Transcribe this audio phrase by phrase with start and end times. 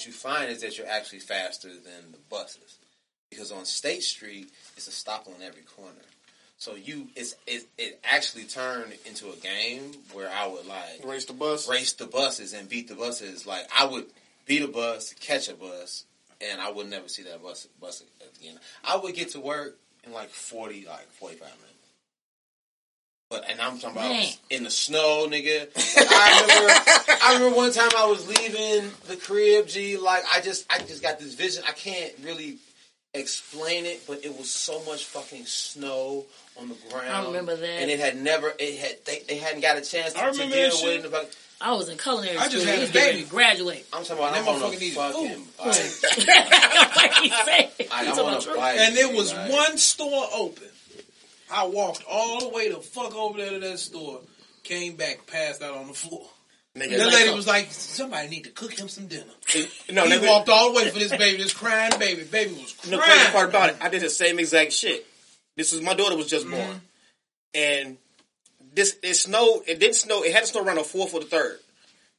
[0.00, 2.78] what, you find is that you're actually faster than the buses.
[3.30, 5.92] Because on State Street, it's a stop on every corner.
[6.58, 11.24] So you, it's it, it actually turned into a game where I would like Race
[11.24, 11.68] the bus.
[11.68, 13.46] race the buses and beat the buses.
[13.46, 14.06] Like I would
[14.46, 16.04] beat a bus, catch a bus,
[16.40, 18.02] and I would never see that bus bus
[18.38, 18.58] again.
[18.84, 21.69] I would get to work in like forty, like forty five minutes.
[23.30, 24.26] But and I'm talking about Man.
[24.50, 25.68] in the snow, nigga.
[25.96, 29.68] Like, I remember, I remember one time I was leaving the crib.
[29.68, 31.62] G, like I just, I just got this vision.
[31.68, 32.58] I can't really
[33.14, 36.26] explain it, but it was so much fucking snow
[36.60, 37.08] on the ground.
[37.08, 37.64] I remember that.
[37.68, 40.36] and it had never, it had, they, they hadn't got a chance to, I to
[40.36, 40.96] deal with it.
[40.96, 41.30] in the fucking-
[41.62, 42.66] I was in culinary I just school.
[42.66, 43.30] had a was getting ready baby.
[43.30, 43.86] graduate.
[43.92, 45.14] I'm talking about That I'm on a fucking bike.
[46.96, 47.46] like he said.
[47.46, 48.78] I, He I'm took on a bike.
[48.80, 50.64] And there was like- one store open.
[51.52, 54.20] I walked all the way the fuck over there to that store,
[54.62, 56.26] came back, passed out on the floor.
[56.76, 59.24] Nigga, That lady uh, was like, somebody need to cook him some dinner.
[59.90, 62.22] no, he nigga, walked all the way for this baby, this crying baby.
[62.22, 63.10] Baby was The crying.
[63.12, 65.04] crazy part about it, I did the same exact shit.
[65.56, 66.76] This is my daughter was just born, mm-hmm.
[67.54, 67.96] and
[68.72, 69.62] this it snowed.
[69.66, 70.22] It didn't snow.
[70.22, 71.58] It had to snow around the fourth or the third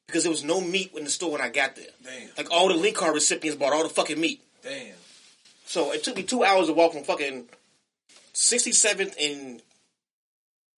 [0.05, 1.85] because there was no meat in the store when I got there.
[2.03, 2.29] Damn.
[2.37, 4.41] Like all the link card recipients bought all the fucking meat.
[4.61, 4.95] Damn.
[5.65, 7.47] So it took me two hours to walk from fucking
[8.33, 9.61] 67th and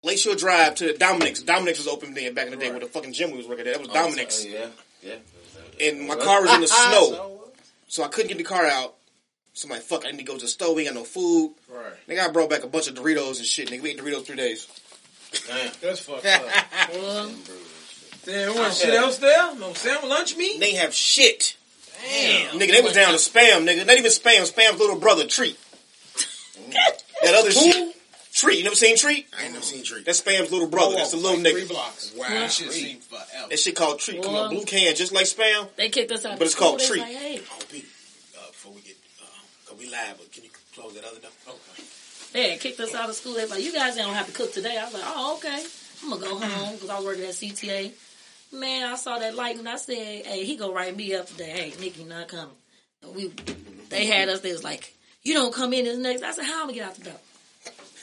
[0.04, 1.42] Lakeshore Drive to Dominick's.
[1.44, 2.74] Dominick's was open there back in the day Right.
[2.74, 3.74] where the fucking gym we was working at.
[3.74, 4.36] That was Oh, Dominick's.
[4.42, 4.68] so- Yeah,
[5.02, 5.16] yeah.
[5.82, 7.10] And my car was in the snow.
[7.12, 7.40] So-
[7.88, 8.96] So I couldn't get the car out.
[9.54, 10.74] So I'm like, fuck, I need to go to the store.
[10.74, 11.54] We ain't got no food.
[11.70, 11.94] Right.
[12.08, 13.70] Nigga, I brought back a bunch of Doritos and shit.
[13.70, 14.68] Nigga, we ate Doritos three days.
[15.48, 15.72] Damn.
[15.80, 16.44] That's fucked up.
[16.92, 17.32] Well,
[18.26, 19.54] Damn, what shit else there?
[19.56, 20.60] No sandwich lunch meat?
[20.60, 21.56] They have shit.
[22.04, 22.58] Damn.
[22.60, 23.86] Nigga, they was down to spam, nigga.
[23.86, 24.42] Not even spam.
[24.52, 25.56] Spam's little brother, Treet.
[27.24, 27.96] That other shit.
[28.34, 28.58] Treet.
[28.58, 29.26] You never seen Treet?
[29.38, 30.06] I ain't never seen Treet.
[30.06, 30.96] That's Spam's little brother.
[30.96, 32.14] That's the little like Three blocks.
[32.18, 32.26] Wow.
[32.30, 32.40] Yeah.
[32.40, 33.48] That shit seemed forever.
[33.50, 34.24] That shit called Treet.
[34.24, 35.70] Come on, blue can, just like Spam.
[35.76, 36.40] they kicked us out.
[36.40, 36.96] But it's called school.
[36.98, 37.14] They treat.
[37.14, 37.86] was Like, hey, Oh, Pete,
[38.36, 41.30] uh, before we get, uh, cause we live, but can you close that other door?
[41.48, 41.84] Okay.
[42.34, 43.34] they had kicked us out of school.
[43.36, 44.78] They was like, you guys don't have to cook today.
[44.80, 45.64] I was like, oh, okay.
[46.04, 47.92] I'm gonna go home because I was working at CTA.
[48.52, 51.52] Man, I saw that light and I said, hey, he gonna write me up today.
[51.52, 52.56] Hey, Nikki not coming.
[53.04, 53.32] And we,
[53.90, 54.42] they had us.
[54.42, 56.24] They was like, you don't come in this next.
[56.24, 57.20] I said, how I'm gonna get out the door?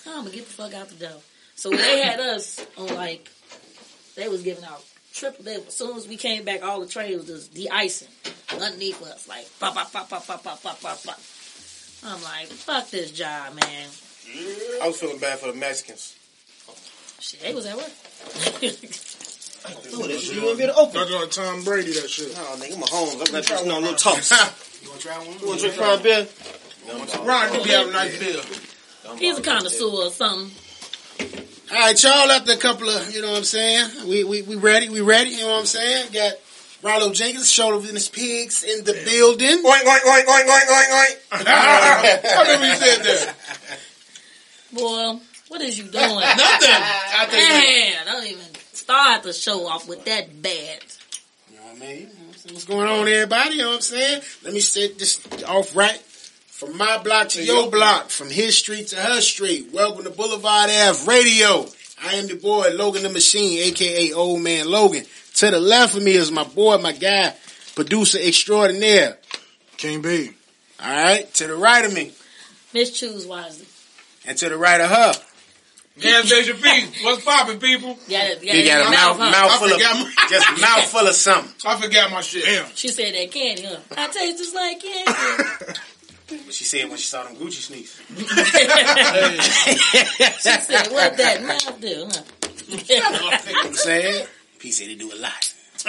[0.05, 1.21] How I'm gonna get the fuck out the door?
[1.55, 3.29] So when they had us on like,
[4.17, 4.83] they was giving out
[5.13, 5.45] triple.
[5.45, 8.09] They, as soon as we came back, all the trays was just de-icing
[8.53, 11.21] underneath us, like pop, pop, pop, pop, pop, pop, pop, pop, pop.
[12.03, 13.89] I'm like, fuck this job, man.
[14.83, 16.17] I was feeling bad for the Mexicans.
[17.21, 17.91] Shit, they was at work.
[19.93, 20.95] Ooh, that shit you want to be able to open.
[20.95, 22.35] That's on Tom Brady, that shit.
[22.35, 23.21] No, nigga, I'm a home.
[23.21, 24.33] I'm not just no little toss.
[24.81, 25.39] You wanna try one?
[25.39, 26.27] You want to drink prime beer?
[26.89, 28.41] Ron, you be having a nice beer.
[29.19, 30.51] He's a connoisseur or something.
[31.73, 32.31] All right, y'all.
[32.31, 34.09] After a couple of, you know what I'm saying?
[34.09, 34.89] We we we ready?
[34.89, 35.31] We ready?
[35.31, 36.13] You know what I'm saying?
[36.13, 36.33] Got
[36.83, 39.63] Rollo Jenkins, Chauvinist Pigs in the building.
[39.63, 41.17] Oink, oink, oink, oink, oink, oink, oink.
[41.33, 43.35] I remember you said that.
[44.73, 46.05] Boy, what is you doing?
[46.05, 46.71] Nothing.
[46.71, 50.81] I think Man, don't even start the show off with that bad.
[51.51, 51.99] You know what I mean?
[51.99, 52.55] You know what I'm saying?
[52.55, 53.55] What's going on, everybody?
[53.57, 54.23] You know what I'm saying?
[54.45, 56.03] Let me set this off right.
[56.61, 59.71] From my block to your block, from his street to her street.
[59.73, 61.65] Welcome to Boulevard Ave Radio.
[62.05, 65.07] I am the boy, Logan the Machine, aka Old Man Logan.
[65.37, 67.35] To the left of me is my boy, my guy,
[67.75, 69.17] producer extraordinaire.
[69.79, 70.33] King B.
[70.79, 71.33] Alright?
[71.37, 72.13] To the right of me.
[72.75, 73.65] Miss Choose wisely.
[74.27, 75.15] And to the right of her.
[75.99, 76.87] Gas station P.
[77.05, 77.99] What's popping, people?
[78.07, 79.31] Yeah, yeah, You got a mouth, huh?
[79.31, 81.53] mouth full of, my- just mouth full of something.
[81.67, 82.45] I forgot my shit.
[82.45, 82.67] Damn.
[82.75, 83.79] She said that candy, huh?
[83.97, 85.81] I taste just like candy.
[86.31, 87.99] What she said when she saw them Gucci sneaks.
[90.41, 92.23] she said, what that mouth do, huh?
[92.89, 94.27] You know what I'm saying?
[94.61, 95.55] P said they do a lot.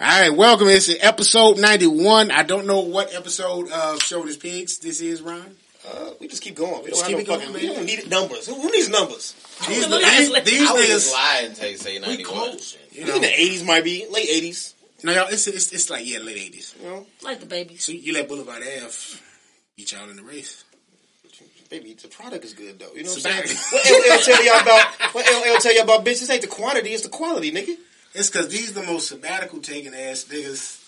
[0.00, 0.66] All right, welcome.
[0.68, 2.30] It's episode 91.
[2.32, 5.54] I don't know what episode of Chauvinist Pigs this is, Ron.
[5.88, 6.82] Uh, we just keep going.
[6.82, 7.62] We Just don't keep no it going, man.
[7.62, 8.46] we don't need numbers.
[8.48, 9.34] Who, who needs numbers?
[9.68, 10.44] These, Look at these, us.
[10.44, 12.32] these I would niggas, just lie and take say ninety one.
[12.34, 12.76] close.
[12.92, 14.74] you In know, the 80s might be, late 80s.
[15.04, 16.80] No, y'all, it's, it's, it's like, yeah, late 80s.
[16.82, 17.84] You know, like the babies.
[17.84, 18.96] So you let Boulevard Ave
[19.76, 20.64] beat y'all in the race.
[21.68, 22.92] baby, the product is good though.
[22.94, 23.58] You know what I'm saying?
[23.72, 25.14] What LL tell y'all about?
[25.14, 26.00] What LL tell y'all about?
[26.04, 27.76] Bitch, this ain't the quantity, it's the quality, nigga.
[28.14, 30.78] It's because these the most sabbatical taking ass niggas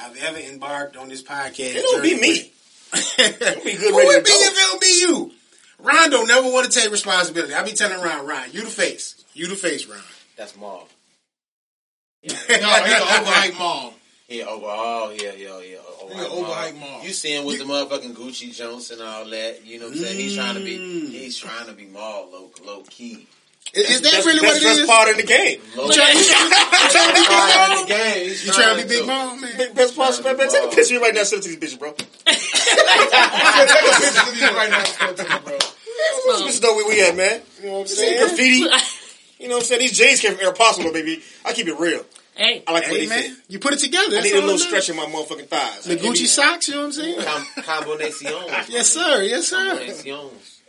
[0.00, 1.76] I've ever embarked on this podcast.
[1.76, 2.52] It don't be journey me.
[2.92, 3.64] with.
[3.64, 4.36] be good Who would be go.
[4.40, 5.32] if it don't be you?
[5.78, 7.54] Ron don't never want to take responsibility.
[7.54, 9.24] I be telling Ron, Ron, you the face.
[9.34, 9.98] You the face, Ron.
[10.36, 10.88] That's Maul.
[12.24, 13.92] No, he's an overhyped mom.
[14.28, 15.60] Yeah, overall, yeah, yeah, yeah.
[15.60, 17.02] He an overhyped Maul.
[17.04, 19.66] You see him with the motherfucking Gucci Jones and all that.
[19.66, 20.16] You know what I'm saying?
[20.18, 20.78] He's trying to be.
[20.78, 21.08] Mm.
[21.10, 23.26] He's trying to be Maul, low, low key.
[23.74, 24.86] Is, is that That's, really what that's, it that's is?
[24.86, 25.60] part of the game.
[25.76, 27.72] Low You trying, you trying to be Big part Mom?
[27.72, 28.24] of the game.
[28.28, 29.06] He's You trying to be Big.
[29.06, 29.56] Mom, man?
[29.56, 31.56] Big best part, man, man, take a picture of me right now, send it to
[31.56, 31.90] these bitches, bro.
[34.56, 35.58] right now, bro.
[36.40, 37.40] Bitches know where we at, man.
[37.60, 38.18] You know what I'm saying?
[38.18, 38.64] graffiti.
[39.42, 39.80] You know what I'm saying?
[39.80, 41.20] These jeans came from Aeropostale, baby.
[41.44, 42.04] I keep it real.
[42.34, 43.36] Hey, I like the way Hey, they fit.
[43.48, 44.16] you put it together.
[44.16, 45.50] I need a little stretch in my motherfucking thighs.
[45.50, 45.84] matters.
[45.84, 47.22] The Gucci socks, you know what I'm saying?
[47.22, 48.22] Com- combinations.
[48.70, 49.22] Yes, sir.
[49.22, 49.68] Yes, sir.
[49.76, 50.60] Combinations.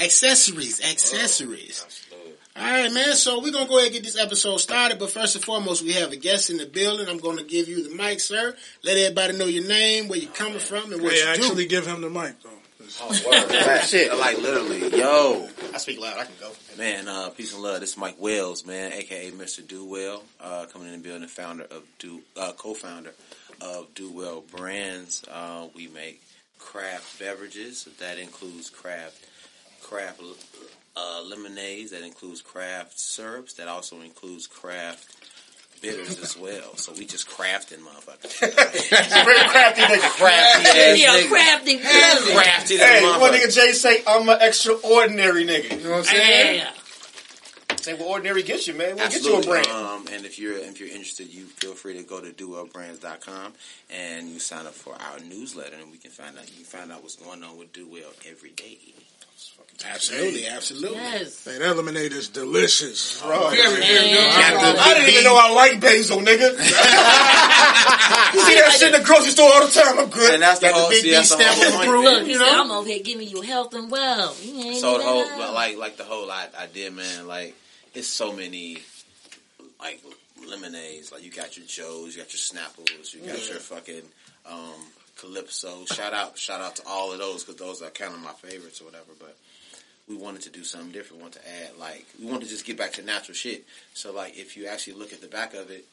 [0.00, 1.80] Accessories, accessories.
[1.82, 2.32] Oh, Absolutely.
[2.56, 3.14] All right, man.
[3.14, 4.98] So we're gonna go ahead and get this episode started.
[4.98, 7.08] But first and foremost, we have a guest in the building.
[7.08, 8.56] I'm gonna give you the mic, sir.
[8.82, 11.46] Let everybody know your name, where you're coming from, and what Hey, you actually do.
[11.48, 12.50] Actually, give him the mic though.
[13.00, 13.50] Oh, word.
[13.66, 14.16] Like, Shit.
[14.16, 15.48] Like literally, yo.
[15.72, 16.18] I speak loud.
[16.18, 16.52] I can go.
[16.78, 17.80] Man, uh, peace and love.
[17.80, 19.66] This is Mike Wells, man, aka Mr.
[19.66, 23.12] Do Well, uh, coming in and building, founder of Do, uh, co-founder
[23.60, 25.24] of Do Well Brands.
[25.30, 26.22] Uh, we make
[26.58, 27.88] craft beverages.
[28.00, 29.24] That includes craft,
[29.82, 30.20] craft
[30.96, 31.90] uh, lemonades.
[31.92, 33.54] That includes craft syrups.
[33.54, 35.06] That also includes craft
[35.84, 36.76] bitters as well.
[36.76, 38.38] So we just crafting, motherfuckers.
[38.40, 40.10] Very crafty nigga.
[40.18, 41.28] Crafty ass yeah, nigga.
[41.28, 41.78] crafty.
[41.78, 42.32] Crafty.
[42.34, 45.76] Crafty Hey, little one nigga Jay say, I'm an extraordinary nigga.
[45.78, 46.58] You know what I'm saying?
[46.60, 46.70] Yeah.
[47.80, 48.96] Say what ordinary gets you, man.
[48.96, 49.56] We'll Absolutely.
[49.58, 49.86] get you a brand.
[49.86, 53.52] Um, and if you're if you're interested, you feel free to go to dowellbrands.com
[53.90, 56.90] and you sign up for our newsletter, and we can find out you can find
[56.90, 58.78] out what's going on with Do Well every day.
[59.86, 60.96] Absolutely, absolutely.
[60.96, 61.44] Yes.
[61.44, 63.20] hey, that lemonade is delicious.
[63.20, 63.50] Bro.
[63.50, 63.82] Very, very good.
[63.82, 64.76] Man.
[64.78, 66.52] I didn't even know I like basil, nigga.
[68.34, 69.98] you see that shit in the grocery store all the time.
[69.98, 70.34] I'm good.
[70.34, 71.88] And that's the Got the whole big see, B that's the whole point.
[71.88, 72.12] approval.
[72.12, 72.62] Look, You know?
[72.62, 74.44] I'm over here giving you health and wealth.
[74.44, 75.52] You So the whole know.
[75.52, 77.26] like like the whole I- idea, man.
[77.26, 77.54] Like
[77.94, 78.78] it's so many
[79.80, 80.00] like
[80.48, 81.12] lemonades.
[81.12, 84.02] Like you got your Joes, you got your Snapples, you got your fucking
[84.50, 84.80] um,
[85.16, 85.84] Calypso.
[85.86, 88.80] Shout out, shout out to all of those because those are kind of my favorites
[88.80, 89.12] or whatever.
[89.18, 89.36] But
[90.08, 91.18] we wanted to do something different.
[91.18, 93.64] We wanted to add like we wanted to just get back to natural shit.
[93.94, 95.84] So like if you actually look at the back of it,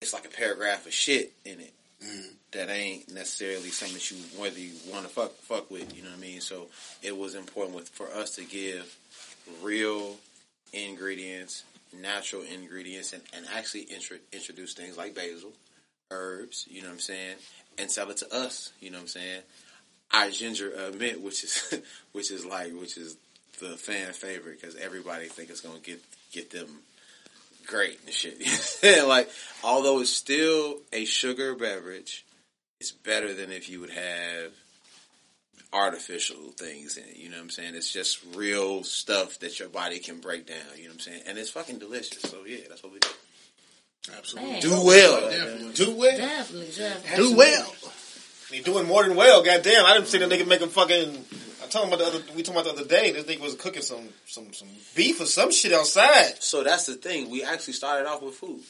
[0.00, 1.72] it's like a paragraph of shit in it
[2.04, 2.28] mm-hmm.
[2.52, 5.96] that ain't necessarily something that you whether you want to fuck fuck with.
[5.96, 6.40] You know what I mean?
[6.40, 6.66] So
[7.02, 8.96] it was important with for us to give
[9.62, 10.16] real
[10.72, 11.64] ingredients,
[12.00, 15.52] natural ingredients, and, and actually intro, introduce things like basil,
[16.12, 16.66] herbs.
[16.70, 17.36] You know what I'm saying?
[17.78, 18.72] And sell it to us.
[18.80, 19.40] You know what I'm saying?
[20.12, 21.74] Our ginger uh, mint, which is
[22.12, 23.16] which is like which is
[23.60, 26.68] the fan favorite because everybody think it's gonna get get them
[27.66, 28.40] great and shit.
[29.06, 29.30] like,
[29.62, 32.24] although it's still a sugar beverage,
[32.80, 34.52] it's better than if you would have
[35.72, 37.16] artificial things in it.
[37.16, 37.74] You know what I'm saying?
[37.74, 40.58] It's just real stuff that your body can break down.
[40.76, 41.22] You know what I'm saying?
[41.26, 42.22] And it's fucking delicious.
[42.22, 43.08] So yeah, that's what we do.
[44.16, 44.52] Absolutely.
[44.52, 44.60] Man.
[44.60, 45.30] Do well.
[45.30, 45.72] Definitely.
[45.74, 46.16] Do well.
[46.16, 47.30] Definitely, definitely.
[47.30, 47.74] Do well.
[48.50, 49.42] He doing more than well.
[49.42, 51.24] Goddamn, I didn't see the nigga making fucking.
[51.62, 52.18] I talking about the other.
[52.34, 53.12] We talking about the other day.
[53.12, 56.42] This nigga was cooking some some some beef or some shit outside.
[56.42, 57.30] So that's the thing.
[57.30, 58.60] We actually started off with food.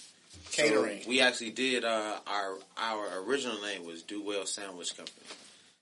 [0.51, 1.01] So Catering.
[1.09, 5.27] we actually did uh, our our original name was Do Well Sandwich Company.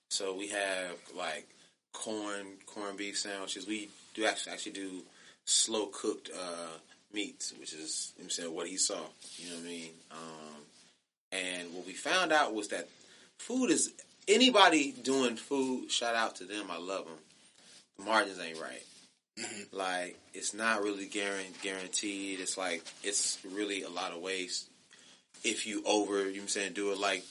[0.08, 1.46] So we have like
[1.92, 3.66] corn corned beef sandwiches.
[3.66, 5.02] We do actually actually do
[5.44, 6.78] slow cooked uh,
[7.12, 9.00] meats, which is you know saying what he saw.
[9.36, 9.90] You know what I mean?
[10.10, 10.62] Um,
[11.32, 12.88] and what we found out was that
[13.38, 13.92] food is
[14.28, 15.90] anybody doing food.
[15.90, 16.66] Shout out to them.
[16.70, 17.18] I love them.
[17.98, 18.82] The margins ain't right.
[19.72, 22.40] Like it's not really guaran- guaranteed.
[22.40, 24.68] It's like it's really a lot of waste
[25.44, 26.28] if you over.
[26.28, 27.24] You know I'm saying do it like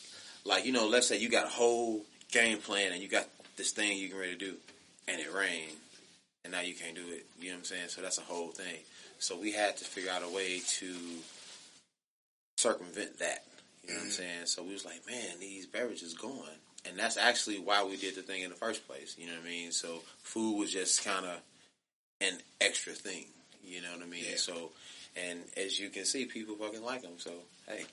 [0.45, 0.87] like you know.
[0.87, 4.17] Let's say you got a whole game plan and you got this thing you can
[4.17, 4.55] ready to do,
[5.07, 5.75] and it rained,
[6.43, 7.25] and now you can't do it.
[7.39, 7.89] You know what I'm saying?
[7.89, 8.77] So that's a whole thing.
[9.19, 10.95] So we had to figure out a way to
[12.57, 13.43] circumvent that.
[13.83, 14.45] You know what I'm saying?
[14.45, 16.39] So we was like, man, these beverages going.
[16.87, 19.15] And that's actually why we did the thing in the first place.
[19.17, 19.71] You know what I mean?
[19.71, 21.39] So food was just kind of
[22.21, 23.25] an extra thing.
[23.63, 24.37] You know what I mean?
[24.37, 24.71] So,
[25.15, 27.13] and as you can see, people fucking like them.
[27.17, 27.31] So,
[27.67, 27.83] hey,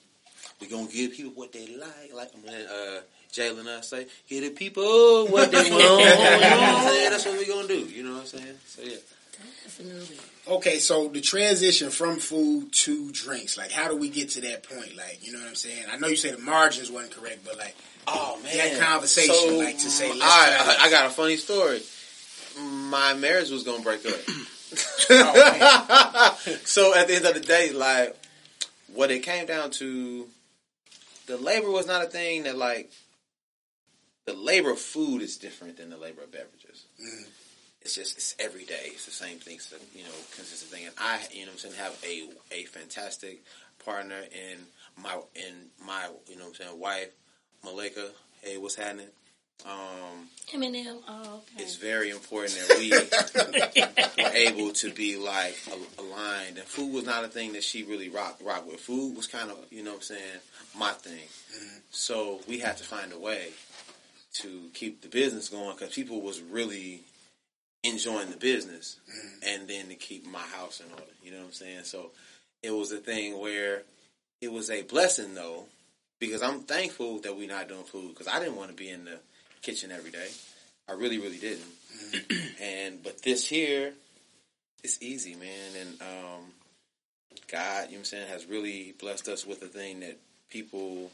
[0.61, 2.13] we gonna give people what they like.
[2.13, 3.01] Like I'm letting uh,
[3.33, 5.73] Jalen and us say, give the people what they want.
[5.73, 7.09] you know what I'm saying?
[7.11, 7.79] That's what we gonna do.
[7.79, 8.57] You know what I'm saying?
[8.65, 8.97] So yeah.
[9.63, 10.17] Definitely.
[10.47, 14.63] Okay, so the transition from food to drinks, like how do we get to that
[14.63, 14.95] point?
[14.95, 15.85] Like, you know what I'm saying?
[15.91, 17.75] I know you said the margins wasn't correct, but like
[18.07, 21.35] Oh man, that conversation, So, like to say, all right, I, I got a funny
[21.35, 21.81] story.
[22.57, 24.19] My marriage was gonna break up.
[25.09, 28.13] Oh, so at the end of the day, like
[28.93, 30.27] what it came down to,
[31.25, 32.91] the labor was not a thing that like
[34.25, 36.83] the labor of food is different than the labor of beverages.
[37.01, 37.29] Mm-hmm.
[37.87, 38.87] It's just it's every day.
[38.87, 39.55] It's the same thing.
[39.55, 40.85] It's a, you know consistent thing.
[40.87, 43.43] And I you know what I'm saying have a a fantastic
[43.85, 44.57] partner in
[45.01, 45.53] my in
[45.85, 47.11] my you know what I'm saying wife
[47.63, 48.09] Malika.
[48.41, 49.07] Hey, what's happening?
[49.65, 50.99] Um, Eminem.
[51.07, 51.63] Oh, okay.
[51.63, 52.91] it's very important that we
[54.23, 55.57] were able to be like
[55.97, 56.57] aligned.
[56.57, 58.81] And food was not a thing that she really rock rock with.
[58.81, 60.39] Food was kind of you know what I'm saying
[60.77, 61.23] my thing.
[61.91, 63.51] So we had to find a way
[64.33, 67.01] to keep the business going because people was really
[67.83, 68.97] enjoying the business,
[69.45, 71.03] and then to keep my house in order.
[71.23, 71.83] You know what I'm saying?
[71.83, 72.11] So
[72.63, 73.83] it was a thing where
[74.41, 75.65] it was a blessing though,
[76.19, 79.05] because I'm thankful that we're not doing food because I didn't want to be in
[79.05, 79.19] the
[79.61, 80.27] kitchen every day.
[80.89, 81.65] I really, really didn't.
[82.61, 83.93] and but this here,
[84.83, 85.75] it's easy, man.
[85.79, 86.43] And um,
[87.51, 90.17] God, you know what I'm saying, has really blessed us with a thing that
[90.49, 91.11] people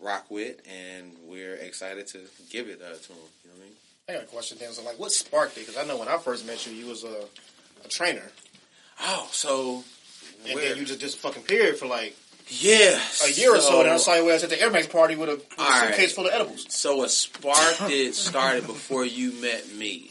[0.00, 3.16] rock with, and we're excited to give it uh, to them.
[3.44, 3.74] You know what I mean?
[4.08, 4.72] I got a question, Dan.
[4.72, 5.66] So, like, what sparked it?
[5.66, 7.24] Because I know when I first met you, you was a,
[7.84, 8.22] a trainer,
[9.00, 9.84] Oh, so
[10.46, 12.16] and where- then you just disappeared for like
[12.48, 13.80] yeah, a year or so.
[13.82, 15.88] And I saw you at the Air Max party with a, with a All right.
[15.90, 16.66] suitcase full of edibles.
[16.74, 20.10] So a spark did started before you met me.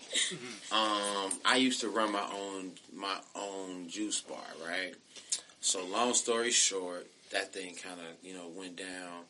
[0.71, 4.93] Um, I used to run my own my own juice bar, right?
[5.59, 9.23] So long story short, that thing kind of you know went down.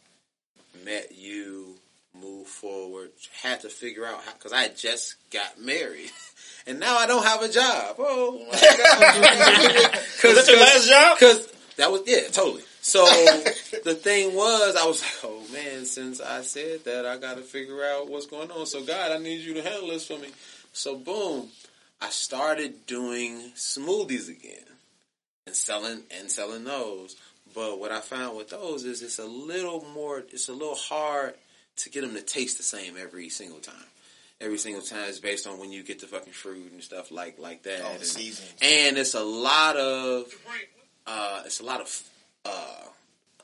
[0.85, 1.75] Met you,
[2.21, 3.11] moved forward.
[3.41, 6.11] Had to figure out how because I just got married.
[6.67, 7.95] And now I don't have a job.
[7.97, 9.93] Oh, oh my god!
[10.23, 11.17] Was that your last job?
[11.17, 11.47] Because
[11.77, 12.63] that was yeah, totally.
[12.81, 13.05] So
[13.85, 17.43] the thing was, I was like, oh man, since I said that, I got to
[17.43, 18.65] figure out what's going on.
[18.65, 20.29] So God, I need you to handle this for me.
[20.73, 21.49] So boom,
[22.01, 24.65] I started doing smoothies again
[25.45, 27.15] and selling and selling those.
[27.55, 31.33] But what I found with those is it's a little more, it's a little hard
[31.77, 33.75] to get them to taste the same every single time.
[34.39, 37.39] Every single time is based on when you get the fucking fruit and stuff like
[37.39, 37.81] like that.
[37.81, 38.53] Oh, the And- seasons.
[38.61, 40.31] and it's a lot of
[41.07, 42.03] uh, it's a lot of
[42.45, 42.83] uh,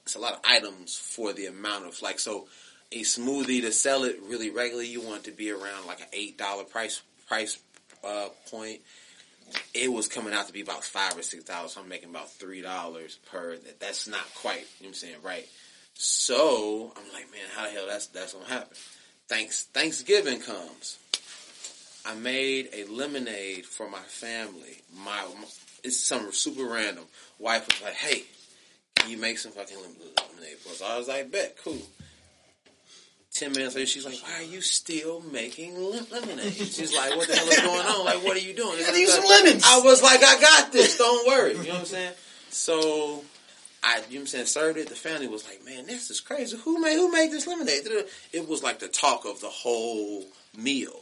[0.03, 2.47] it's a lot of items for the amount of like so
[2.91, 6.07] a smoothie to sell it really regularly you want it to be around like an
[6.13, 7.57] eight dollar price price
[8.03, 8.81] uh, point
[9.73, 12.29] it was coming out to be about five or six dollars so i'm making about
[12.31, 15.47] three dollars per that, that's not quite you know what i'm saying right
[15.93, 18.75] so i'm like man how the hell that's that's gonna happen
[19.27, 20.97] thanks thanksgiving comes
[22.05, 24.81] I made a lemonade for my family.
[24.93, 25.47] My, my
[25.83, 27.05] it's some super random.
[27.39, 28.23] Wife was like, "Hey,
[28.95, 31.81] can you make some fucking lemonade for us?" I was like, "Bet, cool."
[33.33, 35.75] Ten minutes later, she's like, "Why are you still making
[36.11, 38.05] lemonade?" She's like, "What the hell is going on?
[38.05, 39.63] Like, what are you doing?" Gotta use some lemons.
[39.65, 40.97] I was like, "I got this.
[40.97, 42.13] Don't worry." You know what I'm saying?
[42.49, 43.23] So.
[43.83, 44.89] I, you know I'm saying, served it.
[44.89, 46.57] The family was like, "Man, this is crazy.
[46.57, 47.87] Who made who made this lemonade?"
[48.31, 50.25] It was like the talk of the whole
[50.57, 51.01] meal.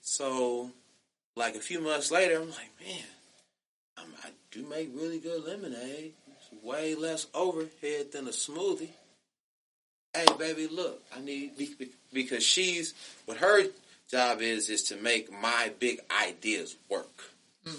[0.00, 0.70] So,
[1.36, 3.04] like a few months later, I'm like, man,
[3.98, 6.12] I'm, I do make really good lemonade.
[6.32, 8.88] It's way less overhead than a smoothie.
[10.14, 12.94] Hey, baby, look, I need be- be- because she's
[13.26, 13.64] what her
[14.10, 17.22] job is is to make my big ideas work.
[17.66, 17.78] Mm.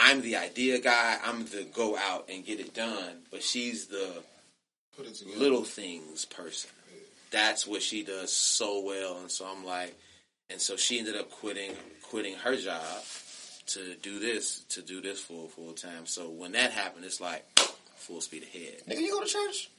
[0.00, 1.18] I'm the idea guy.
[1.24, 4.22] I'm the go out and get it done, but she's the
[4.96, 5.38] Put it together.
[5.38, 6.70] little things person.
[7.30, 9.94] That's what she does so well, and so I'm like,
[10.50, 13.02] and so she ended up quitting quitting her job
[13.66, 16.06] to do this to do this full full time.
[16.06, 17.44] So when that happened, it's like
[17.96, 18.82] full speed ahead.
[18.88, 19.70] Nigga, you go to church?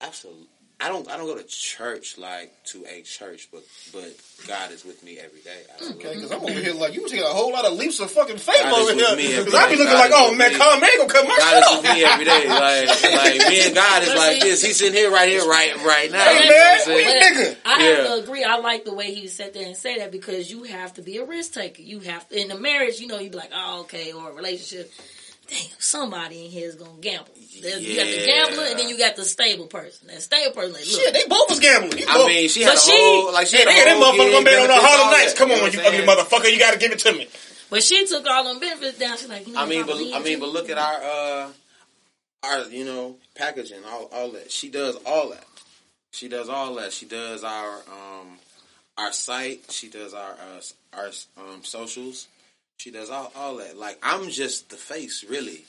[0.00, 0.46] Absolutely.
[0.82, 1.08] I don't.
[1.08, 3.62] I don't go to church like to a church, but
[3.92, 4.10] but
[4.48, 5.62] God is with me every day.
[5.74, 6.04] Absolutely.
[6.04, 8.10] Okay, because I'm over here like you was taking a whole lot of leaps of
[8.10, 9.16] fucking faith God over with here.
[9.16, 10.58] me Because I be looking God like, is oh with man, me.
[10.58, 12.48] Colin man gonna cut my God shit is with me every day.
[12.48, 14.62] Like like me and God is like this.
[14.64, 16.24] He's sitting here right here, right right now.
[16.24, 16.96] Hey You know what I'm man, saying?
[16.96, 17.56] we nigga.
[17.64, 18.04] I have Yeah.
[18.04, 18.44] to agree.
[18.44, 21.18] I like the way he sat there and say that because you have to be
[21.18, 21.82] a risk taker.
[21.82, 24.34] You have to, in a marriage, you know, you be like, oh, okay, or a
[24.34, 24.92] relationship.
[25.52, 27.28] Damn, somebody in here is gonna gamble.
[27.60, 30.06] There's- You got the gambler, and then you got the stable person.
[30.08, 31.98] That stable person, like, look, Shit, they both was gambling.
[31.98, 33.84] You I both- mean, she had But a she- whole like she Yeah, had a
[33.84, 35.32] they, them whole motherfuckers gonna bet on the benefits, Harlem Nights.
[35.34, 36.08] Come you on, you what I'm ugly saying?
[36.08, 37.28] motherfucker, you gotta give it to me.
[37.68, 39.18] but she took all them benefits down.
[39.18, 41.48] She's like, you know, I mean, but I mean, but look at our uh
[42.44, 44.50] our you know packaging, all all that.
[44.50, 45.44] She does all that.
[46.12, 46.92] She does all that.
[46.94, 48.38] She does our um
[48.96, 49.60] our site.
[49.70, 50.60] She does our uh,
[50.96, 52.26] our um socials.
[52.82, 53.78] She does all all that.
[53.78, 55.64] Like I'm just the face, really.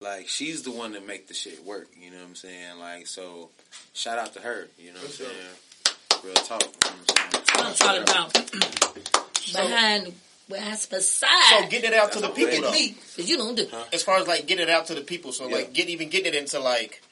[0.00, 1.88] Like she's the one that make the shit work.
[2.00, 2.78] You know what I'm saying?
[2.78, 3.50] Like so,
[3.94, 4.68] shout out to her.
[4.78, 6.22] You know what I'm saying?
[6.22, 6.62] Real talk.
[6.62, 7.76] You know what I'm I'm saying?
[7.76, 8.32] talking about
[9.52, 10.14] behind,
[10.48, 11.62] behind, beside.
[11.64, 12.70] So get it out to the people though.
[12.70, 13.66] me, because you don't do.
[13.92, 15.56] As far as like getting it out to the people, so Yeah.
[15.56, 17.02] like get even getting it into like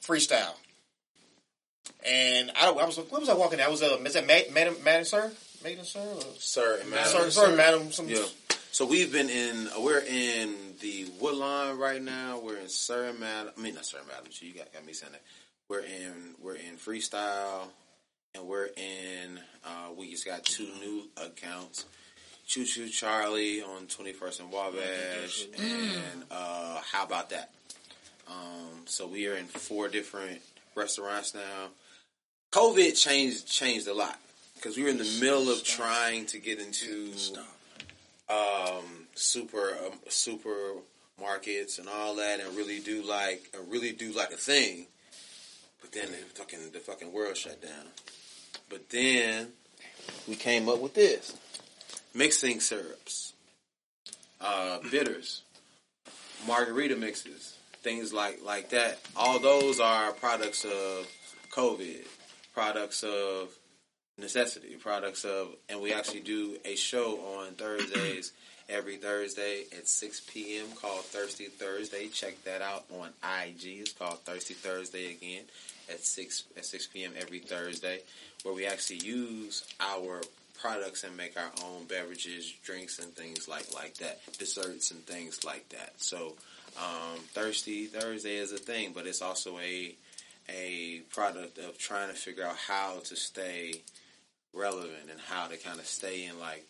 [0.00, 0.54] freestyle.
[2.08, 3.60] And I, I was what was I walking?
[3.60, 5.32] I was uh, is that Mad, Mad, Mad, sir?
[5.66, 5.98] Maiden, sir?
[5.98, 6.22] Or?
[6.38, 7.10] Sir and madam.
[7.10, 7.90] Sorry, sorry, madam.
[7.90, 8.22] Some, Yeah.
[8.70, 9.68] So we've been in.
[9.80, 12.38] We're in the Woodline right now.
[12.38, 13.52] We're in Sir and Madam.
[13.58, 14.26] I mean, not Sir and Madam.
[14.30, 15.22] You got, got me saying that.
[15.68, 16.36] We're in.
[16.40, 17.64] We're in freestyle,
[18.36, 19.40] and we're in.
[19.64, 21.86] Uh, we just got two new accounts.
[22.46, 27.50] Choo Choo Charlie on 21st and Wabash, and uh, how about that?
[28.28, 30.42] Um, so we are in four different
[30.76, 31.70] restaurants now.
[32.52, 34.16] COVID changed changed a lot
[34.56, 37.12] because we were in the middle of trying to get into
[38.28, 44.32] um, super um, supermarkets and all that, and really do like and really do like
[44.32, 44.86] a thing.
[45.80, 47.86] But then the fucking the fucking world shut down.
[48.68, 49.48] But then
[50.26, 51.36] we came up with this.
[52.14, 53.34] Mixing syrups,
[54.40, 55.42] uh, bitters,
[56.46, 59.00] margarita mixes, things like like that.
[59.14, 61.06] All those are products of
[61.50, 62.06] COVID,
[62.54, 63.50] products of
[64.18, 68.32] necessity, products of, and we actually do a show on Thursdays.
[68.68, 70.66] Every Thursday at 6 p.m.
[70.74, 72.08] called Thirsty Thursday.
[72.08, 73.78] Check that out on IG.
[73.78, 75.44] It's called Thirsty Thursday again
[75.88, 77.12] at 6 at 6 p.m.
[77.16, 78.00] every Thursday,
[78.42, 80.20] where we actually use our
[80.60, 85.44] products and make our own beverages, drinks, and things like like that, desserts and things
[85.44, 85.92] like that.
[85.98, 86.34] So,
[86.78, 89.94] um, Thirsty Thursday is a thing, but it's also a
[90.48, 93.82] a product of trying to figure out how to stay
[94.56, 96.64] relevant and how to kind of stay in like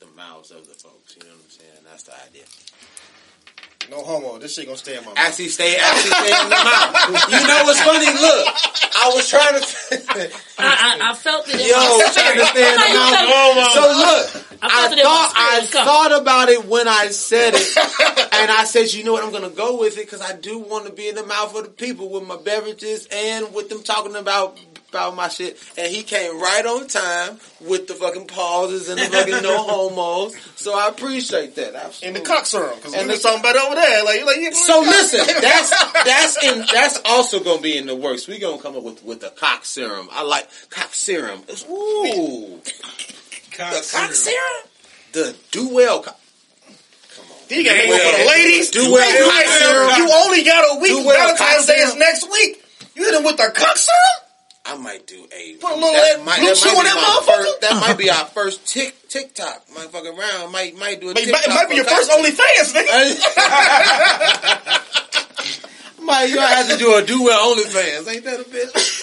[0.00, 1.16] the mouths of the folks.
[1.16, 1.70] You know what I'm saying?
[1.84, 2.44] That's the idea.
[3.90, 4.38] No homo.
[4.38, 5.18] This shit gonna stay in my mouth.
[5.18, 7.30] Actually, stay actually stay in the mouth.
[7.32, 8.06] You know what's funny?
[8.06, 8.46] Look,
[8.94, 9.66] I was trying to.
[10.58, 11.54] I, I, I felt it.
[11.54, 13.56] In Yo, my trying to stay in the mouth.
[13.58, 15.68] you So look, I I felt it in my thought I.
[15.72, 15.84] Come.
[15.84, 17.76] thought about it when I said it,
[18.32, 20.86] and I said, you know what, I'm gonna go with it because I do want
[20.86, 24.14] to be in the mouth of the people with my beverages and with them talking
[24.14, 24.56] about
[24.92, 25.58] about my shit.
[25.78, 30.34] And he came right on time with the fucking pauses and the fucking no homos.
[30.56, 31.70] So I appreciate that.
[31.70, 32.20] in Absolutely.
[32.20, 34.04] the cock serum because And we the- was talking about over there.
[34.04, 35.70] Like, like, yeah, So listen, that's
[36.04, 38.28] that's in that's also gonna be in the works.
[38.28, 40.08] We gonna come up with with the cock serum.
[40.12, 41.42] I like cock serum.
[41.48, 43.72] It's, ooh, the cock
[44.12, 44.68] serum,
[45.12, 46.02] the do well.
[46.02, 48.70] Co- Come on, You gotta go for the ladies.
[48.70, 49.90] Do well You, cock serum.
[49.96, 50.90] you only got a week.
[50.92, 52.64] Do well Valentine's cock Day is next week.
[52.94, 54.21] You hit them with the cock serum?
[54.64, 55.54] I might do a.
[55.56, 57.44] Put a little that that might, blue that chew might be that motherfucker.
[57.44, 57.60] first.
[57.62, 60.52] That might be our first tick TikTok motherfucking round.
[60.52, 61.10] Might might do a.
[61.10, 62.24] It might, TikTok it might be your first serum.
[62.24, 63.18] OnlyFans, nigga.
[66.02, 68.08] Might you have to do a do well OnlyFans?
[68.12, 69.01] Ain't that a bitch?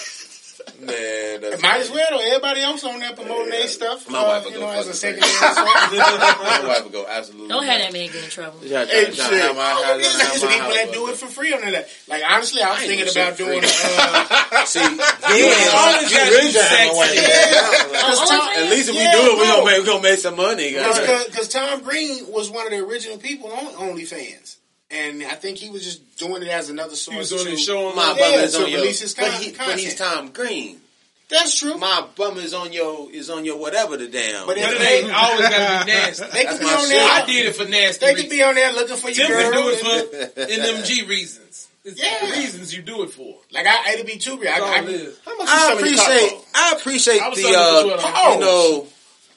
[0.80, 2.24] Man, that's Might as well though.
[2.24, 4.08] Everybody else on there promoting their stuff.
[4.08, 5.56] My uh, wife will you go know, as a fucking secondary source.
[5.56, 7.48] my wife would go absolutely.
[7.48, 8.58] Don't have that man get in trouble.
[8.62, 9.42] Yeah, Hey, trying shit.
[9.42, 11.88] have my- have have Listen, my people that do it for free on that.
[12.08, 13.60] Like honestly, I was I thinking about shit doing.
[13.62, 13.94] free.
[13.98, 17.28] Uh, See, always yeah, gotta you really do trying to Yeah.
[17.28, 17.90] that down.
[17.92, 18.28] Oh, Cause OnlyFans?
[18.30, 19.46] Tom- At least if we do it, we bro.
[19.52, 20.72] gonna make we gonna make some money.
[20.72, 21.26] guys.
[21.26, 24.56] Because Tom Green was one of the original people on OnlyFans,
[24.90, 27.14] and I think he was just doing it as another source.
[27.14, 29.00] He was on to, his show on My Yeah, bum is to on your, release
[29.00, 29.94] his but, he, but he's.
[29.96, 30.80] Tom Green.
[31.28, 31.76] That's true.
[31.78, 34.46] My bum is on your is on your whatever the damn.
[34.48, 36.26] But But it They- ain't always gotta be nasty.
[36.32, 36.88] They could be on shit.
[36.88, 37.08] there.
[37.08, 39.52] I did it for nasty They could be on there looking for your Tim girl.
[39.52, 41.68] can do it for NMG reasons.
[41.84, 42.30] It's Yeah.
[42.32, 43.36] reasons you do it for.
[43.52, 44.50] like I, it'd be too real.
[44.50, 44.58] I, I.
[44.58, 46.44] How much I selling your cock appreciate?
[46.54, 48.86] I appreciate I the uh, you know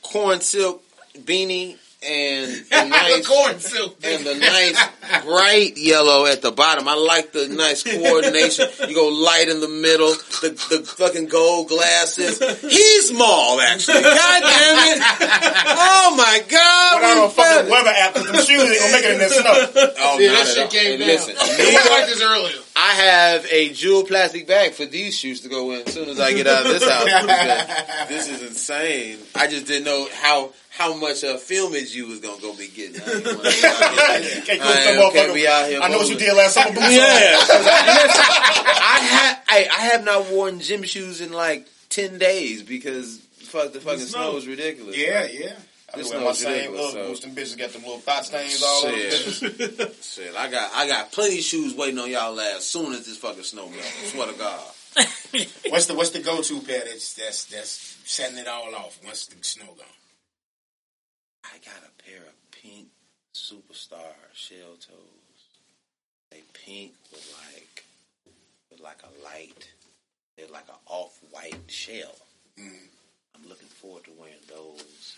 [0.01, 0.83] corn silk
[1.19, 3.97] beanie and the nice Corn silk.
[4.03, 6.87] and the nice bright yellow at the bottom.
[6.87, 8.67] I like the nice coordination.
[8.87, 10.09] You go light in the middle,
[10.41, 12.39] the the fucking gold glasses.
[12.61, 14.01] He's small, actually.
[14.01, 15.01] God damn it!
[15.67, 17.01] Oh my god!
[17.01, 17.71] Went out on we fucking better.
[17.71, 19.53] weather app because them shoes ain't gonna make it in this snow.
[19.99, 20.69] Oh, Yeah, not that at shit all.
[20.69, 21.07] came Hey, down.
[21.07, 22.62] Listen, we me, talked this earlier.
[22.75, 26.19] I have a jewel plastic bag for these shoes to go in as soon as
[26.19, 28.07] I get out of this house.
[28.09, 29.19] this is insane.
[29.35, 32.99] I just didn't know how how much uh, filmage you was gonna go be getting.
[32.99, 34.41] I didn't wanna be out here.
[34.41, 36.71] Can't go I can't be out here I know what you did last summer.
[36.71, 37.37] Yeah,
[38.81, 43.71] I, have I, I have not worn gym shoes in like ten days because fuck
[43.71, 44.31] the fucking snow.
[44.31, 44.97] snow is ridiculous.
[44.97, 45.53] Yeah, yeah.
[45.93, 47.19] I This wear my snow's same ridiculous, Ugg so- boots.
[47.21, 49.95] Them bitches got them little thought stains all over the Shit.
[50.03, 53.17] Shit, I got I got plenty of shoes waiting on y'all as soon as this
[53.17, 54.11] fucking snow melts.
[54.11, 54.63] Swear to God.
[55.69, 59.25] What's the what's the go to pair that's that's that's setting it all off once
[59.25, 59.85] the snow gone?
[61.45, 62.87] I got a pair of pink
[63.35, 65.41] superstar shell toes.
[66.31, 67.85] They pink with like
[68.69, 69.67] with like a light.
[70.37, 72.15] They're like an off white shell.
[72.59, 75.15] I'm looking forward to wearing those.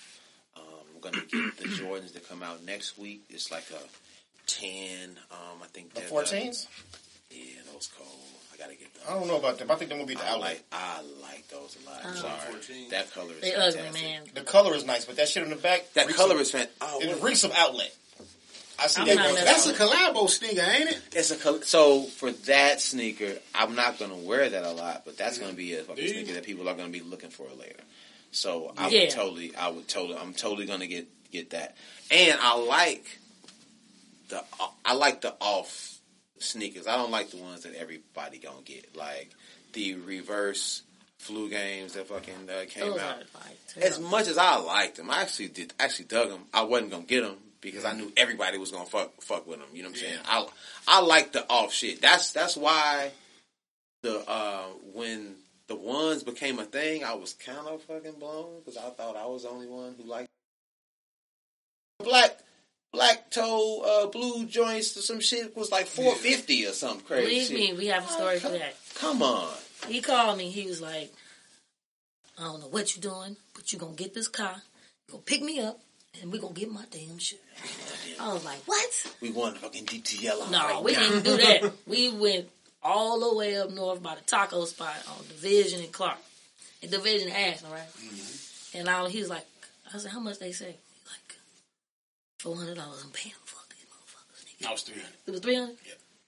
[1.06, 3.24] I'm gonna get the Jordans that come out next week.
[3.30, 3.82] It's like a
[4.48, 5.18] tan.
[5.32, 6.68] Um, I think The they're 14s?
[7.32, 8.10] Yeah, those cold.
[8.54, 9.70] I gotta get I don't know about them.
[9.70, 10.42] I think they're gonna be the I outlet.
[10.52, 12.02] like I like those a lot.
[12.06, 12.14] Oh.
[12.16, 12.90] Sorry, 14.
[12.90, 13.82] that color is They fantastic.
[13.88, 14.24] ugly, man.
[14.34, 15.94] The color is nice, but that shit on the back.
[15.94, 16.68] That color of- is fan.
[16.82, 17.94] Oh, It what- reeks of outlet.
[18.78, 19.16] I see I'm that.
[19.16, 21.00] not going- That's a collabo sneaker, ain't it?
[21.14, 25.18] It's a col- so for that sneaker, I'm not gonna wear that a lot, but
[25.18, 26.12] that's gonna be a fucking Yeah.
[26.12, 27.80] sneaker that people are gonna be looking for later.
[28.36, 29.02] So I Yeah.
[29.02, 31.76] would totally, I would totally, I'm totally gonna get get that,
[32.12, 33.20] and I like
[34.30, 34.44] the
[34.84, 36.00] I like the off
[36.40, 36.86] sneakers.
[36.88, 39.32] I don't like the ones that everybody gonna get, like
[39.74, 40.82] the reverse
[41.20, 43.24] flu games that fucking uh, came Those out.
[43.82, 46.46] As much as I liked them, I actually did actually dug them.
[46.54, 49.70] I wasn't gonna get them because I knew everybody was gonna fuck fuck with them.
[49.74, 50.20] You know what I'm saying?
[50.26, 50.48] I
[50.88, 52.02] I like the off shit.
[52.02, 53.12] That's that's why
[54.02, 55.36] the uh when
[55.68, 59.26] the ones became a thing, I was kind of fucking blown because I thought I
[59.26, 60.30] was the only one who liked
[62.00, 62.38] black
[62.92, 67.26] black toe uh, blue joints or some shit was like four fifty or something crazy.
[67.26, 67.58] Believe shit.
[67.58, 68.76] me, we have a story for come, that.
[68.96, 69.54] Come on.
[69.88, 70.50] He called me.
[70.50, 71.12] He was like,
[72.38, 74.62] I don't know what you're doing, but you're to get this car.
[75.10, 75.80] You're to pick me up,
[76.22, 77.42] and we're to get my damn shit.
[78.20, 79.14] I was like, what?
[79.22, 80.52] We won fucking DTL.
[80.52, 81.00] No, right we now.
[81.00, 81.74] didn't do that.
[81.88, 82.50] We went
[82.86, 86.18] all the way up north by the taco spot on Division and Clark.
[86.82, 87.88] And Division and Ashland, right?
[87.98, 88.78] Mm-hmm.
[88.78, 89.46] And I, he was like,
[89.94, 90.76] I said, how much they say?
[90.76, 92.70] He like, $400.
[92.78, 94.46] I'm paying for these motherfuckers.
[94.46, 94.68] Nigga.
[94.68, 95.16] I was three hundred.
[95.28, 95.76] It was 300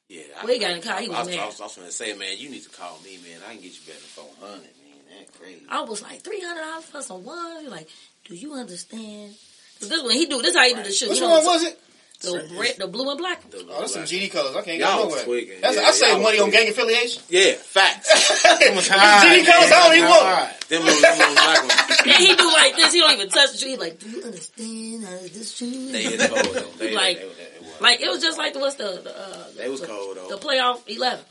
[0.10, 1.40] Yeah, Well, he got in the car, he was I, was, mad.
[1.40, 3.40] I was, I was gonna say, man, you need to call me, man.
[3.48, 5.20] I can get you better than four hundred, man.
[5.20, 5.62] That crazy.
[5.70, 7.62] I was like, $300 for some ones?
[7.62, 7.88] He like,
[8.26, 9.36] do you understand?
[9.80, 11.10] 'Cause this one, he do, this how he do the shit.
[11.10, 11.80] Which one was it?
[12.20, 13.48] The red, the blue and black.
[13.52, 14.56] The- Oh, that's some like- GD colors.
[14.56, 15.26] I can't Y'all go was nowhere.
[15.26, 15.62] tweaking.
[15.62, 17.22] That's, Yeah, I save y'all money was on gang affiliation.
[17.30, 18.10] Yeah, facts.
[18.44, 20.70] GD colors, I don't even want it.
[20.70, 21.98] them little, them little black ones.
[22.08, 22.94] And he do like this.
[22.94, 23.68] He don't even touch the shoe.
[23.68, 25.92] He like, do you understand how this shoe?
[25.92, 26.62] They is cold though.
[26.80, 27.68] They, Like- they, they, they.
[27.80, 30.30] Like it was just like the what's the, the uh, They was the, cold, though.
[30.30, 31.24] The playoff 11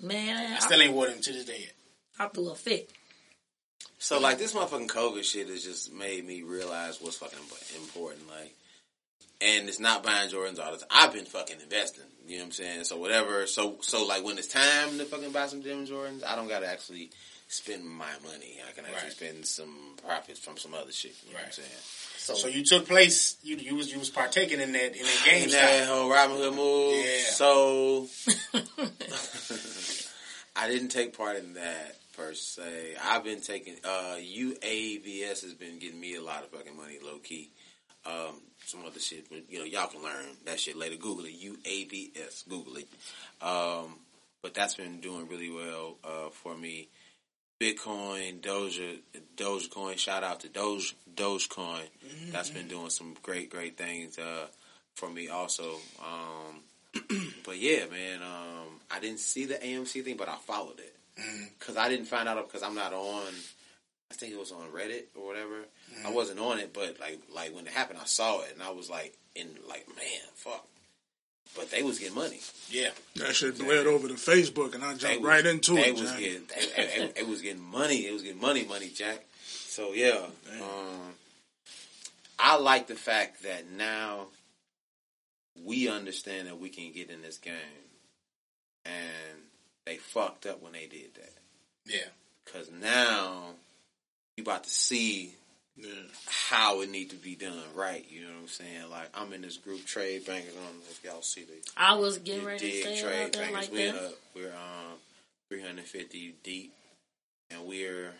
[0.00, 1.72] Man, I I, still ain't wore them to this day yet.
[2.18, 2.90] I threw a fit.
[3.98, 7.38] So like this motherfucking COVID shit has just made me realize what's fucking
[7.76, 8.26] important.
[8.28, 8.54] Like,
[9.42, 10.88] and it's not buying Jordans all the time.
[10.90, 12.04] I've been fucking investing.
[12.26, 12.84] You know what I'm saying?
[12.84, 13.46] So whatever.
[13.46, 16.68] So so like when it's time to fucking buy some Jim Jordans, I don't gotta
[16.68, 17.10] actually
[17.48, 18.58] spend my money.
[18.66, 19.12] I can actually Right.
[19.12, 21.14] spend some profits from some other shit.
[21.26, 21.68] You know what I'm saying?
[22.16, 23.36] So, so you took place.
[23.42, 26.54] You you was you was partaking in that in that game And that whole Robinhood
[26.54, 27.04] move.
[27.04, 27.30] Yeah.
[27.32, 28.06] So
[30.56, 32.94] I didn't take part in that per se.
[33.02, 37.18] I've been taking uh UAVS has been getting me a lot of fucking money low
[37.18, 37.50] key.
[38.06, 40.96] Um some other shit, but you know, y'all can learn that shit later.
[40.96, 41.40] Google it.
[41.40, 42.48] UAVS.
[42.48, 42.88] Google it.
[43.40, 43.96] Um
[44.42, 46.88] but that's been doing really well uh for me.
[47.62, 48.98] Bitcoin, Doja,
[49.36, 49.96] Dogecoin.
[49.96, 51.84] Shout out to Doge, Dogecoin.
[52.32, 54.46] That's been doing some great, great things uh,
[54.96, 55.76] for me also.
[56.04, 56.62] Um,
[57.44, 60.96] but yeah, man, um, I didn't see the AMC thing, but I followed it
[61.58, 63.32] because I didn't find out because I'm not on.
[64.12, 65.56] I think it was on Reddit or whatever.
[66.06, 68.70] I wasn't on it, but like, like when it happened, I saw it and I
[68.70, 70.66] was like, in like, man, fuck.
[71.56, 72.40] But they was getting money.
[72.70, 75.92] Yeah, That shit bled over to Facebook, and I jumped was- right into they it.
[75.94, 76.18] Was Jack.
[76.18, 78.06] getting, they, they- they- they was getting money.
[78.06, 79.24] It was getting money, money, Jack.
[79.44, 80.26] So yeah,
[80.60, 81.14] um,
[82.38, 84.26] I like the fact that now
[85.64, 87.54] we understand that we can get in this game,
[88.84, 89.42] and
[89.86, 91.32] they fucked up when they did that.
[91.86, 92.08] yeah.
[92.52, 93.50] Cause now
[94.36, 95.34] you about to see
[95.76, 95.88] Yeah.
[96.26, 98.04] how it need to be done right.
[98.10, 98.90] You know what I'm saying?
[98.90, 100.52] Like I'm in this group trade bankers.
[100.54, 103.02] I don't know if y'all see the I was getting the ready to dig say
[103.02, 103.62] trade out there bankers.
[103.68, 104.02] like we're in that.
[104.04, 104.98] a, we're um
[105.50, 106.72] 350 deep,
[107.50, 108.12] and we're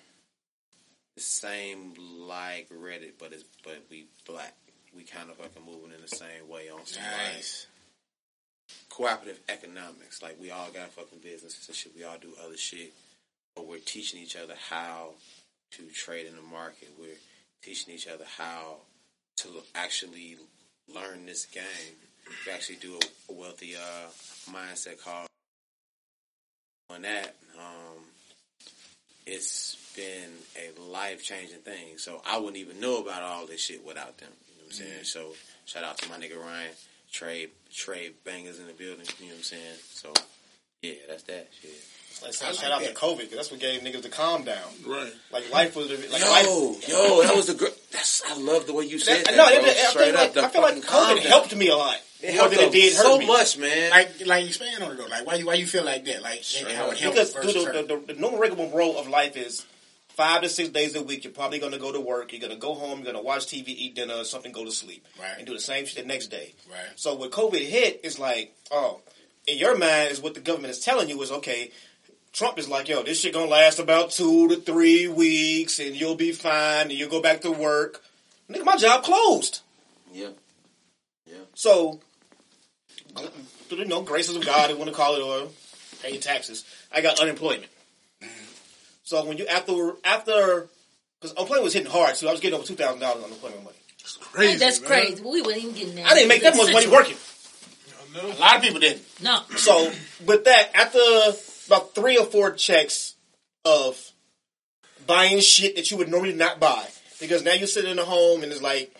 [1.16, 4.55] the same like Reddit, but it's but we black.
[4.94, 7.44] We kind of fucking moving in the same way on some like
[8.90, 10.22] cooperative economics.
[10.22, 11.92] Like we all got fucking businesses and shit.
[11.96, 12.92] We all do other shit,
[13.57, 15.11] but we're teaching each other how
[15.72, 16.88] to trade in the market.
[16.98, 17.18] We're
[17.62, 18.78] teaching each other how
[19.38, 20.37] to actually
[20.92, 21.62] learn this game.
[22.46, 24.08] We actually do a, wealthy uh,
[24.50, 25.26] mindset call
[26.90, 27.35] on that.
[27.58, 28.04] Um,
[29.26, 31.98] it's been a life changing thing.
[31.98, 34.28] So I wouldn't even know about all this shit without them.
[34.48, 35.04] You know what I'm saying?
[35.04, 35.32] So
[35.64, 36.70] shout out to my nigga Ryan,
[37.11, 39.06] Trey, Trey bangers in the building.
[39.18, 39.76] You know what I'm saying?
[39.90, 40.12] So
[40.83, 41.71] yeah, that's that shit.
[42.23, 44.62] Like, shout shout out to COVID because that's what gave niggas the calm down.
[44.87, 45.12] Right.
[45.33, 46.31] Like life was like yo,
[46.71, 46.88] life.
[46.88, 47.73] yo, that was the good.
[47.90, 49.37] That's I love the way you said That, that.
[49.37, 49.68] no, bro.
[49.68, 51.27] it- I, Straight feel up, like, I feel like COVID down.
[51.27, 53.27] helped me a lot It helped than it did hurt so me.
[53.27, 53.90] much, man.
[53.90, 55.07] Like, like expand on it though.
[55.07, 56.23] Like, why you why you feel like that?
[56.23, 59.09] Like, Straight how it helped Because versus dude, the, the, the normal regular role of
[59.09, 59.66] life is
[60.11, 61.25] five to six days a week.
[61.25, 62.33] You're probably going to go to work.
[62.33, 62.99] You're going to go home.
[62.99, 65.31] You're going to watch TV, eat dinner, or something, go to sleep, Right.
[65.38, 66.55] and do the same shit the next day.
[66.71, 66.79] Right.
[66.97, 69.01] So when COVID hit, it's like, oh,
[69.46, 71.70] in your mind is what the government is telling you is okay.
[72.33, 76.14] Trump is like, yo, this shit gonna last about two to three weeks, and you'll
[76.14, 78.02] be fine, and you'll go back to work.
[78.48, 79.61] Nigga, my job closed.
[80.12, 80.31] Yeah.
[81.26, 81.37] Yeah.
[81.55, 82.00] So,
[83.68, 85.48] through the you know, graces of God, they want to call it, or
[86.02, 87.70] paying taxes, I got unemployment.
[89.05, 90.68] So when you after after
[91.20, 93.76] because unemployment was hitting hard, so I was getting over two thousand dollars unemployment money.
[93.98, 94.59] That's Crazy.
[94.59, 94.88] That's man.
[94.88, 95.22] crazy.
[95.22, 96.07] We wouldn't even get that.
[96.07, 97.16] I didn't make that much money working.
[98.14, 98.20] I.
[98.20, 99.03] A lot of people didn't.
[99.22, 99.42] No.
[99.57, 99.90] So
[100.27, 100.98] with that, after
[101.66, 103.14] about three or four checks
[103.64, 103.98] of
[105.07, 106.87] buying shit that you would normally not buy,
[107.20, 108.94] because now you're sitting in the home and it's like,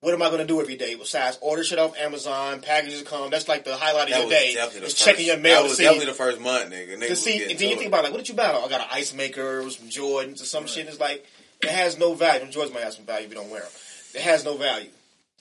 [0.00, 3.30] what am I going to do every day besides order shit off Amazon, packages come.
[3.30, 4.54] That's like the highlight of That your day.
[4.54, 5.82] definitely Is checking your mail That to was see.
[5.84, 6.96] definitely the first month, nigga.
[6.98, 8.44] Niggas to see, getting and then you think about like, what did you buy?
[8.50, 10.86] I got an ice maker, some Jordans, or some shit.
[10.86, 11.26] It's like
[11.64, 12.42] it has no value.
[12.44, 13.70] And Jordans might have some value if you don't wear them.
[14.14, 14.90] It has no value.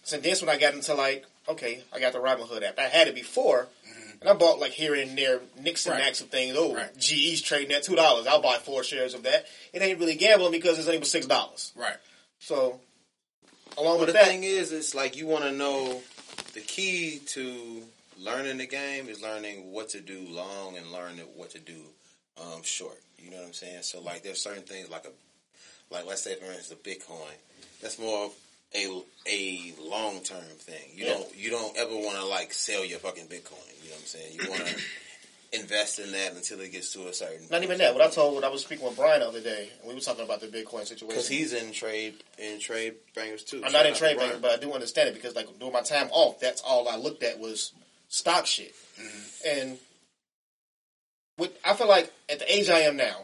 [0.01, 2.77] So that's when I got into like, okay, I got the Robinhood app.
[2.79, 3.67] I had it before,
[4.21, 6.03] and I bought like here and there nicks and Right.
[6.05, 6.55] knacks of things.
[6.57, 6.95] Oh, Right.
[6.97, 8.27] GE's trading at two dollars.
[8.27, 9.45] I'll buy four shares of that.
[9.73, 11.71] It ain't really gambling because it's only six dollars.
[11.75, 11.97] Right.
[12.39, 12.79] So,
[13.77, 16.01] along But with the that, thing is, it's like you want to know
[16.53, 17.83] the key to
[18.19, 21.79] learning the game is learning what to do long and learning what to do
[22.41, 22.99] um, short.
[23.19, 23.83] You know what I'm saying?
[23.83, 25.11] So like, there's certain things like a
[25.93, 27.33] like let's say for instance, the Bitcoin.
[27.81, 28.33] That's more of
[28.75, 30.91] a a long term thing.
[30.93, 31.13] You Yeah.
[31.13, 33.63] don't you don't ever want to like sell your fucking Bitcoin.
[33.83, 34.33] You know what I'm saying?
[34.41, 34.79] You want to
[35.53, 37.47] invest in that until it gets to a certain.
[37.49, 37.93] not even that.
[37.93, 40.01] What I told, what I was speaking with Brian the other day, and we were
[40.01, 41.07] talking about the Bitcoin situation.
[41.07, 43.61] because he's in trade in trade bangers too.
[43.65, 46.09] I'm not in trade banking, but I do understand it because like during my time
[46.11, 47.71] off, that's all I looked at was
[48.09, 48.73] stock shit.
[48.99, 49.59] Mm-hmm.
[49.59, 49.77] And
[51.37, 53.15] with, I feel like at the age I am now,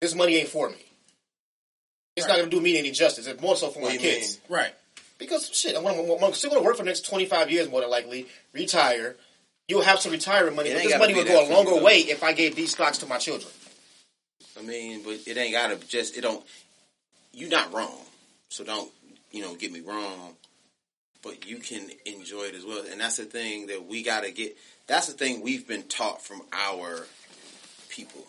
[0.00, 0.76] this money ain't for me.
[2.20, 3.26] It's not going to do me any justice.
[3.26, 4.38] It's more so for What my kids.
[4.48, 4.72] Right.
[5.18, 7.80] Because shit, I'm, gonna- I'm still going to work for the next 25 years more
[7.82, 9.16] than likely, retire.
[9.68, 11.84] You'll have some retirement money, It but this money would go a longer though.
[11.84, 13.52] way if I gave these stocks to my children.
[14.58, 16.44] I mean, but it ain't gotta just it don't.
[17.32, 17.96] You're not wrong,
[18.48, 18.90] so don't
[19.30, 20.34] you know get me wrong.
[21.22, 24.56] But you can enjoy it as well, and that's the thing that we gotta get.
[24.88, 27.06] That's the thing we've been taught from our
[27.88, 28.26] people,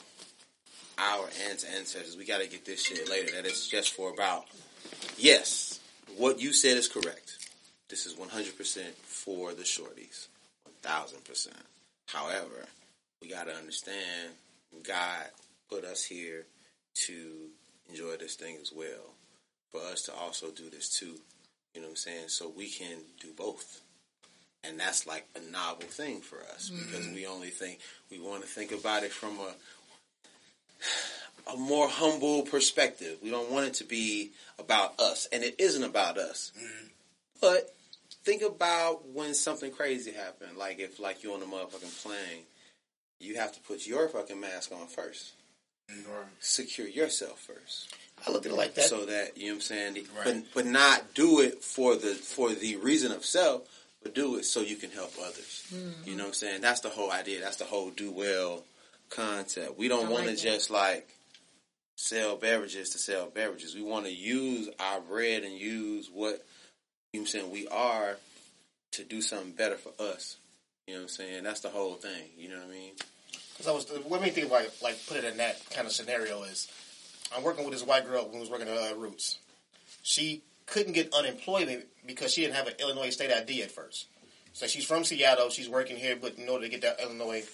[1.02, 2.16] our ants- ancestors.
[2.16, 3.32] We gotta get this shit later.
[3.32, 4.46] That it's just for about.
[5.18, 5.80] Yes,
[6.18, 7.38] what you said is correct.
[7.90, 10.28] This is one hundred percent for the shorties,
[10.64, 11.58] one thousand percent.
[12.08, 12.66] However,
[13.22, 14.32] we gotta understand
[14.84, 15.26] God
[15.70, 16.46] put us here
[17.08, 17.50] to
[17.90, 19.16] enjoy this thing as well.
[19.72, 21.16] For us to also do this too.
[21.74, 22.28] You know what I'm saying?
[22.28, 23.82] So we can do both.
[24.64, 27.16] And that's like a novel thing for us because mm-hmm.
[27.16, 27.80] we only think
[28.12, 29.54] we want to think about it from a
[31.54, 33.18] a more humble perspective.
[33.24, 36.52] We don't want it to be about us, and it isn't about us.
[36.58, 36.88] Mm-hmm.
[37.42, 37.74] But
[38.24, 42.44] think about when something crazy happened, like if like you're on a motherfucking plane,
[43.20, 45.34] you have to put your fucking mask on first
[46.40, 47.94] secure yourself first.
[48.26, 48.86] I look at it like that.
[48.86, 50.24] So that you know what I'm saying, Right.
[50.26, 53.64] but but not do it for the for the reason of self,
[54.04, 55.64] but do it so you can help others.
[55.74, 56.10] Mm-hmm.
[56.10, 56.62] You know what I'm saying?
[56.62, 57.42] That's the whole idea.
[57.42, 58.64] That's the whole do well
[59.12, 59.78] concept.
[59.78, 60.44] We don't want to like that.
[60.44, 61.08] just like
[61.96, 63.76] sell beverages to sell beverages.
[63.76, 66.44] We want to use our bread and use what
[67.14, 68.18] you know what I'm saying we are
[68.94, 70.38] to do something better for us.
[70.88, 71.44] You know what I'm saying?
[71.44, 72.30] That's the whole thing.
[72.38, 72.94] You know what I mean?
[73.54, 75.94] Because I was, what made me think about like put it in that kind of
[75.94, 76.68] scenario is,
[77.36, 79.40] I'm working with this white girl who was working at uh, Roots.
[80.04, 84.08] She couldn't get unemployment because she didn't have an Illinois state ID at first.
[84.54, 85.50] So she's from Seattle.
[85.50, 87.46] She's working here, but in order to get that Illinois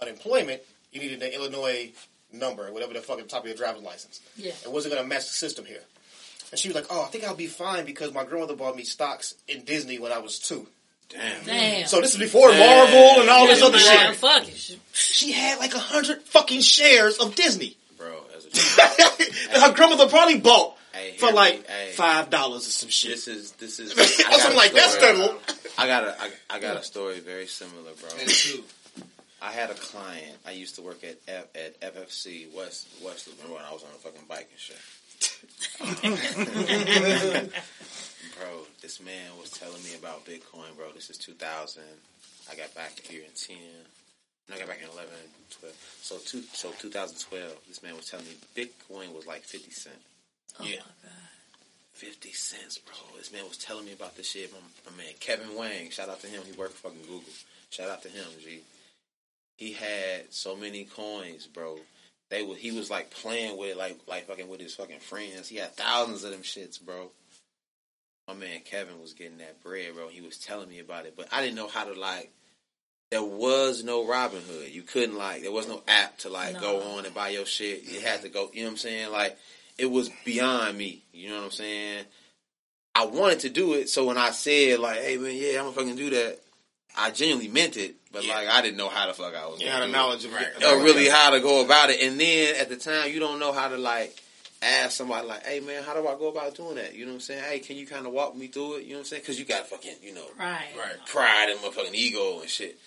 [0.00, 0.62] unemployment,
[0.96, 1.92] you needed the Illinois
[2.32, 4.20] number, whatever the fuck at the top of your driver's license.
[4.36, 4.52] Yeah.
[4.64, 5.82] It wasn't going to match the system here.
[6.50, 8.84] And she was like, "Oh, I think I'll be fine because my grandmother bought me
[8.84, 10.66] stocks in Disney when I was two.
[11.08, 11.44] Damn.
[11.44, 11.86] Damn.
[11.86, 12.58] So this is before Man.
[12.60, 14.16] Marvel and all this other Man, shit.
[14.16, 14.78] Fuck it.
[14.92, 17.76] She had like a hundred fucking shares of Disney.
[17.98, 21.90] Bro, as a that her grandmother probably bought Hey, for like hey.
[21.92, 23.10] five dollars or some shit.
[23.10, 23.92] This is this is.
[24.26, 25.16] I got I'm like that's story.
[25.16, 25.38] little.
[25.76, 28.08] I got a I, I got a story very similar, bro.
[29.40, 29.58] And two.
[29.58, 30.36] I had a client.
[30.46, 33.28] I used to work at F, at FFC West West.
[33.28, 34.76] Remember when I was on a fucking bike and shit.
[38.38, 40.92] bro, this man was telling me about Bitcoin, bro.
[40.94, 41.82] This is 2000.
[42.50, 43.56] I got back here in 10.
[44.48, 45.08] No, I got back in 11,
[45.60, 45.74] 12.
[46.02, 49.96] So, two, so 2012, this man was telling me Bitcoin was like 50 cent.
[50.60, 50.80] Oh Yeah.
[51.94, 52.94] 50 cents, bro.
[53.16, 54.52] This man was telling me about this shit.
[54.52, 54.58] My,
[54.90, 56.42] my man Kevin Wang, shout out to him.
[56.44, 57.32] He worked for fucking Google.
[57.70, 58.60] Shout out to him, G.
[59.56, 61.78] He had so many coins, bro.
[62.30, 65.48] They was he was like playing with it, like like fucking with his fucking friends.
[65.48, 67.10] He had thousands of them shits, bro.
[68.28, 70.08] My man Kevin was getting that bread, bro.
[70.08, 72.32] He was telling me about it, but I didn't know how to like
[73.12, 74.72] there was no Robinhood.
[74.72, 76.60] You couldn't like there was no app to like No.
[76.60, 77.84] go on and buy your shit.
[77.84, 78.50] You had to go.
[78.52, 79.12] You know what I'm saying?
[79.12, 79.38] Like
[79.78, 81.04] it was beyond me.
[81.12, 82.04] You know what I'm saying?
[82.96, 85.72] I wanted to do it, so when I said like, "Hey man, yeah, I'm gonna
[85.72, 86.40] fucking do that,"
[86.96, 87.96] I genuinely meant it.
[88.10, 88.36] But Yeah.
[88.36, 89.60] like, I didn't know how the fuck I was.
[89.60, 90.48] You gonna had a knowledge of Right.
[90.64, 92.00] or really how to go about it.
[92.00, 94.18] And then at the time, you don't know how to like
[94.62, 97.16] ask somebody like, "Hey man, how do I go about doing that?" You know what
[97.16, 97.44] I'm saying?
[97.44, 98.84] Hey, can you kind of walk me through it?
[98.84, 99.22] You know what I'm saying?
[99.22, 100.74] Because you got fucking you know Right.
[100.76, 101.06] Right.
[101.06, 102.78] pride and motherfucking ego and shit.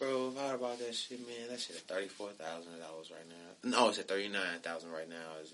[0.00, 3.10] Bro, if I heard about that shit, man, that shit at thirty four thousand dollars
[3.12, 3.70] right now.
[3.78, 5.38] No, it's at thirty nine thousand right now.
[5.42, 5.52] Is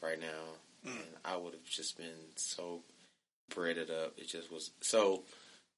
[0.00, 0.26] right now,
[0.88, 0.92] mm.
[0.94, 2.82] and I would have just been so
[3.48, 4.14] breaded up.
[4.18, 5.24] It just was so.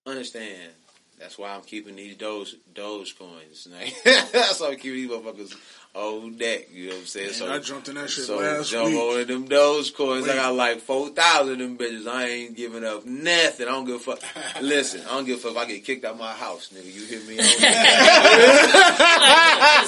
[0.06, 0.72] Understand.
[1.18, 3.66] That's why I'm keeping these Doge Doge coins.
[4.04, 5.54] That's why I'm keeping these motherfuckers
[5.94, 6.68] on deck.
[6.72, 7.32] You know what I'm saying?
[7.32, 8.98] so I jumped in that shit so last jump week.
[9.00, 10.28] on them Doge coins.
[10.28, 12.06] I got like four thousand of them bitches.
[12.06, 13.66] I ain't giving up nothing.
[13.66, 14.20] I don't give a fuck.
[14.62, 16.84] Listen, I don't give a fuck if I get kicked out my house, nigga.
[16.94, 17.38] You hear me?
[17.40, 17.44] I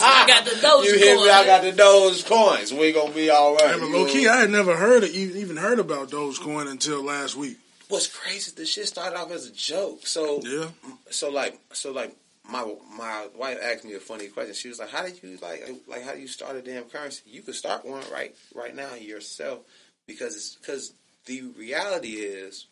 [0.02, 1.30] I got the don't- Doge you hear me?
[1.30, 2.72] I got the Doge coins.
[2.72, 3.74] We gonna be all right.
[3.74, 7.02] Hey, but low key, I had never heard of, even even heard about Dogecoin until
[7.04, 7.58] last week.
[7.90, 8.52] What's crazy?
[8.56, 10.06] The shit started off as a joke.
[10.06, 10.68] So Yeah,
[11.10, 12.16] so like so like
[12.48, 12.64] my
[12.96, 14.54] my wife asked me a funny question.
[14.54, 17.22] She was like, "How did you like like how do you start a damn currency?
[17.26, 19.60] You could start one right right now yourself
[20.06, 20.92] because it's because
[21.26, 22.66] the reality is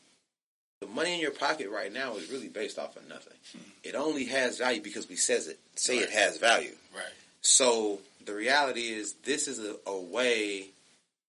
[0.81, 3.37] the money in your pocket right now is really based off of nothing.
[3.53, 3.71] Hmm.
[3.83, 6.75] It only has value because we says it say it has value.
[6.95, 7.05] Right.
[7.41, 10.69] So the reality is this is a, a way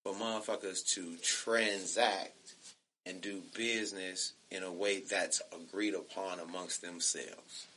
[0.03, 2.53] for motherfuckers to transact
[3.05, 7.67] and do business in a way that's agreed upon amongst themselves.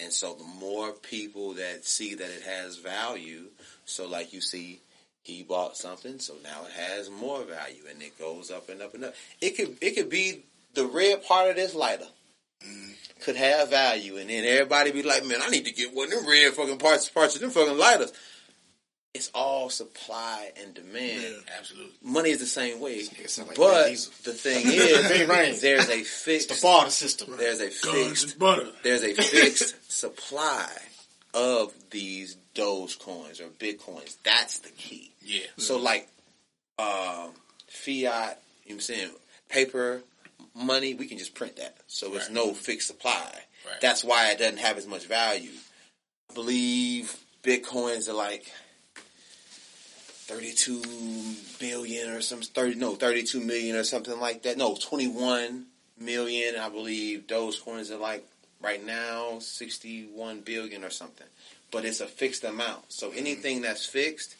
[0.00, 3.46] And so the more people that see that it has value,
[3.84, 4.80] so like you see
[5.22, 8.94] he bought something, so now it has more value and it goes up and up
[8.94, 9.14] and up.
[9.40, 12.06] It could it could be the red part of this lighter
[12.64, 12.92] mm-hmm.
[13.22, 16.20] could have value and then everybody be like, Man, I need to get one of
[16.20, 18.12] them red fucking parts parts of them fucking lighters.
[19.14, 21.92] It's all supply and demand Absolutely.
[22.02, 23.02] money is the same way.
[23.38, 23.86] like but
[24.24, 27.34] the thing is, there's a It's fixed, the barter system.
[27.38, 28.68] there's a guns fixed, and butter.
[28.84, 30.68] there's a fixed supply
[31.34, 34.16] of these Doge coins or Bitcoins.
[34.24, 35.10] That's the key.
[35.22, 35.40] Yeah.
[35.56, 36.08] So like,
[36.78, 37.30] um,
[37.68, 39.10] fiat, you know what I'm saying,
[39.48, 40.02] paper
[40.54, 41.76] money, we can just print that.
[41.86, 43.32] So it's no fixed supply.
[43.66, 43.80] Right.
[43.80, 45.50] That's why it doesn't have as much value.
[46.30, 48.50] I believe Bitcoins are like
[50.28, 50.82] 32
[51.58, 54.58] billion or some 30 no 32 million or something like that.
[54.58, 55.64] No, 21
[55.98, 56.56] million.
[56.56, 58.24] I believe Dogecoins are like
[58.60, 61.26] right now 61 billion or something.
[61.70, 62.92] But it's a fixed amount.
[62.92, 64.36] So anything that's fixed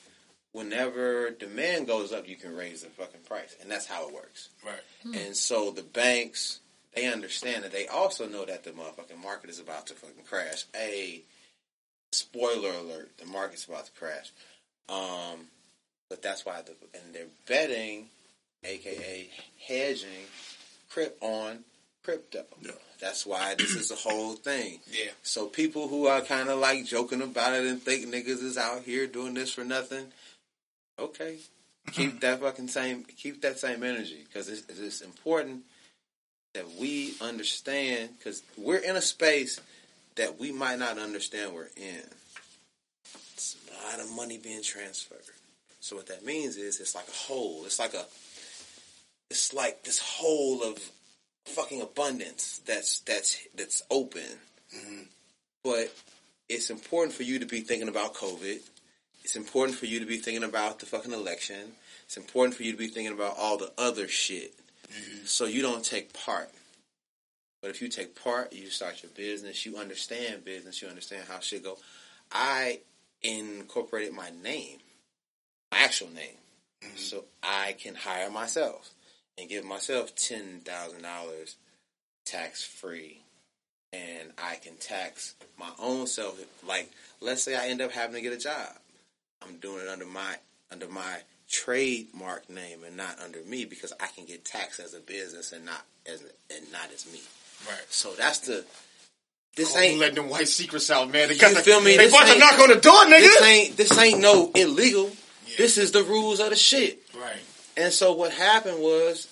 [0.53, 3.57] whenever demand goes up, you can raise the fucking price.
[3.61, 4.51] And that's how it works.
[4.64, 4.81] Right.
[5.05, 6.61] And so the banks,
[6.94, 7.72] they understand that.
[7.72, 10.64] They also know that the motherfucking market is about to fucking crash.
[10.77, 11.22] A
[12.12, 14.33] spoiler alert: the market's about to crash.
[14.88, 15.46] Um,
[16.09, 18.07] but that's why the and they're betting,
[18.64, 19.29] aka
[19.66, 20.27] hedging,
[20.90, 21.61] crypt on
[22.03, 22.44] crypto.
[22.62, 22.73] Yeah.
[23.01, 24.81] That's why this is a whole thing.
[24.90, 25.11] Yeah.
[25.23, 28.83] So people who are kind of like joking about it and think niggas is out
[28.83, 30.07] here doing this for nothing,
[30.99, 31.37] okay,
[31.92, 35.62] keep that fucking same keep that same energy because it's, it's important
[36.55, 39.61] that we understand because we're in a space
[40.16, 42.03] that we might not understand we're in.
[43.35, 45.18] It's a lot of money being transferred.
[45.81, 47.62] So what that means is it's like a hole.
[47.64, 48.05] It's like a
[49.31, 50.79] it's like this hole of
[51.45, 54.22] fucking abundance that's that's that's open.
[54.76, 55.03] Mm-hmm.
[55.64, 55.95] But
[56.49, 58.61] it's important for you to be thinking about COVID.
[59.24, 61.72] It's important for you to be thinking about the fucking election.
[62.05, 64.55] It's important for you to be thinking about all the other shit.
[64.91, 65.26] Mm-hmm.
[65.26, 66.51] So you don't take part.
[67.61, 71.41] But if you take part, you start your business, you understand business, you understand how
[71.41, 71.76] shit go.
[72.31, 72.81] I
[73.22, 74.79] incorporated my name,
[75.71, 76.37] my actual name.
[76.85, 76.97] Mm-hmm.
[76.97, 78.91] So I can hire myself
[79.39, 81.57] and give myself ten thousand dollars
[82.25, 83.21] tax free.
[83.93, 86.39] And I can tax my own self.
[86.66, 86.91] Like,
[87.23, 88.69] let's say I end up having to get a job.
[89.43, 90.37] I'm doing it under my
[90.71, 95.01] under my trademark name and not under me because I can get taxed as a
[95.01, 96.23] business and not as
[96.55, 97.21] and not as me.
[97.66, 97.87] Right.
[97.89, 98.64] So that's the
[99.57, 101.29] this Oh, ain't letting them white secrets out, man.
[101.29, 101.97] They You got feel me?
[101.97, 103.21] They This about to knock on the door, nigga.
[103.21, 105.11] this ain't this ain't no illegal.
[105.57, 107.03] This is the rules of the shit.
[107.14, 107.36] Right.
[107.76, 109.28] And so what happened was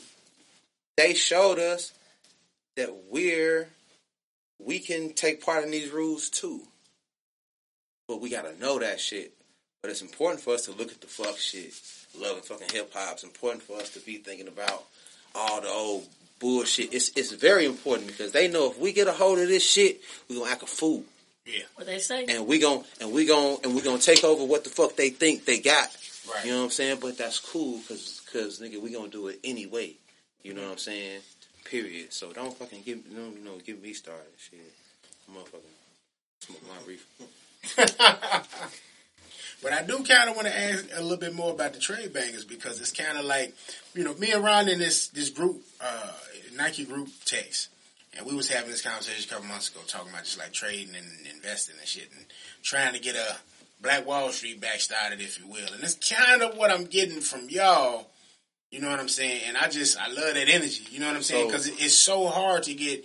[0.97, 1.93] they showed us
[2.77, 3.69] that we're
[4.59, 6.61] we can take part in these rules too.
[8.09, 9.33] But we gotta know that shit.
[9.83, 11.73] But it's important for us to look at the fuck shit.
[12.19, 13.15] Loving fucking hip hop.
[13.15, 14.85] It's important for us to be thinking about
[15.35, 16.07] all the old
[16.39, 16.95] bullshit.
[16.95, 20.01] It's it's very important because they know if we get a hold of this shit,
[20.29, 21.05] we're gonna act a fool.
[21.47, 21.63] Yeah.
[21.77, 22.27] What they say?
[22.27, 25.11] and we gon' and we gon' and we gonna take over what the fuck they
[25.11, 25.89] think they got.
[26.33, 26.45] Right.
[26.45, 26.99] You know what I'm saying?
[27.01, 29.95] But that's cool because cause nigga, we gonna do it anyway.
[30.43, 31.21] You know what I'm saying?
[31.65, 32.13] Period.
[32.13, 34.27] So don't fucking give no no give me started.
[34.37, 34.61] Shit,
[35.29, 38.43] I'm motherfucking smoke my reefer.
[39.63, 42.13] But I do kind of want to ask a little bit more about the trade
[42.13, 43.55] bangers because it's kind of like,
[43.95, 46.13] you know, me and Ron in this this group, uh,
[46.55, 47.69] Nike group text,
[48.17, 50.95] and we was having this conversation a couple months ago, talking about just like trading
[50.95, 52.25] and investing and shit, and
[52.63, 53.37] trying to get a
[53.83, 55.73] Black Wall Street back started, if you will.
[55.73, 58.07] And it's kind of what I'm getting from y'all.
[58.71, 59.43] You know what I'm saying?
[59.47, 60.85] And I just I love that energy.
[60.91, 61.43] You know what I'm saying?
[61.43, 63.05] So- Because it's so hard to get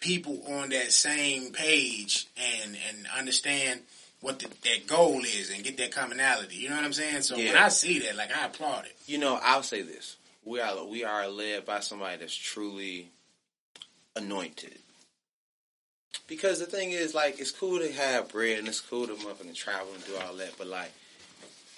[0.00, 3.80] people on that same page and and understand
[4.20, 6.56] what the, that goal is and get that commonality.
[6.56, 7.22] You know what I'm saying?
[7.22, 8.96] So when I see that, like I applaud it.
[9.06, 13.10] You know, I'll say this: we are we are led by somebody that's truly
[14.16, 14.78] anointed.
[16.26, 19.48] Because the thing is, like, it's cool to have bread and it's cool to motherfucking
[19.48, 20.92] and travel and do all that, but like,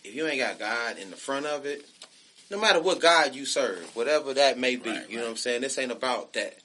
[0.05, 1.85] if you ain't got God in the front of it,
[2.51, 5.37] no matter what God you serve, whatever that may be, Right, you know what I'm
[5.37, 5.63] saying?
[5.63, 6.57] This ain't about that.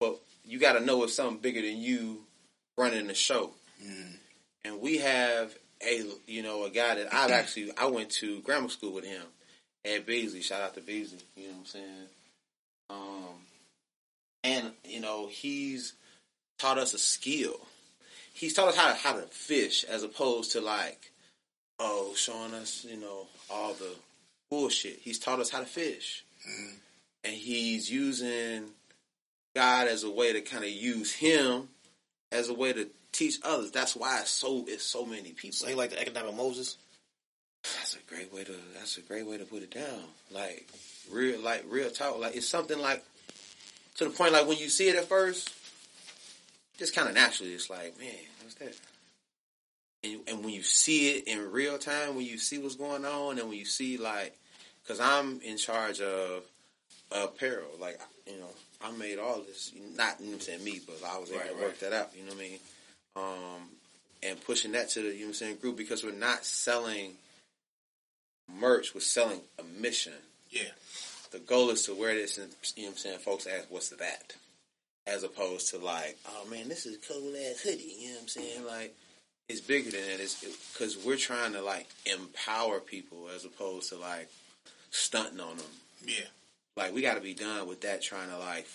[0.00, 2.24] But you got to know it's something bigger than you
[2.76, 3.52] running the show.
[4.64, 5.54] And we have
[5.86, 9.22] a, you know, a guy that I've actually, I went to grammar school with him
[9.84, 10.42] at Beasley.
[10.42, 11.18] Shout out to Beasley.
[11.36, 12.06] You know what I'm saying?
[12.90, 13.34] Um,
[14.44, 15.94] and you know he's
[16.58, 17.58] taught us a skill.
[18.32, 21.10] He's taught us how to how to fish as opposed to like,
[21.80, 23.90] oh, showing us you know all the
[24.50, 24.98] bullshit.
[25.00, 26.74] He's taught us how to fish, mm-hmm.
[27.24, 28.66] and he's using
[29.56, 31.68] God as a way to kind of use him
[32.30, 33.70] as a way to teach others.
[33.70, 35.56] That's why it's so it's so many people.
[35.56, 36.76] So he like the economic Moses.
[37.78, 38.54] That's a great way to.
[38.74, 40.02] That's a great way to put it down.
[40.30, 40.68] Like
[41.10, 42.18] real, like real talk.
[42.18, 43.02] Like it's something like
[43.96, 44.32] to the point.
[44.32, 45.52] Like when you see it at first,
[46.78, 48.10] just kind of naturally, it's like, man,
[48.42, 48.74] what's that?
[50.02, 53.38] And, and when you see it in real time, when you see what's going on,
[53.38, 54.36] and when you see like,
[54.82, 56.42] because I'm in charge of
[57.12, 57.68] apparel.
[57.80, 58.50] Like you know,
[58.82, 59.72] I made all this.
[59.96, 61.62] Not you know I'm saying me, but I was able Right, to right.
[61.62, 62.10] work that out.
[62.16, 62.58] You know what I mean?
[63.16, 63.68] Um,
[64.22, 67.12] and pushing that to the you know what I'm saying group because we're not selling
[68.58, 70.12] merch, we're selling a mission.
[70.50, 70.62] Yeah.
[71.34, 73.88] The goal is to wear this and you know what I'm saying, folks ask what's
[73.88, 74.34] that?
[75.04, 78.22] As opposed to like, oh man, this is a cool ass hoodie, you know what
[78.22, 78.64] I'm saying?
[78.64, 78.94] Like
[79.48, 80.20] it's bigger than that.
[80.20, 84.30] It's because we're trying to like empower people as opposed to like
[84.92, 85.66] stunting on them.
[86.06, 86.24] Yeah.
[86.76, 88.00] Like we got to be done with that.
[88.00, 88.68] Trying to like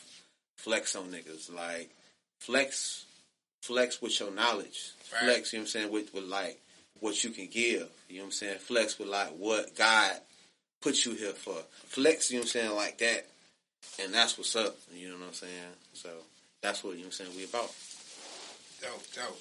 [0.57, 1.55] flex on niggas.
[1.55, 1.89] Like
[2.39, 3.05] flex,
[3.61, 4.91] flex with your knowledge.
[5.13, 5.23] Right.
[5.23, 6.59] Flex, you know what I'm saying, with, with like
[6.99, 7.87] what you can give.
[8.09, 8.59] You know what I'm saying.
[8.59, 10.11] Flex with like what God
[10.81, 11.55] put you here for.
[11.87, 13.27] Flex, you know what I'm saying, like that.
[14.03, 14.77] And that's what's up.
[14.93, 15.73] You know what I'm saying.
[15.93, 16.09] So
[16.61, 17.31] that's what you know what I'm saying.
[17.35, 17.71] We about.
[18.81, 19.39] Dope, dope.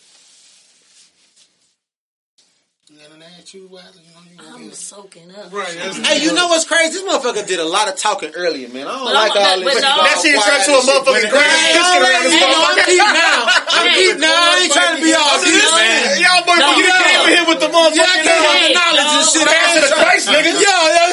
[2.89, 4.01] You got an attitude, Wiley?
[4.01, 5.53] You know you I'm soaking up.
[5.53, 5.77] Right.
[5.77, 6.97] That's Hey, you know what's crazy?
[6.97, 8.89] This motherfucker did a lot of talking earlier, man.
[8.89, 9.77] I don't But like I'm- all this.
[9.85, 12.49] That shit quiet turned to a motherfucking But grand I ain't biscuit around this already-
[12.49, 12.81] motherfucker.
[12.81, 13.45] I'm deep now.
[13.69, 14.41] I'm deep now.
[14.41, 16.17] I ain't trying to be all No, deep, no, man.
[16.17, 18.73] Y'all boy, No, you came in here with the motherfucking Yeah, I can't uh, Hey,
[18.73, 19.45] the knowledge and shit.
[19.45, 20.53] Pass I the trying- Christ, nigga.
[20.57, 21.05] Yo, yo.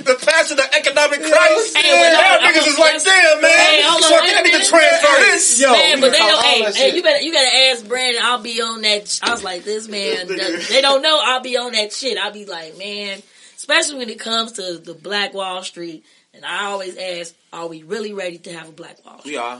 [0.08, 1.76] the passion of the economic Christ.
[1.76, 3.50] Hey, well, Y'all niggas is like, damn, man.
[3.52, 4.72] Hey, hold on, so I wait a can't even minute.
[4.72, 5.09] transfer
[5.40, 5.60] this.
[5.60, 6.44] Yo, man, but they don't.
[6.44, 8.22] Hey, hey, you better you gotta ask Brandon.
[8.24, 9.20] I'll be on that.
[9.22, 10.26] I was like, this man.
[10.26, 11.20] does- they don't know.
[11.22, 12.18] I'll be on that shit.
[12.18, 13.22] I'll be like, man.
[13.56, 17.82] Especially when it comes to the Black Wall Street, and I always ask, are we
[17.82, 19.32] really ready to have a Black Wall Street?
[19.32, 19.56] We are.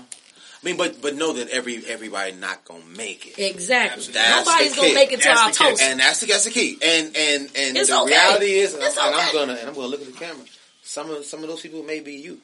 [0.62, 3.38] I mean, but but know that every everybody not gonna make it.
[3.42, 4.12] Exactly.
[4.12, 5.80] That's Nobody's gonna make it to our toast.
[5.82, 6.78] And that's the that's the key.
[6.82, 8.10] And and and It's the okay.
[8.10, 10.44] reality is, and, I'm, and I'm gonna and I'm gonna look at the camera.
[10.82, 12.40] Some of some of those people may be you.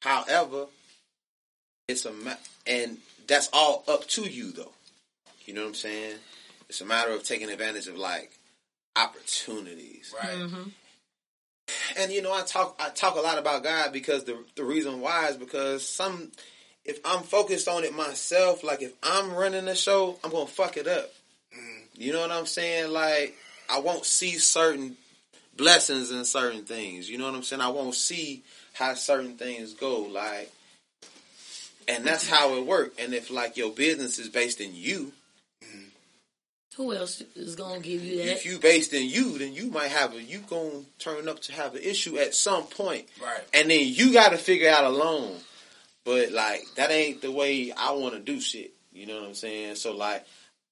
[0.00, 0.66] However,
[1.88, 2.34] it's a ma-
[2.68, 4.72] and that's all up to you though.
[5.44, 6.16] You know what I'm saying?
[6.68, 8.30] It's a matter of taking advantage of like
[8.96, 10.14] opportunities.
[10.22, 10.36] Right.
[10.36, 10.68] Mm-hmm.
[11.98, 15.00] And you know, I talk I talk a lot about God because the the reason
[15.00, 16.30] why is because some
[16.84, 20.76] if I'm focused on it myself, like if I'm running the show, I'm gonna fuck
[20.76, 21.10] it up.
[21.56, 21.82] Mm.
[21.94, 22.92] You know what I'm saying?
[22.92, 23.34] Like
[23.68, 24.96] I won't see certain
[25.56, 27.10] blessings in certain things.
[27.10, 27.60] You know what I'm saying?
[27.60, 28.42] I won't see
[28.72, 30.02] how certain things go.
[30.02, 30.50] Like,
[31.88, 32.94] and that's how it work.
[33.00, 35.12] And if like your business is based in you,
[36.76, 38.32] Who else is gonna give you that?
[38.32, 41.52] if you based in you, then you might have a you gonna turn up to
[41.52, 43.06] have an issue at some point.
[43.20, 43.40] Right.
[43.54, 45.36] And then you got to figure out alone.
[46.04, 48.72] But like that ain't the way I want to do shit.
[48.92, 49.76] You know what I'm saying?
[49.76, 50.24] So like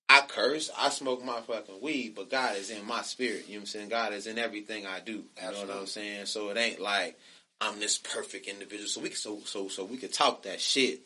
[0.09, 3.47] I curse, I smoke my fucking weed, but God is in my spirit.
[3.49, 3.89] You know what I'm saying?
[3.89, 5.25] God is in everything I do.
[5.43, 6.27] You know what I'm saying?
[6.27, 7.19] So it ain't like
[7.61, 8.89] I'm this perfect individual.
[8.89, 11.01] So we can so so so we could talk that shit.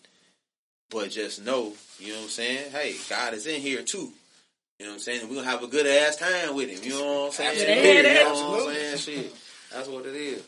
[0.91, 2.71] But just know, you know what I'm saying?
[2.73, 4.13] Hey, God is in here too.
[4.79, 5.29] You know what I'm saying?
[5.29, 6.83] We're gonna have a good ass time with him.
[6.83, 7.51] You know what I'm saying?
[7.51, 8.11] Absolutely.
[8.11, 8.97] You know what I'm saying?
[8.99, 9.35] Shit.
[9.73, 10.43] That's what it is.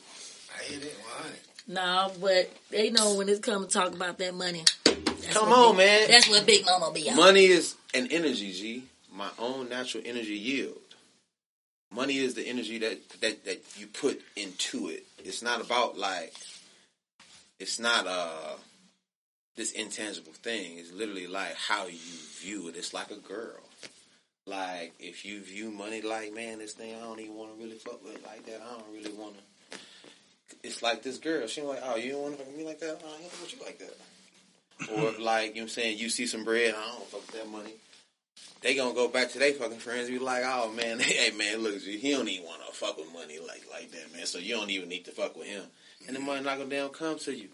[0.58, 0.92] I hear that.
[1.02, 1.30] Why?
[1.68, 4.64] No, but they know when it's come to talk about that money.
[4.84, 6.08] That's Come on, big- man.
[6.10, 7.16] That's what Big Mama be on.
[7.16, 8.84] Money is an energy, G.
[9.12, 10.78] My own natural energy yield.
[11.92, 15.04] Money is the energy that, that, that you put into it.
[15.18, 16.32] It's not about like
[17.60, 18.54] it's not uh
[19.56, 20.78] this intangible thing.
[20.78, 21.98] is literally like how you
[22.40, 22.76] view it.
[22.76, 23.60] It's like a girl.
[24.46, 27.78] Like if you view money like, man, this thing I don't even want to really
[27.78, 28.60] fuck with it like that.
[28.60, 29.78] I don't really want to.
[30.62, 31.46] It's like this girl.
[31.46, 33.00] She like, oh, you don't want to fuck with me like that?
[33.04, 35.18] Oh, I don't want you like that.
[35.18, 37.40] Or like, you know what I'm saying, you see some bread, I don't fuck with
[37.40, 37.74] that money.
[38.62, 41.62] They gonna go back to their fucking friends and be like, oh man, hey man,
[41.62, 44.26] look, he don't even want to fuck with money like like that, man.
[44.26, 45.64] So you don't even need to fuck with him.
[46.06, 47.48] And the money not gonna damn come to you.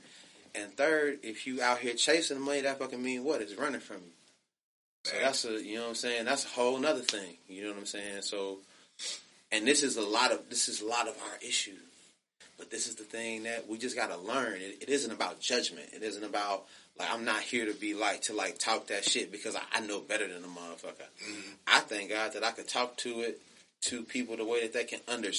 [0.55, 3.40] And third, if you out here chasing the money, that fucking mean what?
[3.40, 4.12] It's running from you.
[5.05, 6.24] So that's a, you know what I'm saying?
[6.24, 7.36] That's a whole nother thing.
[7.49, 8.22] You know what I'm saying?
[8.22, 8.59] So,
[9.51, 11.76] and this is a lot of, this is a lot of our issue.
[12.59, 14.61] But this is the thing that we just gotta learn.
[14.61, 15.86] It, it isn't about judgment.
[15.94, 16.64] It isn't about
[16.99, 19.80] like I'm not here to be like to like talk that shit because I, I
[19.80, 21.07] know better than a motherfucker.
[21.22, 21.51] Mm-hmm.
[21.68, 23.40] I thank God that I could talk to it
[23.82, 25.30] to people the way that they can under,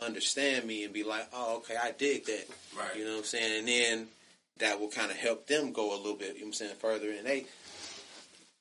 [0.00, 2.48] understand me and be like, oh, okay, I dig that.
[2.76, 2.96] Right.
[2.96, 3.58] You know what I'm saying?
[3.60, 4.08] And then
[4.58, 6.34] that will kind of help them go a little bit.
[6.34, 7.46] You know what I'm saying further, and they.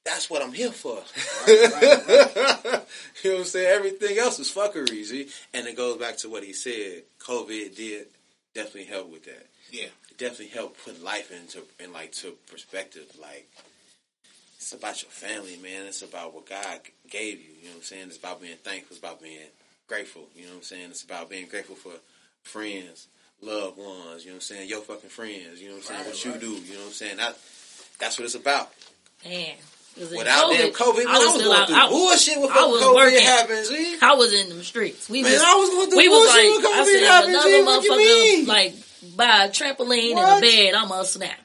[0.06, 1.02] That's what I'm here for.
[1.48, 3.68] you know what I'm saying?
[3.74, 5.30] Everything else is fuckery, see?
[5.54, 7.04] And it goes back to what he said.
[7.20, 8.08] COVID did
[8.54, 9.48] definitely help with that.
[9.72, 9.88] Yeah.
[10.12, 13.06] It definitely helped put life into in like to perspective.
[13.22, 13.50] Like
[14.58, 15.88] it's about your family, man.
[15.88, 16.80] It's about what God
[17.10, 17.52] gave you.
[17.60, 18.08] You know what I'm saying?
[18.08, 18.96] It's about being thankful.
[18.96, 19.40] It's about being
[19.88, 20.28] grateful.
[20.36, 20.90] You know what I'm saying?
[20.92, 21.94] It's about being grateful for
[22.44, 23.08] friends,
[23.44, 24.24] loved ones.
[24.24, 24.70] You know what I'm saying?
[24.70, 25.62] Your fucking friends.
[25.62, 26.00] You know what I'm saying?
[26.00, 26.36] Right, what right.
[26.36, 26.66] you do.
[26.66, 27.18] You know what I'm saying?
[27.18, 27.38] That
[28.00, 28.72] that's what it's about.
[29.26, 29.56] Man.
[29.96, 33.20] Without COVID, man, I was still going out- through I- bullshit with COVID working.
[33.22, 33.68] happens.
[33.70, 33.98] See?
[34.02, 35.08] I was in them streets.
[35.08, 37.30] We Man, was, I was going through we was bullshit like, with COVID happens.
[37.36, 38.46] another What you mean?
[38.48, 38.74] like
[39.16, 40.30] buy a trampoline What?
[40.30, 41.38] and a bed, I'm gonna snap.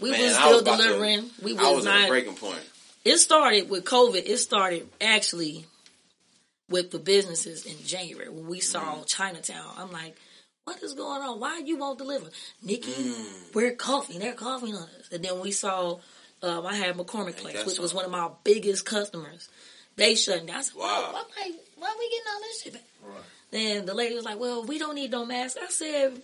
[0.00, 1.30] We Man, was still was to- delivering.
[1.42, 2.08] we I was, was at a not.
[2.08, 2.60] breaking point.
[3.04, 4.22] It started with COVID.
[4.24, 5.66] It started actually
[6.70, 9.06] with the businesses in January when we saw Mm.
[9.06, 9.74] Chinatown.
[9.76, 10.16] I'm like,
[10.64, 11.40] what is going on?
[11.40, 12.30] Why you won't deliver?
[12.62, 13.54] Nikki, Mm.
[13.54, 14.20] we're coughing.
[14.20, 15.08] They're coughing on us.
[15.10, 15.98] And then we saw,
[16.42, 19.48] um, I had McCormick Place, which was one of my biggest customers.
[19.96, 20.56] They shutting down.
[20.56, 21.12] I said, wow.
[21.14, 22.82] I'm why are we getting all this shit back?
[23.50, 25.58] Then the lady was like, well, we don't need no mask.
[25.60, 26.22] I said,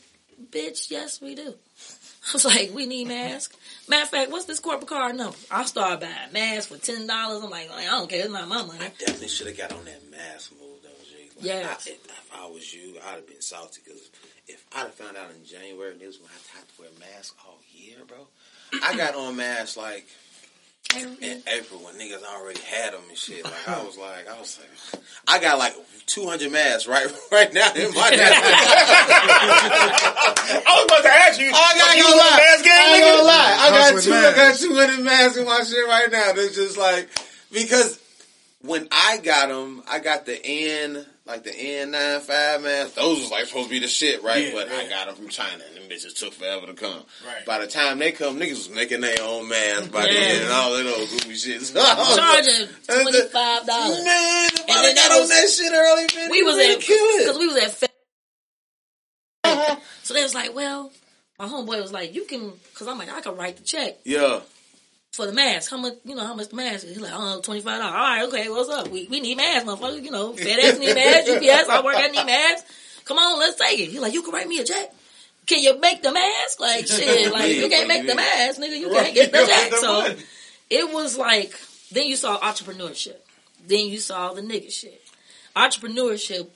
[0.50, 1.54] bitch, yes, we do.
[2.28, 3.56] I was like, we need masks.
[3.88, 5.36] Matter of fact, what's this corporate card number?
[5.50, 7.42] I started buying masks for ten dollars.
[7.42, 8.78] I'm like, I don't care, it's not my money.
[8.80, 10.67] I definitely should have got on that mask move.
[11.38, 11.86] Like, Yes.
[11.86, 14.10] I, if, if I was you, I'd have been salty because
[14.46, 16.90] if I'd have found out in January they was gonna have to, have to wear
[17.00, 18.26] masks all year, bro.
[18.82, 20.06] I got on masks like
[20.96, 23.44] in April when niggas already had them and shit.
[23.44, 25.74] Like I was like, I was like, I got like
[26.06, 28.10] 200 masks right right now in my
[29.40, 31.48] I was about to ask you.
[31.52, 32.36] I got you gonna lie.
[32.36, 33.12] mask game, I ain't nigga?
[33.16, 33.56] gonna lie.
[33.58, 34.12] I got with two.
[34.12, 34.62] I got masks.
[34.62, 36.32] two hundred masks in my shit right now.
[36.32, 37.08] That's just like
[37.52, 37.98] because
[38.62, 42.92] when I got them, I got the N like the N 95 masks.
[42.94, 44.46] Those was like supposed to be the shit, right?
[44.46, 47.02] Yeah, but I got them from China, and them bitches took forever to come.
[47.26, 47.44] Right.
[47.46, 50.12] By the time they come, niggas was making their own masks by Yeah.
[50.14, 51.60] then and all that old goofy shit.
[51.62, 51.74] So,
[52.16, 54.04] Charging twenty five dollars.
[54.04, 56.56] Man, if And I then got that on was- that shit early, man, We was
[56.56, 57.70] ready at to because we was at.
[57.72, 57.86] Fe-
[59.44, 59.76] uh-huh.
[60.02, 60.90] so they was like, well,
[61.38, 64.40] my homeboy was like, you can, because I'm like, I can write the check Yeah.
[65.12, 65.70] For the mask.
[65.70, 66.90] How much, you know, how much the mask is?
[66.96, 67.66] He's like, oh, $25.
[67.66, 68.88] All right, okay, what's up?
[68.88, 70.02] We, we need masks, motherfucker.
[70.02, 73.02] You know, FedEx need masks, UPS, I work at need masks.
[73.04, 73.88] Come on, let's take it.
[73.88, 74.92] He's like, you can write me a check.
[75.46, 76.60] Can you make the mask?
[76.60, 78.78] Like, shit, like, you can't make the mask, nigga.
[78.78, 79.72] You can't get the check.
[79.74, 80.14] So
[80.70, 81.54] it was like,
[81.90, 83.16] then you saw entrepreneurship.
[83.66, 85.02] Then you saw the nigga shit.
[85.56, 86.48] Entrepreneurship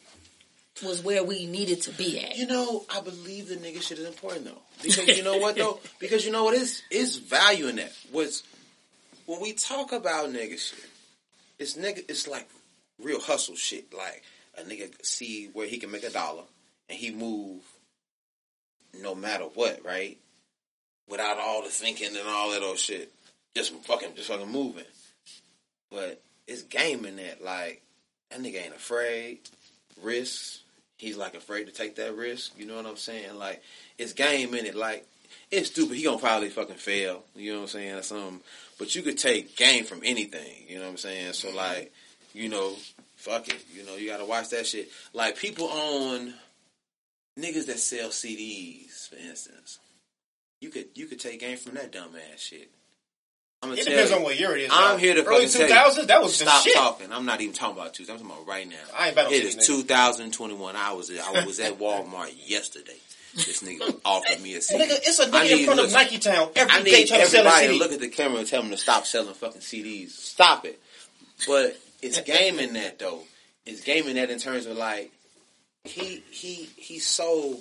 [0.82, 2.36] was where we needed to be at.
[2.36, 4.62] You know, I believe the nigga shit is important though.
[4.82, 5.80] Because you know what though?
[5.98, 7.92] Because you know what is is value in that.
[8.12, 8.42] Was
[9.26, 10.88] when we talk about nigga shit,
[11.58, 12.48] it's nigga it's like
[13.00, 13.92] real hustle shit.
[13.92, 14.22] Like
[14.56, 16.44] a nigga see where he can make a dollar
[16.88, 17.62] and he move
[19.00, 20.18] no matter what, right?
[21.08, 23.12] Without all the thinking and all that old shit.
[23.54, 24.84] Just fucking just fucking moving.
[25.90, 27.82] But it's game in that, like,
[28.30, 29.40] that nigga ain't afraid.
[30.02, 30.61] Risks.
[31.02, 32.52] He's like afraid to take that risk.
[32.56, 33.36] You know what I'm saying?
[33.36, 33.60] Like,
[33.98, 34.76] it's game in it.
[34.76, 35.04] Like,
[35.50, 35.96] it's stupid.
[35.96, 37.24] He gonna probably fucking fail.
[37.34, 37.94] You know what I'm saying?
[37.96, 38.40] Or something.
[38.78, 40.64] But you could take game from anything.
[40.68, 41.32] You know what I'm saying?
[41.32, 41.56] So mm-hmm.
[41.56, 41.92] like,
[42.34, 42.76] you know,
[43.16, 43.64] fuck it.
[43.74, 44.90] You know, you gotta watch that shit.
[45.12, 46.34] Like people on
[47.36, 49.80] niggas that sell CDs, for instance.
[50.60, 52.70] You could you could take game from that dumb ass shit.
[53.62, 54.16] I'm It depends you.
[54.16, 54.70] on what year it is.
[54.72, 54.96] I'm now.
[54.96, 55.52] here to early 2000s.
[55.52, 55.62] tell
[56.00, 56.06] you.
[56.06, 56.74] That was the Stop shit.
[56.74, 57.12] talking.
[57.12, 58.02] I'm not even talking about two.
[58.04, 58.74] I'm talking about right now.
[58.98, 59.66] I ain't about It is nigga.
[59.66, 60.74] 2021.
[60.76, 62.96] I was I was at Walmart yesterday.
[63.34, 64.84] This nigga offered me a CD.
[64.84, 67.26] Nigga, it's a nigga in front of Nike Town I every day need trying to
[67.28, 67.78] sell a CD.
[67.78, 70.10] look at the camera and tell them to stop selling fucking CDs.
[70.10, 70.78] Stop it.
[71.46, 73.20] But it's gaming that though.
[73.64, 75.12] It's gaming that in terms of like
[75.84, 77.58] he he he's so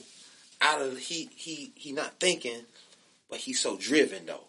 [0.59, 2.59] out of he he he not thinking,
[3.29, 4.43] but he's so driven though.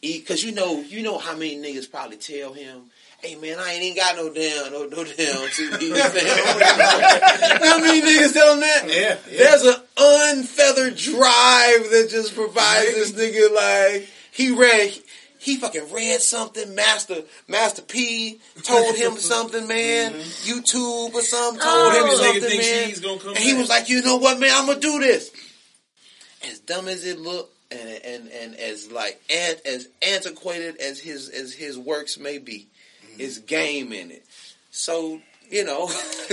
[0.00, 2.82] Because you know you know how many niggas probably tell him.
[3.20, 5.08] Hey man, I ain't even got no damn, no, no damn
[7.60, 8.84] how many niggas tell him that?
[8.86, 9.38] Yeah, yeah.
[9.38, 14.94] There's an unfeathered drive that just provides this nigga like he read
[15.40, 16.74] he fucking read something.
[16.74, 20.12] Master Master P told him something, man.
[20.12, 20.52] Mm-hmm.
[20.52, 22.06] YouTube or something oh, told Oh.
[22.06, 22.88] him something, man.
[22.88, 25.30] she's gonna come and he was like, you know what, man, I'm gonna do this.
[26.48, 31.28] As dumb as it looked, and and and as like and as antiquated as his
[31.28, 32.66] as his works may be,
[33.18, 34.24] it's game in it.
[34.70, 35.88] So you know,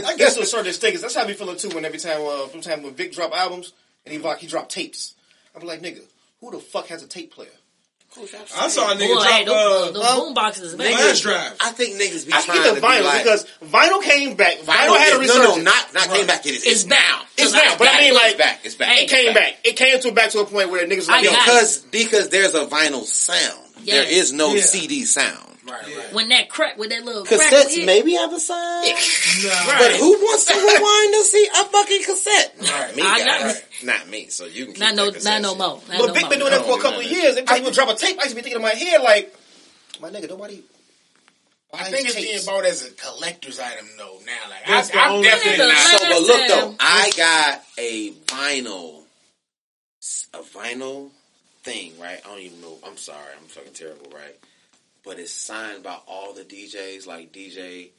[0.06, 1.70] I guess to a certain extent, that's how I be feeling too.
[1.70, 3.74] When every time, uh, sometimes when Vic drop albums
[4.06, 5.16] and he like he drop tapes,
[5.56, 6.02] I'm like, nigga,
[6.42, 7.50] who the fuck has a tape player?
[8.56, 9.56] I saw a nigga Boy, hey, drop.
[9.58, 10.92] those, Uh, those uh, boom boxes, man.
[10.96, 11.56] Flash drive.
[11.60, 14.36] I think niggas be I trying get to the be vinyl like, because vinyl came
[14.36, 14.58] back.
[14.60, 16.46] Vinyl, Vinyl had a is- no, no, not not came back.
[16.46, 17.22] It is, It's it's, now.
[17.38, 18.60] It's Cause back, but I mean, It's like, back.
[18.64, 19.02] It's back.
[19.02, 19.54] It came back.
[19.64, 21.38] It came to back to a point where niggas like, yo, it.
[21.46, 23.60] because because there's a vinyl sound.
[23.86, 24.12] There Yes.
[24.12, 24.62] is no Yeah.
[24.62, 25.55] CD sound.
[25.68, 26.14] Right, right.
[26.14, 28.86] When that crack, with that little crack Cassettes hit, maybe have a sound,
[29.44, 29.80] Nah.
[29.80, 32.56] but who wants to rewind to see a fucking cassette?
[32.62, 32.96] Right.
[32.96, 33.64] Me, I guys.
[33.84, 33.94] know.
[33.94, 34.28] Not me.
[34.28, 35.82] So you can keep Not no, that cassette not no more.
[35.90, 36.30] Not But no Vic more.
[36.30, 37.18] been doing that for a couple of no, no.
[37.18, 37.30] years.
[37.38, 39.02] Every time he would drop a tape, I used to be thinking in my head
[39.02, 39.36] like,
[40.02, 40.64] my nigga, nobody.
[41.74, 44.20] I think it's being bought as a collector's item though.
[44.26, 45.78] Now, like That's I, I'm only definitely not.
[45.78, 49.02] So, but look though, I got a vinyl,
[50.34, 51.10] a vinyl
[51.64, 52.22] thing, right?
[52.24, 52.78] I don't even know.
[52.86, 54.38] I'm sorry, I'm fucking terrible, right?
[55.06, 57.90] But it's signed by all the DJs, like DJ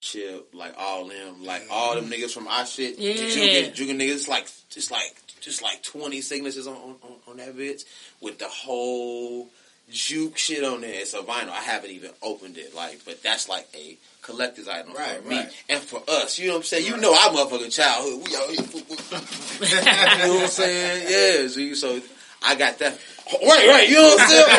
[0.00, 2.14] Chip, like all them, like all them mm-hmm.
[2.14, 2.98] niggas from our shit.
[2.98, 3.14] Yeah.
[3.14, 6.96] Jugan, Jugan niggas, it's like just like just like 20 signatures on, on
[7.28, 7.84] on that bitch
[8.20, 9.48] with the whole
[9.90, 10.94] juke shit on there.
[10.94, 11.50] It's a vinyl.
[11.50, 15.36] I haven't even opened it, like, but that's like a collector's item Right, for me
[15.36, 15.64] right.
[15.68, 16.38] and for us.
[16.38, 16.86] You know what I'm saying?
[16.86, 18.26] You know our motherfucking childhood.
[18.26, 21.44] We all, you know what I'm saying?
[21.44, 21.48] Yeah.
[21.48, 22.00] So, so
[22.42, 22.98] I got that.
[23.32, 23.88] Right, right.
[23.88, 24.44] You know what I'm saying?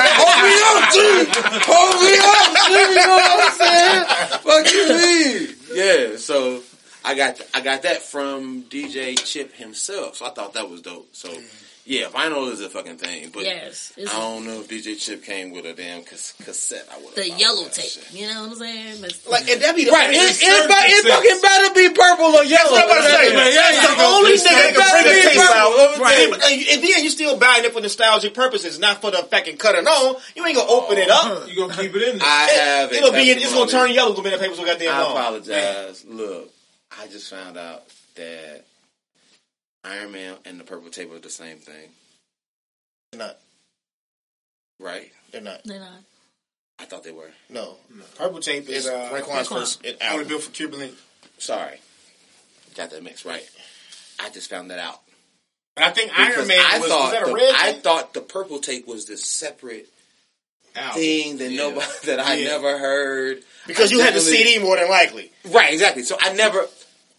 [1.15, 2.75] Hold me up, me up, G.
[2.75, 4.03] You know what I'm saying?
[4.43, 5.55] Fuck you, mean?
[5.73, 6.17] Yeah.
[6.17, 6.61] So
[7.15, 10.17] I got I got that from DJ Chip himself.
[10.17, 11.07] So I thought that was dope.
[11.15, 11.31] So
[11.87, 13.29] yeah, vinyl is a fucking thing.
[13.31, 16.81] But Yes, I don't know if DJ Chip came with a damn cas- cassette.
[16.91, 18.01] I would the yellow tape.
[18.11, 19.01] You know what I'm saying?
[19.01, 21.87] That's, Like, and that be the Right, only it, it, be- it fucking better be
[21.93, 22.73] purple or yellow.
[22.73, 23.35] That's what I'm about to say.
[23.37, 25.61] Man, yeah, the go- only it's nigga that can better bring a be tape purple.
[25.61, 25.99] out.
[26.01, 26.25] Right.
[26.25, 29.85] And, and then you still buying it for nostalgic purposes, not for the fucking cutting
[29.85, 30.15] on.
[30.35, 31.47] You ain't gonna open it up.
[31.47, 32.25] You gonna keep it in there.
[32.27, 32.91] I have.
[32.91, 33.29] a It'll be.
[33.29, 34.09] It's gonna turn yellow.
[34.09, 36.01] It's gonna be in the paper so goddamn I apologize.
[36.09, 36.49] Look,
[36.97, 37.83] I just found out
[38.15, 38.65] that
[39.83, 41.89] Iron Man and the purple tape are the same thing,
[43.11, 43.37] They're not.
[44.79, 45.11] right?
[45.31, 45.61] They're not.
[45.65, 45.99] they're not.
[46.79, 47.29] I thought they were.
[47.49, 47.75] No.
[48.17, 50.27] Purple tape is uh, Raekwon's first it only album.
[50.27, 50.93] built for Cuban Linx.
[51.37, 51.79] Sorry,
[52.75, 53.47] got that mixed right.
[54.19, 55.01] I just found that out.
[55.75, 58.13] But I think Iron Man I was, thought was that a the, red I thought
[58.13, 59.87] the purple tape was this separate
[60.75, 60.99] Album.
[61.01, 62.47] thing that nobody that I Yeah.
[62.49, 65.31] never heard Because I you had the CD more than likely.
[65.45, 66.03] Right, exactly.
[66.03, 66.67] So I never,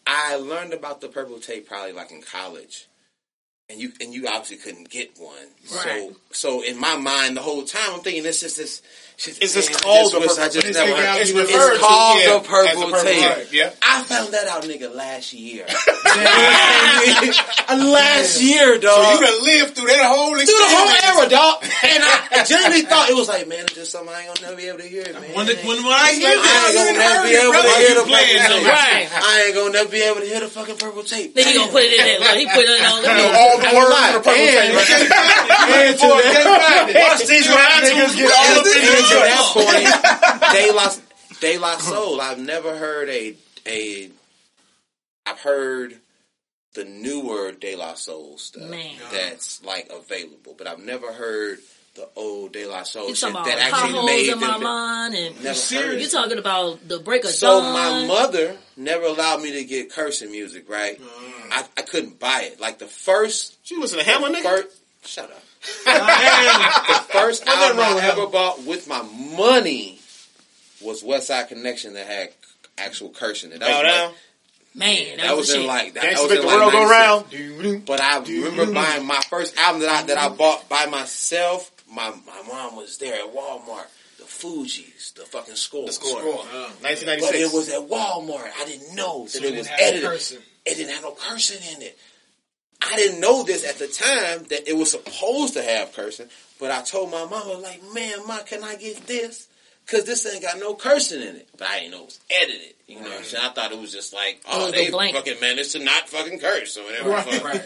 [0.06, 2.86] I learned about the purple tape probably like in college,
[3.68, 5.34] and you and you obviously couldn't get one.
[5.74, 6.10] Right.
[6.30, 8.82] So so in my mind the whole time I'm thinking this is this.
[9.16, 10.92] It's just man, called this the was- I purple- just It's never.
[10.92, 13.24] the album It's, it's called yeah, the purple, purple tape.
[13.48, 13.70] tape, yeah.
[13.80, 15.64] I found that out, nigga, last year.
[17.96, 18.92] last year, dog.
[18.92, 19.20] So dog.
[19.20, 21.64] you done lived through that whole through the whole era, dog.
[21.86, 24.48] And I, I genuinely thought it was like, man, it's just something I ain't gonna
[24.52, 25.32] never be able to hear, man.
[25.32, 28.04] When, the, when, when I hear I ain't gonna never be able to hear the
[28.04, 28.72] playing purple tape.
[28.72, 29.06] Right.
[29.12, 31.32] I ain't gonna never be able to hear the fucking purple tape.
[31.36, 32.20] Then he gonna put it in there.
[32.20, 33.00] Look, he put it on.
[33.06, 34.76] You know, all the words in the purple tape.
[34.76, 35.86] right?
[35.86, 36.44] And to that,
[37.06, 40.94] Watch these rap niggas get all and up in to your that point, De La
[41.40, 42.20] De La Soul.
[42.20, 43.34] I've never heard a
[43.66, 44.10] a.
[45.26, 45.96] I've heard
[46.74, 48.94] the newer De La Soul stuff Man.
[49.12, 51.58] that's like available, but I've never heard
[51.94, 55.98] the old De La Soul shit that actually made in my mind and Never heard
[56.00, 57.72] You're talking about the break of So dawn.
[57.72, 61.00] my mother never allowed me to get cursing music, right?
[61.50, 62.60] I, I couldn't buy it.
[62.60, 64.42] Like the first, You listen to Hammer, nigga?
[64.42, 64.76] first
[65.06, 65.42] shut up.
[65.84, 69.02] The first album wrong I with ever bought with my
[69.36, 69.98] money
[70.82, 72.30] was Westside Connection that had
[72.78, 73.60] actual cursing in it.
[73.60, 74.06] That Bow was, down.
[74.08, 74.16] like,
[74.74, 76.86] Man, that, that was, was in like that, that was in the like world go
[76.86, 77.64] 96.
[77.64, 77.86] round.
[77.86, 81.70] But I remember buying my first album that I that I bought by myself.
[81.90, 83.86] My my mom was there at Walmart.
[84.18, 85.86] The Fugees, the fucking score.
[85.86, 86.18] The score.
[86.18, 87.26] Uh, 1996.
[87.30, 88.50] But it was at Walmart.
[88.60, 90.02] I didn't know that it it was edited.
[90.02, 90.38] cursing.
[90.66, 91.98] It didn't have no cursing in it.
[92.92, 96.28] I didn't know this at the time that it was supposed to have cursing,
[96.60, 99.48] but I told my mama, like, man, ma, can I get this?
[99.86, 101.48] Cause this ain't got no cursing in it.
[101.56, 102.74] But I didn't know it was edited.
[102.88, 103.44] You know what I'm saying?
[103.46, 105.14] I thought it was just like, It oh, they a blank.
[105.14, 107.10] fucking managed to not fucking curse or whatever.
[107.10, 107.44] Right, Fuck.
[107.44, 107.62] right.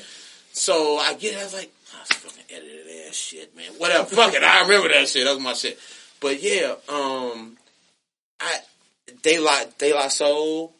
[0.53, 3.73] So I get it, I was like, oh, it's fucking edited ass shit, man.
[3.79, 4.43] Whatever, fuck it.
[4.43, 5.25] I remember that shit.
[5.25, 5.79] That was my shit.
[6.21, 7.57] But yeah, um,
[8.39, 8.59] I
[9.23, 10.75] De La De La Soul.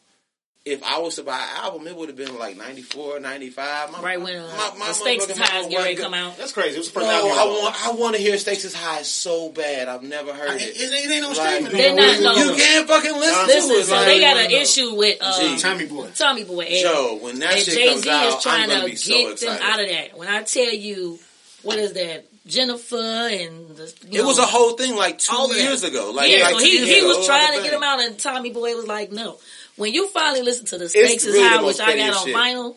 [0.71, 3.93] If I was to buy an album, it would have been like 94, 95.
[3.93, 6.03] My, Right when uh, my- my the Stakes is High is mama getting ready to
[6.03, 6.37] come out.
[6.39, 6.77] That's crazy.
[6.77, 7.33] It was the No, album.
[7.33, 9.89] I want I want to hear Stakes is High so bad.
[9.89, 10.77] I've never heard It, it.
[10.81, 11.73] it, it ain't no Like, streaming.
[11.73, 12.45] They no not- no.
[12.53, 13.85] You can't fucking listen Listen, to it.
[13.87, 15.59] so like- they got an issue with uh, Gee.
[15.61, 16.09] Tommy boy.
[16.15, 16.65] Tommy Boy.
[16.65, 18.87] And, Joe, when that and shit Jay comes Z out, is I'm trying gonna to
[18.87, 20.17] be so get them out of that.
[20.19, 21.19] When I tell you,
[21.63, 22.27] what is that?
[22.47, 25.63] Jennifer and the, you It was a whole thing like two all of that.
[25.63, 26.11] years ago.
[26.15, 27.75] Like, yeah, like so he, years he ago, was trying to get thing.
[27.75, 29.39] him out, and Tommy Boy was like, no.
[29.77, 32.37] When you finally listen to the Stakes is really High, which I got on shit.
[32.37, 32.77] vinyl,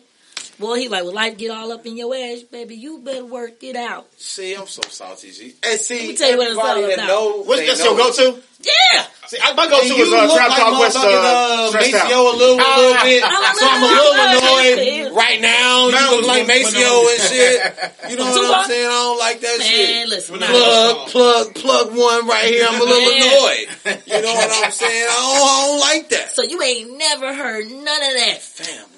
[0.58, 2.76] boy, he like, well, life get all up in your ass, baby.
[2.76, 4.06] You better work it out.
[4.18, 5.54] See, I'm so salty, G.
[5.64, 7.08] And see, Let me tell you what it's everybody all that about.
[7.08, 8.42] know, What's that's your go-to?
[8.64, 10.96] Yeah, See, I, my go-to And was you uh, look Trap like Conquest.
[10.96, 12.00] motherfucking, Uh, Stressed Out.
[12.08, 13.20] Maseo a little, a little bit.
[13.20, 15.88] so I'm a little annoyed right now.
[15.92, 18.10] Now You look like when- when Maseo and shit.
[18.10, 18.86] You know what I'm saying?
[18.86, 20.08] I don't like that man, shit.
[20.08, 22.66] listen, Plug, plug, plug one right here.
[22.68, 23.20] I'm a little Man.
[23.20, 24.00] annoyed.
[24.06, 25.08] You know what I'm saying?
[25.10, 26.34] I don't, I don't like that.
[26.34, 28.88] So you ain't never heard none of that, Fam, never.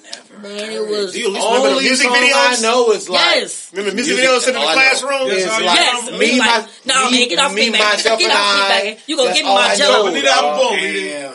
[0.43, 0.71] Man.
[0.73, 2.59] It was Do you at least remember the music videos?
[2.59, 3.71] I know is like yes.
[3.73, 4.81] Remember music, Music- videos in the all I know.
[4.81, 5.27] classroom?
[5.29, 6.19] Yes, It's all you like Yes, know.
[6.19, 8.91] me, He my, no, me, man, get off me, me, myself, Get and off me,
[8.91, 8.99] I.
[9.07, 9.97] You gonna That's give me my I jello.
[9.97, 10.71] know, But need album dog.
[10.71, 10.79] boom.
[10.81, 11.35] Damn.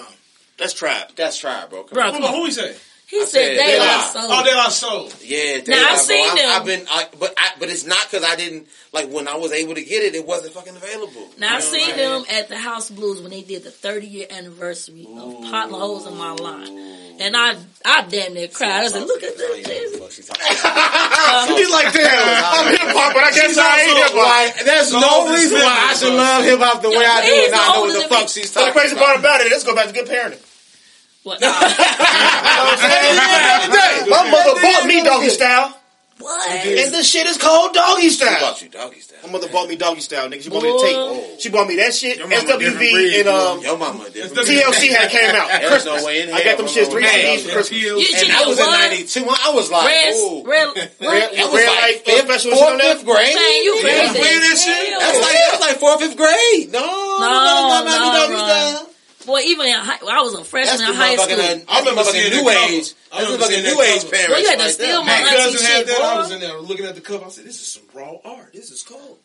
[0.57, 1.11] That's trap.
[1.15, 1.83] That's trap, bro.
[1.83, 2.11] Come Bro, on.
[2.13, 2.75] come on, who he say?
[3.07, 4.11] He I said said they they are lie.
[4.15, 5.13] Oh, they are sold.
[5.21, 5.97] Yeah, Now, they I've are, bro.
[5.97, 6.49] seen I'm- them.
[6.49, 9.51] I've been, I, but I, but it's not because I didn't like when I was
[9.51, 10.15] able to get it.
[10.15, 11.27] It wasn't fucking available.
[11.37, 13.63] Now I've You know seen what I'm them at the House Blues when they did
[13.63, 16.90] the 30 year anniversary of Pot Holes in My Line,
[17.21, 17.55] and I
[17.85, 18.83] I damn near cried.
[18.83, 20.41] I said, "Look at I don't even this." what the fuck she's talking.
[21.57, 24.27] He's like, damn, I'm hip hop, but I guess I ain't hip hop.
[24.27, 27.51] Like, there's no reason why I should love hip hop the way I do and
[27.51, 28.27] not know what the fuck me.
[28.27, 29.05] she's So the talking crazy about.
[29.05, 30.39] part about it, let's go back to good parenting.
[31.23, 31.39] What?
[31.41, 31.47] My
[34.29, 35.73] mother bought me doggy style,
[36.21, 36.49] what?
[36.51, 38.39] and this shit is called doggy Who style.
[38.39, 39.19] bought you doggy style?
[39.25, 40.41] My mother bought me doggy style, nigga.
[40.43, 41.21] She bought me the Boy.
[41.29, 41.39] tape.
[41.41, 42.17] She bought me that shit.
[42.17, 44.31] Your SWV breed, and um, Your mama did.
[44.31, 45.47] TLC had came out.
[45.49, 46.01] There's Christmas.
[46.01, 46.37] no way in hell.
[46.37, 47.81] I got them my shits three CDs for Christmas.
[47.81, 48.79] You And should that get was in one.
[48.79, 49.25] '92.
[49.27, 50.43] I was like, Red, ooh.
[50.45, 51.29] red, Red, red.
[51.37, 52.51] That was red like light fifth, special.
[52.57, 53.35] fourth, fifth grade.
[53.35, 53.81] Man, you Yeah.
[53.81, 54.19] crazy.
[54.19, 54.99] playing that shit?
[54.99, 56.71] That's like that's like fourth, fifth grade.
[56.71, 58.45] No, No, no, no, doggy no.
[58.45, 58.87] style.
[59.25, 61.37] Boy, even in high, I was a freshman the in high school.
[61.37, 62.93] that's I remember the seeing new age.
[63.11, 64.29] I remember fucking seeing new age parents.
[64.29, 64.99] Well, you had to right steal there.
[64.99, 66.01] my My cousin had shit, that.
[66.01, 67.25] I was in there looking at the cover.
[67.25, 68.53] I said, "This is some raw art.
[68.53, 69.17] This is cold."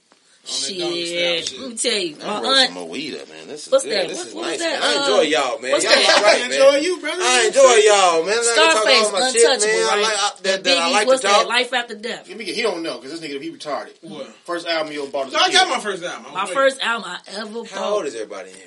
[0.49, 1.07] On that doggy
[1.43, 2.69] Shit, let me tell you, I my rolled aunt.
[2.73, 3.49] some Moita, man.
[3.49, 3.93] This is What's good.
[3.99, 4.09] that?
[4.09, 4.79] This What- is what nice, that?
[4.79, 4.83] man.
[4.83, 5.71] I Uh, enjoy y'all, man.
[5.73, 6.15] what's y'all that?
[6.17, 6.53] all right, I man.
[6.53, 7.23] enjoy you, brother.
[7.25, 8.39] I enjoy y'all, man.
[8.39, 9.89] I talk all Scarface, shit, untouchable, man.
[9.91, 11.49] I like I, that, that I Biggie, like what's that?
[11.49, 12.29] Life after death.
[12.29, 12.55] Let me get.
[12.55, 13.95] He don't know because this nigga he retarded.
[14.03, 14.29] What?
[14.45, 15.27] First album you bought.
[15.27, 16.27] as No, I got my first album.
[16.29, 16.55] I'm My waiting.
[16.55, 18.65] first album I ever How old is everybody in here?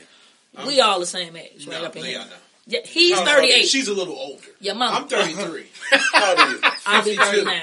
[0.67, 2.23] We all the same age, right No, up in here.
[2.67, 3.65] Yeah, he's No, no, 38.
[3.65, 4.43] She's a little older.
[4.59, 4.97] Your mama.
[4.97, 5.65] I'm 33.
[6.13, 6.59] How old are you?
[6.85, 7.61] I'll be 39.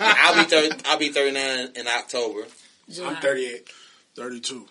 [0.00, 2.46] I'll be 30, I'll be 39 in October.
[2.90, 3.14] July.
[3.14, 3.68] I'm 38.
[4.16, 4.66] 32.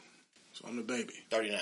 [0.53, 1.13] So I'm the baby.
[1.31, 1.59] Thirty nine.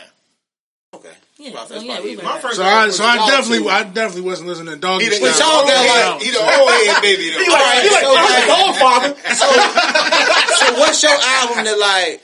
[0.94, 1.12] Okay.
[1.38, 2.26] Yeah, About- so oh, yeah, about we even.
[2.26, 3.70] My first So I, so I definitely, two.
[3.70, 5.30] I definitely wasn't listening to Doggy He Style.
[5.30, 7.40] But y'all got like- he the old head baby though.
[7.44, 9.04] He like, he like, so I'm bad.
[9.04, 9.18] the old.
[10.58, 12.22] So what's your album that like?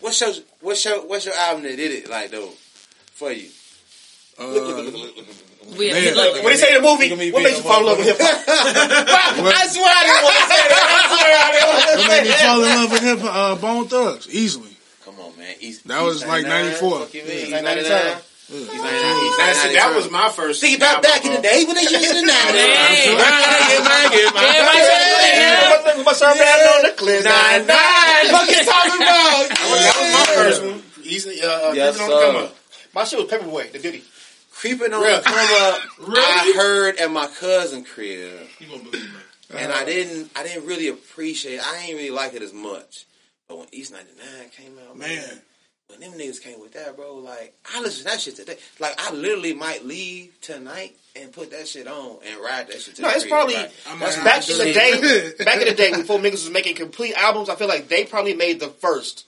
[0.00, 0.32] What's your
[0.62, 2.50] what's your what's your album that did it like though
[3.14, 3.48] for you?
[4.40, 5.26] Uh, Look, look, look, look,
[5.62, 5.78] Man.
[5.78, 8.16] When they say the movie, me what being makes you fall in love with hip
[8.18, 8.26] hop?
[8.26, 10.84] I swear I didn't want to say that.
[10.90, 13.02] I swear I didn't want to say That say made me fall in love with
[13.02, 14.76] hip uh, Bone Thugs easily.
[15.04, 15.54] Come on, man.
[15.60, 16.64] East, That was East like 99?
[16.72, 16.98] 94.
[16.98, 17.14] Fuck?
[17.14, 18.16] Yeah, East 99.
[18.52, 18.68] 99?
[18.68, 18.76] Yeah.
[18.76, 19.74] East 99, East That's, 99.
[19.80, 20.60] that was my first.
[20.60, 21.50] Think about album, back in the bro.
[21.50, 22.52] day when they used to the 90s.
[22.52, 23.08] Hey.
[23.08, 23.18] Get
[23.82, 25.96] my, get my, Everybody said, yeah.
[25.96, 28.24] With my surf hat on the clear Nine, nine.
[28.32, 29.48] What you talking about?
[29.82, 30.82] That was my first one.
[31.04, 32.44] Easily, uh, Yes, Creeping on the Come sir.
[32.46, 32.56] Up.
[32.94, 34.02] My shit was Paperboy, the Diddy.
[34.52, 35.16] Creeping on Really?
[35.16, 35.80] the come up.
[35.98, 36.20] Really?
[36.22, 38.46] I heard at my cousin crib.
[38.60, 39.18] You gonna believe me?
[39.58, 43.06] and I didn't I didn't really appreciate I ain't really like it as much.
[43.48, 45.40] But when East ninety nine came out, man, Man.
[45.92, 48.56] When them niggas came with that, bro, like I listen to that shit today.
[48.80, 52.96] Like I literally might leave tonight and put that shit on and ride that shit
[52.96, 53.72] to No, the it's crib, probably right?
[53.86, 55.32] I might back in the day.
[55.44, 58.34] Back in the day, before niggas was making complete albums, I feel like they probably
[58.34, 59.26] made the first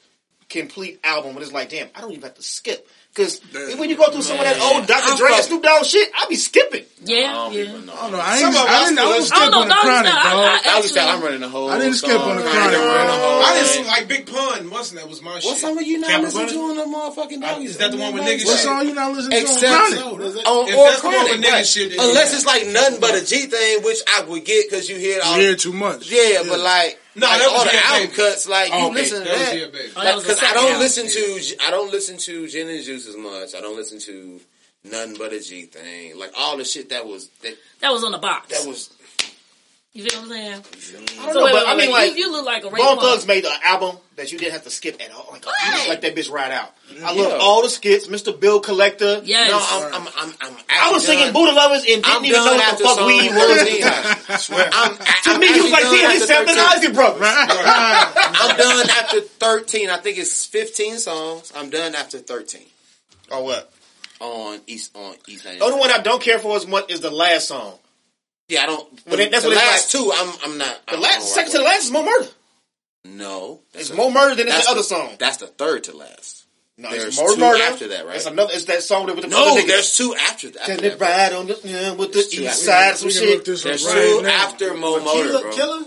[0.48, 1.34] complete album.
[1.34, 2.88] When it's like, damn, I don't even have to skip.
[3.14, 3.38] Because
[3.78, 5.14] when you go through some of that old Dr.
[5.16, 6.82] Dre and Snoop Dogg shit, I be skipping.
[7.04, 7.60] Yeah, I don't yeah.
[7.62, 7.94] even know.
[7.94, 8.18] I don't know.
[8.18, 8.58] I, ain't, I didn't.
[8.66, 10.66] I still- was I don't skip on the chronic, Style, I- dog.
[10.66, 11.70] I was I'm running the whole.
[11.70, 12.86] I didn't skip on the chronic, bro.
[12.90, 14.70] run the whole I didn't like Big Pun.
[14.70, 15.44] Wasn't that was my shit.
[15.44, 17.64] What song are you not Cameron listening to on the motherfucking doggy?
[17.66, 18.66] is that the one with niggas What shit?
[18.66, 20.00] song you not listening to on Except chronic?
[20.00, 20.42] on, or that's the
[20.74, 21.66] one chronic, with nigga right.
[21.66, 24.88] shit, then unless it's like nothing but a G thing, which I would get because
[24.90, 25.36] you hear it all.
[25.38, 26.10] You hear too much.
[26.10, 28.16] Yeah, but like, No, like that was all the Dear album Baby.
[28.16, 28.94] cuts, like you Oh, okay.
[28.94, 29.54] listen to That was that.
[29.54, 29.92] Dear Baby.
[29.96, 30.80] Oh, that was the Because I don't album.
[30.80, 33.54] listen to I don't listen to Gin and Juice as much.
[33.54, 34.40] I don't listen to
[34.84, 36.18] nothing but a G thing.
[36.18, 38.48] Like all the shit that was that That was on the box.
[38.58, 38.90] that was.
[39.95, 40.53] You feel what I'm saying?
[41.20, 42.09] I don't So know, wait, but wait, I mean, wait.
[42.09, 43.01] like, you, you look like a Bone Raekwon.
[43.01, 45.28] Thugs made an album that you didn't have to skip at all.
[45.32, 46.74] Like, you just let that bitch ride out.
[47.05, 47.22] I Yeah.
[47.22, 48.38] love all the skits, Mr.
[48.38, 49.22] Bill Collector.
[49.24, 49.51] Yes.
[49.51, 50.34] No, I'm I'm I'm.
[50.40, 51.32] I'm I was actually singing done.
[51.32, 53.59] Buddha Lovers and didn't I'm even know what the fuck song weed was.
[53.62, 53.82] 13.
[53.84, 54.70] I swear.
[54.72, 57.22] I'm, to me, he was like, damn, this sound the Ozzy Brothers.
[57.24, 59.90] I'm done after 13.
[59.90, 61.53] I think it's 15 songs.
[61.57, 62.62] I'm done after 13
[63.30, 63.70] Or what?
[64.20, 65.59] on East on East 99.
[65.59, 67.78] The only one I don't care for as much is the last song.
[68.49, 69.07] Yeah, I don't.
[69.07, 70.86] Well, the, that's the what it's last two, I'm I'm not.
[70.86, 72.28] The I'm last, not second to the last is more murder.
[73.07, 75.16] No, It's that's more murder than it's that's the other song.
[75.18, 76.45] That's the third to last.
[76.76, 78.16] No, there's it's more two murder after that, right?
[78.16, 78.51] It's another.
[78.53, 80.62] It's that song that with the No, other there's two after that.
[80.64, 83.14] Can After it ride on the yeah, with the There's two east side some We
[83.14, 83.45] can look shit?
[83.45, 84.28] this up There's right two now.
[84.30, 85.53] after Mo Murder, Killer, bro.
[85.53, 85.84] killer.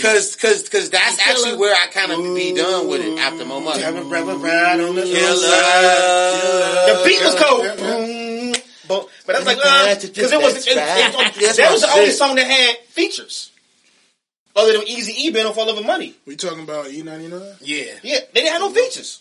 [0.00, 1.28] Cause, cause, cause that's Killer.
[1.36, 3.80] actually where I kind of be done with it after Mo Murder.
[3.80, 5.36] Can it ride- ride on the east Killer.
[5.36, 6.88] side?
[6.88, 8.29] The beat was cold.
[8.90, 9.06] Yeah, yeah.
[9.24, 11.90] But, but I was like, because uh, it was it, it, That's that was the
[11.90, 13.50] only song that had features.
[14.56, 16.14] Other than Easy E being on Fall Over Money.
[16.26, 17.58] We talking about E99?
[17.62, 17.84] Yeah.
[18.02, 19.20] Yeah, they didn't have no features.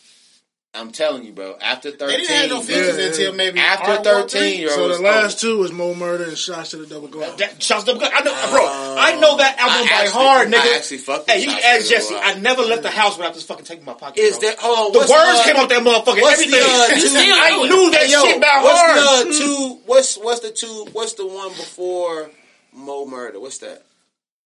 [0.71, 1.57] I'm telling you, bro.
[1.59, 4.57] After thirteen, They 13, didn't have no features Yeah, until maybe after Art Walk 13,
[4.59, 4.69] three.
[4.69, 5.03] So the over.
[5.03, 7.37] last two was Mo Murder and Shots to the Double Glock.
[7.37, 8.65] That Shots to the I know, bro.
[8.99, 10.75] I know that album I by actually- heart, I nigga.
[10.77, 12.15] actually fuck with Hey, you can ask Jesse.
[12.15, 14.19] I never left the house without this fucking taking my pocket.
[14.21, 14.41] Is bro.
[14.47, 14.55] there?
[14.59, 14.93] Hold on.
[14.93, 16.21] the words the, came out that motherfucker?
[16.21, 16.51] what's Everything.
[16.51, 19.27] the, uh, two- I knew that Hey, yo, shit by what's heart.
[19.27, 19.79] the two?
[19.87, 20.87] What's what's the two?
[20.93, 22.29] What's the one before
[22.73, 23.39] Mo Murder?
[23.39, 23.81] What's that?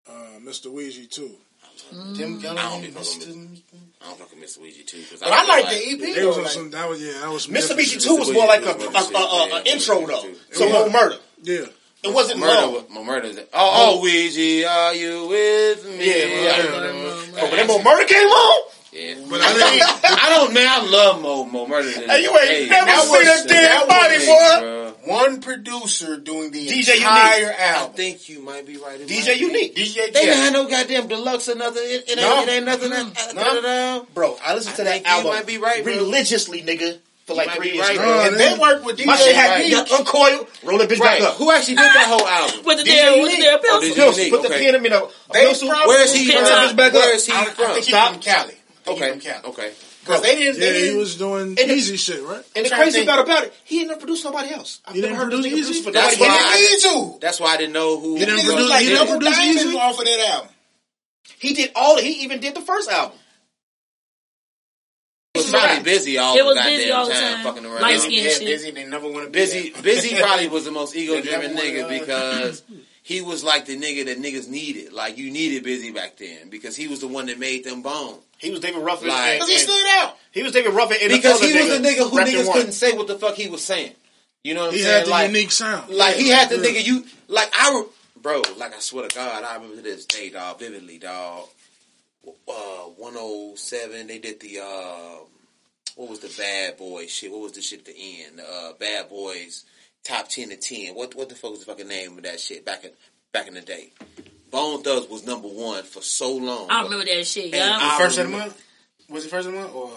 [0.07, 0.71] Uh, Mr.
[0.71, 1.31] Ouija too.
[1.91, 3.01] Them young I don't even know
[4.03, 5.01] I don't fucking miss Ouija too.
[5.09, 5.99] Cause But I like the EP.
[6.15, 6.69] They was like- some.
[6.71, 7.13] That was yeah.
[7.21, 7.59] That was some Mr.
[7.61, 8.03] different Beachy shit.
[8.03, 10.25] 2 was more like a, a, a, a, a intro, though.
[10.51, 10.73] So, was.
[10.73, 11.15] no murder.
[11.43, 11.65] Yeah.
[12.03, 12.67] It wasn't Murder.
[12.67, 12.85] long.
[12.89, 13.27] Mo Murder.
[13.27, 16.05] is- Oh, oh, Ouija, are you with me?
[16.05, 16.53] Yeah, yeah.
[17.39, 18.69] Oh, but that more murder came on?
[18.91, 19.15] Yeah.
[19.29, 20.67] But I think I don't man.
[20.67, 21.89] I love Mo Mo Murder.
[21.89, 24.92] Hey, you ain't never seen a dead body, was- boy.
[25.05, 25.13] Bro.
[25.13, 27.55] One producer doing the DJ entire U-Neek.
[27.59, 28.99] I think you might be right.
[29.01, 29.39] It DJ might be.
[29.45, 29.75] U-Neek.
[29.75, 31.83] DJ They didn't have no goddamn deluxe or nothing.
[31.85, 32.39] It, it, No.
[32.39, 32.89] ain't, it ain't nothing.
[32.91, 33.61] That, No.
[33.61, 34.07] no.
[34.13, 35.93] Bro, I listened to I that think you album might be right, bro.
[35.93, 37.87] religiously, nigga, for like three years.
[37.97, 39.05] right, And they worked with DJ.
[39.07, 39.65] My shit had right?
[39.65, 41.19] me uncoil, roll that bitch Right.
[41.19, 41.35] back up.
[41.35, 42.63] Who actually did that whole album?
[42.65, 43.43] With the DJ damn, with the U-Neek.
[43.43, 43.81] damn Oh, pencil.
[43.81, 44.65] did Pills, U-Neek, put the okay.
[44.65, 45.11] pen in me, though.
[45.33, 46.43] They Pencil, probably- Where is he from?
[46.43, 46.69] top.
[46.71, 46.93] Bitch back up.
[46.95, 47.65] Where is he I, I from?
[47.65, 48.11] think he's Stop.
[48.13, 48.53] from Cali.
[48.87, 49.17] Okay.
[49.19, 49.45] Cali.
[49.45, 49.71] Okay.
[50.05, 50.55] Because they didn't.
[50.61, 52.43] yeah, they he didn't was doing And the- easy shit, right?
[52.55, 54.81] And the crazy part about it, he didn't produce nobody else.
[54.85, 55.81] I've He never didn't heard produce Easy?
[55.81, 56.29] for That's nobody.
[56.37, 57.19] why- He didn't need to.
[57.21, 58.15] That's why I didn't know who.
[58.15, 59.77] He didn't Niggas produce- like he didn't produce Easy?
[59.77, 60.49] off of that album.
[61.39, 61.97] He did all.
[61.97, 63.17] He even did the first album.
[65.33, 67.43] He was probably busy all It the goddamn busy all the time, time.
[67.43, 67.81] fucking around.
[67.81, 68.45] Light Busy, skin yeah, shit.
[68.45, 68.71] busy.
[68.71, 71.87] They never want to be Busy, Bizzy probably was the most ego driven nigga uh,
[71.89, 72.61] because
[73.03, 74.93] he was like the nigga that niggas needed.
[74.93, 78.17] Like you needed Bizzy back then because he was the one that made them bone.
[78.37, 79.09] He was David Ruffin.
[79.09, 80.17] Like- Because he stood out.
[80.31, 83.07] He was David Ruffin and Because he was the nigga who niggas couldn't say what
[83.07, 83.93] the fuck he was saying.
[84.43, 84.89] You know what I'm He saying?
[84.91, 85.89] He had the like, unique sound.
[85.93, 86.63] Like he had the Yeah.
[86.63, 87.85] nigga you like I re-
[88.21, 91.47] bro like I swear to God I remember this day dog vividly dog.
[92.25, 95.17] Uh, 107 they did the uh,
[95.95, 97.31] what was the Bad Boy shit?
[97.31, 98.39] What was the shit at the end?
[98.39, 99.65] Uh, Bad Boys
[100.03, 100.95] top ten to ten.
[100.95, 102.91] What what the fuck was the fucking name of that shit back in
[103.31, 103.91] back in the day?
[104.51, 106.67] Bone Thugs was number one for so long.
[106.69, 107.79] I remember that shit, And yeah.
[107.81, 108.61] I First of the month?
[109.09, 109.73] Was it first of the month?
[109.73, 109.91] Or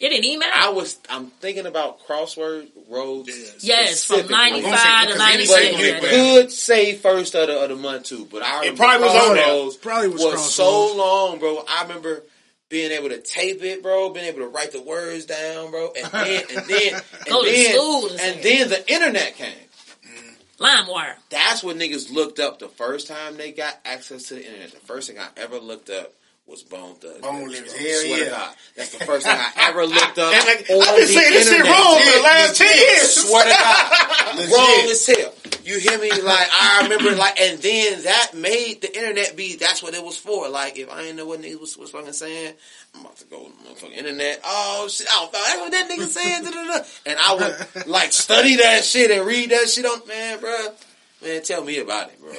[0.00, 3.64] It didn't even I was I'm thinking about Crossword Roads.
[3.64, 5.72] Yes, from 95 to because 96.
[5.72, 9.06] But you could say first of the, of the month too, but I remember probably
[9.06, 9.44] was on there.
[9.44, 10.54] Crossroads Probably was was Crossroads.
[10.54, 11.64] so long, bro.
[11.68, 12.22] I remember
[12.68, 16.06] being able to tape it, bro, being able to write the words down, bro, and
[16.12, 19.54] then and then and Go to then school and and then the internet came.
[20.58, 21.14] LimeWire.
[21.28, 24.70] That's what niggas looked up the first time they got access to the internet.
[24.72, 26.12] The first thing I ever looked up
[26.46, 27.20] was Bone Thugs.
[27.20, 27.84] Bone Lyrics, Lyrics, bro.
[27.84, 28.30] hell Swear to yeah.
[28.30, 30.32] God, that's the first thing I ever looked up.
[30.32, 31.72] And like, I've been saying this shit internet.
[31.76, 33.12] wrong for the last ten years.
[33.28, 34.52] Swear to God, Legit.
[34.56, 35.32] wrong as hell.
[35.66, 36.10] You hear me?
[36.10, 39.56] Like I remember, like, and then that made the internet be.
[39.56, 40.48] That's what it was for.
[40.48, 42.54] Like, if I didn't know what niggas was, was fucking saying,
[42.94, 44.40] I'm about to go on the motherfucking internet.
[44.44, 45.08] Oh shit!
[45.10, 46.44] Oh, that's what that nigga saying.
[46.44, 46.84] da, da, da.
[47.06, 50.68] And I would like study that shit and read that shit on man, bro.
[51.22, 52.32] Man, tell me about it, bro.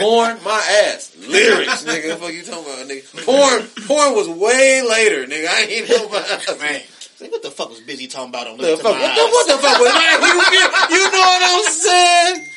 [0.00, 1.14] Porn, my ass.
[1.28, 2.10] Lyrics, nigga.
[2.10, 3.24] What fuck you talking about, nigga?
[3.24, 5.46] Porn, porn was way later, nigga.
[5.46, 6.80] I ain't know about man,
[7.18, 9.14] Say, what the fuck was Bizzy talking about on The Look fuck, Into what, My
[9.14, 9.30] the, Eyes?
[9.32, 10.18] what the fuck was that?
[10.22, 12.48] You, you, you know what I'm saying?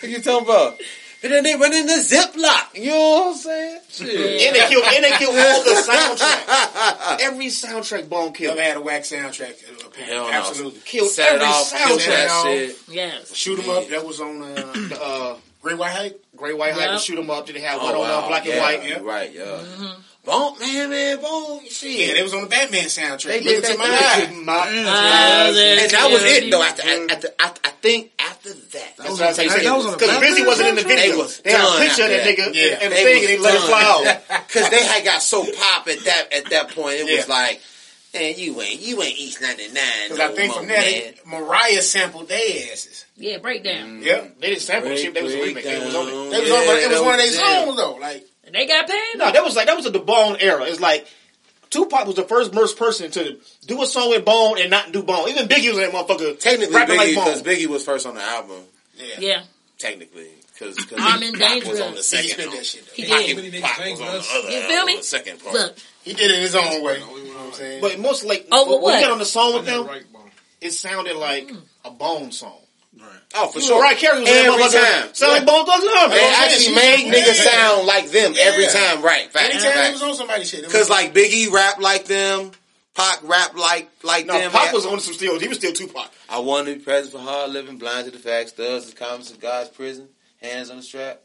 [0.00, 0.80] What you talking about?
[1.20, 2.74] And then they went in the Ziploc.
[2.80, 3.80] You know what I'm saying?
[3.90, 4.08] Shit.
[4.46, 7.20] And they killed, and they killed all the soundtracks.
[7.20, 8.56] Every soundtrack Bone killed.
[8.56, 9.54] Never had a whack soundtrack.
[9.68, 10.30] uh, Hell no.
[10.32, 10.80] Absolutely.
[10.84, 12.06] Killed Set it every off, kill soundtrack.
[12.06, 12.78] that shit.
[12.88, 13.34] Yes.
[13.34, 13.88] Shoot 'em up.
[13.88, 16.24] That was on uh, The, uh, Great White Hype.
[16.36, 16.92] Great White Hype Yeah.
[16.92, 17.46] and shoot 'em up.
[17.46, 18.84] Did they have Oh, one on uh, black and white?
[18.84, 19.60] you're Right, yeah.
[20.28, 22.06] Bone, man, man, bone, shit.
[22.08, 23.24] Yeah, they was on the Batman soundtrack.
[23.24, 23.78] They Look did into that.
[23.78, 24.42] my Look eye.
[24.44, 26.62] my Eyes ah, And that was it, though.
[26.62, 28.92] After, After, after, after, I think after that.
[28.98, 29.48] That's was what I on- say.
[29.48, 30.84] that- that was on Because Batman Bizzy wasn't in the soundtrack?
[30.84, 31.12] video.
[31.12, 32.78] They was They had a picture of that nigga Yeah.
[32.82, 34.44] and the thing, and they let it fly out.
[34.48, 36.96] Because they had got so pop at that at that point.
[37.00, 37.60] It was like,
[38.12, 39.72] man, you ain't you ain't East 99
[40.04, 41.40] Because no I think more, from that, man.
[41.42, 43.06] Mariah sampled their asses.
[43.16, 44.02] Yeah, breakdown.
[44.02, 44.40] Yep.
[44.40, 45.14] They didn't sample the shit.
[45.14, 45.64] They was a remix.
[45.64, 46.30] It was on it.
[46.30, 47.64] They was on, but it was one of their damn.
[47.66, 47.96] songs though.
[47.96, 49.16] Like They got paid.
[49.16, 50.64] No, that was like that was the Bone era.
[50.64, 51.06] It's like
[51.70, 55.02] Tupac was the first first person to do a song with Bone and not do
[55.02, 55.28] Bone.
[55.28, 57.52] Even Biggie was that motherfucker Technically, Biggie, because Bone.
[57.54, 58.62] Biggie was first on the album.
[58.96, 59.42] yeah, Yeah.
[59.78, 61.82] Technically, because I'm in Pac was danger.
[61.84, 62.30] on the he second.
[62.30, 62.56] spit one.
[62.56, 62.84] that shit.
[62.86, 62.92] Though.
[62.94, 63.36] He Pac- did.
[63.36, 64.96] Many Pac was on the other You album, feel me?
[64.96, 65.54] the second part.
[65.54, 66.94] Look, He did it his own way.
[66.94, 67.80] You know what I'm saying?
[67.80, 68.94] But most like Over when what?
[68.96, 70.02] we got on the song with I them, right,
[70.60, 71.60] it sounded like mm.
[71.84, 72.58] a Bone song.
[73.34, 73.82] Oh, for So sure.
[73.82, 74.50] Right, Carey was every
[74.80, 75.12] time.
[75.14, 76.14] sound like Bone Thugs-n-Harmony.
[76.14, 79.30] They You know what I'm actually made niggas sound like them every time, right?
[79.30, 82.52] Fact, Anytime he was on somebody's shit, Because like Biggie rap like them,
[82.94, 84.50] Pac rap like like No, them.
[84.50, 85.38] Pop was on some still.
[85.38, 86.10] He was still Tupac.
[86.28, 89.30] I want to be present for hard living, blind to the facts, thugs, the comments
[89.30, 90.08] of God's prison,
[90.42, 91.20] hands on the strap.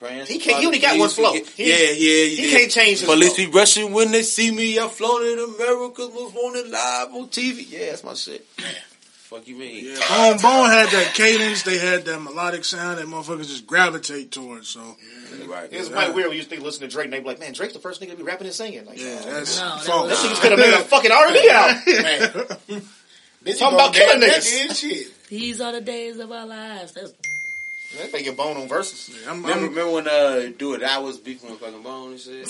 [0.00, 1.32] Praying He can't- he only got one flow.
[1.32, 2.50] forgive- He- yeah, yeah, he did.
[2.58, 3.46] can't change his Police flow.
[3.46, 4.78] be rushing when they see me.
[4.78, 7.64] I floated America, was on it live on TV.
[7.70, 8.44] Yeah, that's my shit.
[9.34, 9.84] Fuck you mean?
[9.84, 11.62] Yeah, Bone Bone had that cadence.
[11.62, 14.68] They had that melodic sound that motherfuckers just gravitate towards.
[14.68, 14.96] So
[15.48, 15.68] Right.
[15.72, 17.52] It's quite weird when you think to listen to Drake and they be like, man,
[17.52, 18.84] Drake's the first nigga to be rapping and singing.
[18.86, 20.08] Like, yeah, that's No, that folk.
[20.08, 21.86] was- That niggas could have made a fucking R&B out.
[22.68, 22.82] man.
[23.58, 24.68] Talking about killing niggas.
[24.68, 26.92] that did these are the days of our lives.
[26.92, 27.12] That's
[27.96, 29.14] They make your bone on verses.
[29.28, 30.82] I'm, Remember, I'm, remember when uh, do it?
[30.82, 32.46] I was beefing with fucking Bone and shit.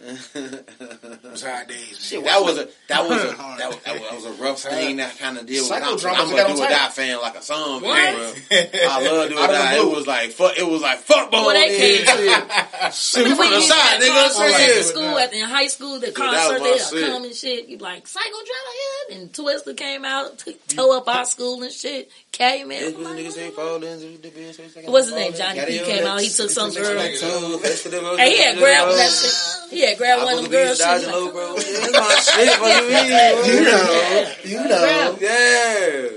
[0.00, 2.24] It was hard days, man.
[2.24, 4.96] that was a that was a that was, that was, that was a rough thing
[4.96, 5.72] that kind of deal with.
[5.72, 7.82] I'm, Psychodrama I'm a do or die fan like a song.
[7.82, 8.14] What?
[8.14, 8.32] Bro.
[8.52, 9.76] I love do or Out of die.
[9.76, 10.58] It was like fuck.
[10.58, 11.44] It was like fuck Bone.
[11.44, 12.94] Well, they and came shit.
[12.94, 14.22] Shit, we Remember from the side, had nigga.
[14.22, 14.76] concerts I'm at saying.
[14.78, 17.68] the school, at, in high school, the concert, they'll come and shit.
[17.68, 19.18] You like, Psychodrama here?
[19.20, 22.10] And Twista came out, t- tore up our school and shit.
[22.34, 22.82] Came in.
[22.94, 25.32] Niggas like, niggas ain't falling into the bin, so it's like What's his name?
[25.34, 26.20] Johnny Got P came out.
[26.20, 26.96] He took some girl.
[26.96, 29.70] Like, so, that's for the- Hey, he had grabbed that shit.
[29.70, 30.78] He had grabbed one of fuck them girls.
[30.78, 30.86] Shit.
[30.86, 31.54] Dodger He low, like, bro.
[31.54, 32.60] That's my shit.
[32.60, 33.06] What you mean?
[33.54, 34.32] You know.
[34.44, 35.16] You know.
[35.20, 36.08] Yeah.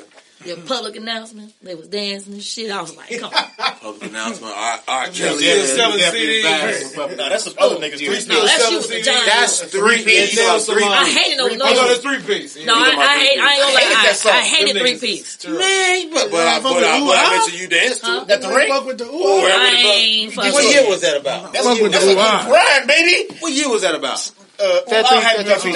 [0.47, 1.53] Your public announcement.
[1.61, 2.71] They was dancing and shit.
[2.71, 3.43] I was like, come on.
[3.81, 4.53] Public announcement.
[4.55, 4.79] R.
[4.87, 5.03] R.
[5.07, 5.11] Kelly.
[5.11, 6.43] still yeah, selling CDs.
[6.43, 7.17] vibes.
[7.17, 7.97] Nah, that's some other niggas.
[7.97, 9.25] Three No, that's selling you with the CDs.
[9.25, 10.03] That's three.
[10.03, 10.83] Yeah, you saw three.
[10.83, 11.93] I hated no, I know no.
[11.93, 12.65] the three piece.
[12.65, 13.39] No, I, I hate.
[13.39, 13.81] I ain't gonna lie.
[13.81, 14.31] hated that I, song.
[14.31, 15.37] I hated three niggas piece.
[15.37, 15.59] terrible.
[15.59, 18.07] Man, but, but, I, but, I, but I mentioned you danced to.
[18.07, 18.25] Huh?
[18.29, 18.69] At the ring?
[18.69, 19.43] Fuck with the ooh.
[19.43, 20.53] I ain't fucking.
[20.53, 21.53] What year was that about?
[21.53, 22.83] That's Fuck with a ooh, ah.
[22.87, 23.35] baby.
[23.39, 24.31] What year was that about?
[24.59, 25.73] Uh, That I three- had that been three-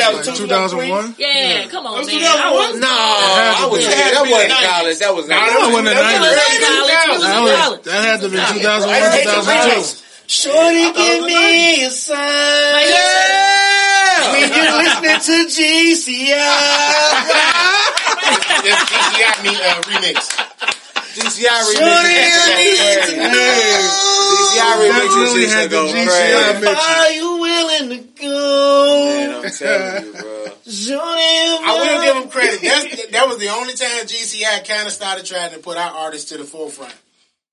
[0.49, 1.15] 2001.
[1.19, 2.17] Yeah, come on, That was man.
[2.17, 2.41] 2001?
[2.41, 3.93] I was No, I was been.
[3.93, 4.69] that wasn't Nineties.
[4.73, 4.97] college.
[4.97, 5.37] That was that
[5.69, 6.57] wasn't the I was 90s.
[6.57, 6.89] in college.
[6.89, 7.83] I was That, college.
[7.83, 9.69] that had to be 2001, 2002.
[9.69, 10.01] remix.
[10.25, 12.87] Shorty, give me a sign.
[12.89, 14.31] Yeah.
[14.31, 16.41] When you're listening to GCI.
[18.65, 20.17] That's GCI me uh, remix.
[21.21, 23.31] GCI Shorty, I need to remix.
[23.31, 24.27] know.
[24.31, 24.91] GCI remix.
[24.91, 26.61] Definitely is had the go GCI crazy.
[26.65, 26.79] mix.
[26.89, 29.41] Are you willing to Man, go?
[29.43, 30.45] I'm telling you, bro.
[31.63, 32.61] I will give them credit.
[32.61, 36.29] That's, that was the only time GCI kind of started trying to put our artists
[36.29, 36.93] to the forefront.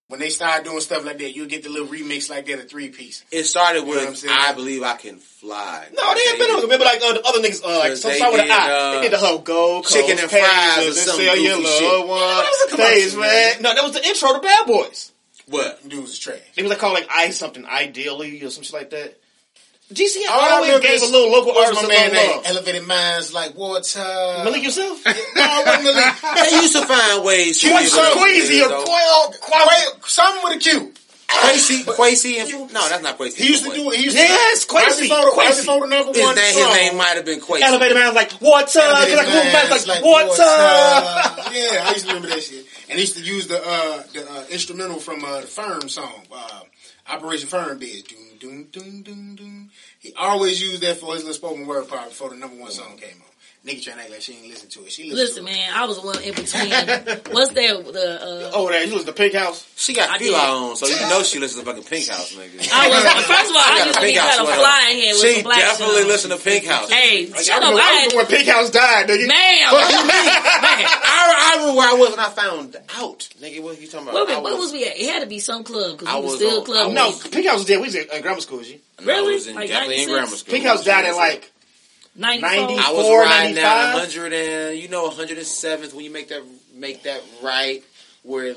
[0.09, 2.62] When they started doing stuff like that, you'll get the little remix like that, a
[2.62, 3.24] three piece.
[3.30, 4.34] It started know what I'm with saying?
[4.34, 5.86] I believe I can fly.
[5.92, 6.62] No, they ain't been on.
[6.62, 8.70] Remember, like uh, the other niggas, uh, like Cause some they with an did, I.
[8.70, 11.56] uh, they did the whole gold Chicken and fries pages or and some sell your
[11.56, 12.09] goofy loved shit.
[12.09, 12.18] one.
[12.20, 13.62] that was a commercial, Days, man.
[13.62, 15.12] No, that was the intro to Bad Boys.
[15.48, 15.86] What?
[15.86, 16.38] Dudes is trash.
[16.56, 19.14] They was like called like I something ideally or some shit like that.
[19.93, 22.36] GCI All I always remember gave is- a little local artist my man little name?
[22.36, 22.47] love.
[22.47, 23.99] Elevated Minds like water.
[24.45, 25.03] Malik yourself?
[25.07, 26.14] No, it wasn't Malik.
[26.51, 28.68] They used to find ways to Quite so Queasy or.
[28.68, 30.93] Quail, Quail, something with a Q.
[31.30, 33.43] Quasi, Quasi, and no, that's not Quasi.
[33.43, 33.99] He used to do it.
[33.99, 35.61] He used Yes, right Quasi, before the, right Quasi.
[35.61, 37.62] before the number His one name, his name might have been Quasi.
[37.64, 41.53] Elevator man was like, water, Elevated cause I grew back Minds like, water.
[41.53, 42.64] Yeah, I used to remember that shit.
[42.89, 46.12] And he used to use the uh, the uh, instrumental from uh, the Firm song,
[46.32, 46.61] uh,
[47.11, 48.03] Operation Firm Biz.
[48.05, 49.70] Doom, doom, doom, doom, doom.
[50.01, 52.97] He always used that for his little spoken word part before the number one song
[52.97, 53.27] came on.
[53.68, 54.92] Nigga trying to act like she ain't listen to it.
[54.92, 55.54] She listen, Listen, to it.
[55.54, 56.70] man, I was the one in between.
[57.36, 57.84] What's that?
[57.92, 59.68] The uh, Oh, that you was the Pink House.
[59.76, 62.64] She got I feel on, so you know she listens to fucking Pink House, nigga.
[62.72, 64.60] I was first of all, I used to be Pink House kind of sweater.
[64.64, 66.08] fly in here with She some black definitely shit on.
[66.08, 66.90] listen to Pink House.
[66.90, 67.62] Hey, Like, shut I up!
[67.62, 69.28] remember, I I had, remember when Pink House died, nigga.
[69.28, 70.08] man, What you mean?
[70.08, 73.18] Man, I, I remember where I was when I found out.
[73.40, 74.14] Nigga, what you talking about?
[74.14, 74.96] where, we- I where was we at?
[74.98, 76.92] It had to be some club because I we was was still on- club.
[76.92, 77.12] No.
[77.30, 77.78] Pink House was dead.
[77.78, 78.80] We was in, in grammar school, G.
[79.00, 79.34] No, Really?
[79.34, 80.52] was in, Like definitely in grammar school.
[80.52, 81.50] Pink House died at like
[82.18, 82.50] 94?
[82.66, 83.94] 90 I was 94, riding down 95.
[83.94, 86.42] 100 and you know 107th when you make that
[86.74, 87.82] make that right
[88.22, 88.54] where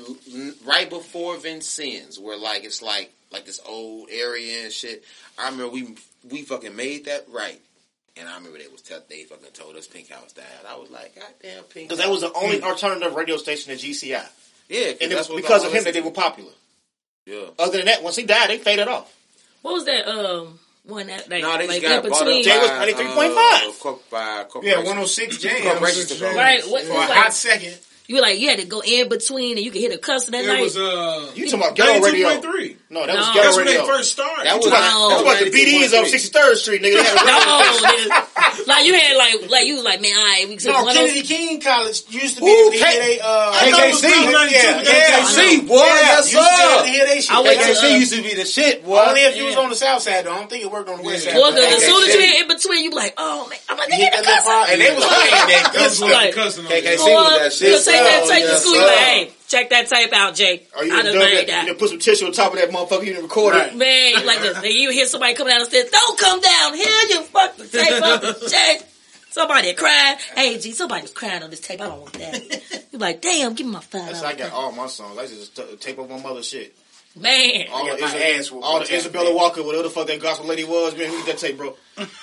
[0.66, 5.04] right before Vincennes where like it's like like this old area and shit.
[5.38, 5.94] I remember we
[6.28, 7.60] we fucking made that right.
[8.14, 10.44] And I remember they was tell, they fucking told us Pink House died.
[10.68, 13.78] I was like, God damn Pink Because that was the only alternative radio station at
[13.78, 14.22] GCI.
[14.68, 16.50] yeah, And it was because of him that they were popular.
[17.24, 17.46] Yeah.
[17.58, 19.10] Other than that, once he died, they faded off.
[19.62, 20.06] What was that?
[20.06, 22.42] Um, one that like, No, they just like got in bought up between.
[22.44, 23.68] Jay was by, 93.5.
[23.68, 25.62] uh, corp- by Yeah, 106 Jam.
[25.62, 26.36] Corporation took over.
[26.36, 27.78] Right, what- For it a hot second.
[28.08, 30.32] You were like you had to go in between and you could hit a cussing
[30.32, 30.60] that It night.
[30.60, 32.28] was uh, You talking about ghetto radio?
[32.28, 32.76] 92.3.
[32.90, 33.32] No, that was No.
[33.32, 34.44] ghetto That's when they first started.
[34.44, 35.08] That You was talking about, No.
[35.08, 36.98] that was about the BDs on 63rd Street, nigga.
[36.98, 38.66] They had a no, nigga.
[38.66, 41.20] like you had like like you was like man, all right, we took No, Kennedy
[41.20, 43.86] of King College used to be Ooh, able to K- hear they, uh, I thought
[43.86, 44.32] it was KKC.
[44.32, 45.62] 92, Yeah, KKC, yeah.
[45.62, 46.84] boy, yes, used to be able sir.
[46.84, 47.30] to hear they shit.
[47.32, 48.98] I went to, KKC uh, used to be the shit, boy.
[48.98, 49.60] Only if you was Yeah.
[49.62, 50.32] on the south side, though.
[50.32, 51.34] I don't think it worked on the west side.
[51.38, 53.58] Well, but cause as soon as you hit in between, you be like, oh man,
[53.70, 54.52] I'm like, they hit hit the that little cussing.
[54.52, 57.14] part, And they was playing that That was good like Like, cussing on KKC you.
[57.14, 57.72] was that shit.
[57.92, 58.72] Take that Oh, tape to school.
[58.74, 60.70] You be like, hey, check that tape out, Jake.
[60.76, 61.40] Or you I done made that.
[61.40, 61.66] You that.
[61.66, 63.04] done put some tissue on top of that motherfucker.
[63.04, 63.72] You done recorded Right.
[63.72, 63.76] it.
[63.76, 64.74] Man, like this.
[64.74, 65.90] You hear somebody coming down the stairs.
[65.90, 67.00] Don't come down here.
[67.10, 68.82] You fuck the tape up, Jake.
[69.30, 70.18] Somebody crying.
[70.36, 71.80] Hey, G, somebody was crying on this tape.
[71.80, 72.84] I don't want that.
[72.92, 75.16] You're like, damn, give me my five I got all my songs.
[75.18, 76.76] I just tape up my mother's shit.
[77.14, 77.68] Man.
[77.70, 79.34] All got the, my ass whooped all the Isabella man.
[79.36, 81.10] Walker, whatever the fuck that gospel lady was, man.
[81.10, 81.76] Who did that tape, bro?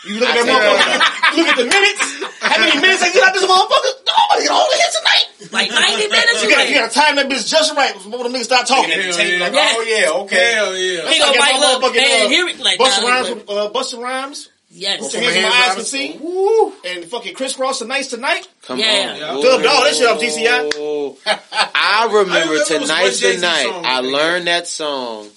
[0.05, 1.37] You look at that motherfucker.
[1.37, 2.41] look at the minutes.
[2.41, 3.93] How many minutes they get out this motherfucker?
[4.01, 5.25] Nobody get all the hits tonight.
[5.53, 6.41] Like 90 minutes.
[6.41, 8.89] You You gotta, you gotta time that bitch just right before the niggas start talking.
[8.89, 9.39] Hell yeah.
[9.39, 9.73] like, Yeah.
[9.77, 10.53] oh yeah, okay.
[10.53, 11.09] Hell yeah.
[11.09, 13.09] he gonna I mic got my up motherfucking, and uh, hear it like, Busta nah,
[13.09, 14.49] Rhymes, like, uh, Busta Rhymes.
[14.69, 15.01] Yes.
[15.01, 16.17] Put your hands in my eyes and see.
[16.21, 16.73] Woo.
[16.85, 18.47] And fucking crisscross the nights tonight.
[18.63, 18.85] Come Yeah.
[19.13, 19.17] on.
[19.19, 19.33] Yeah.
[19.35, 19.41] Whoa.
[19.43, 20.71] Dub dog, that shit off GCI.
[20.75, 21.17] Oh.
[21.25, 24.67] I remember I remember it was one tonight's the night song I that learned that
[24.67, 25.29] song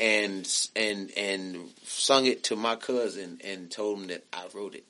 [0.00, 4.84] and and and sung it to my cousin and told him that I wrote it.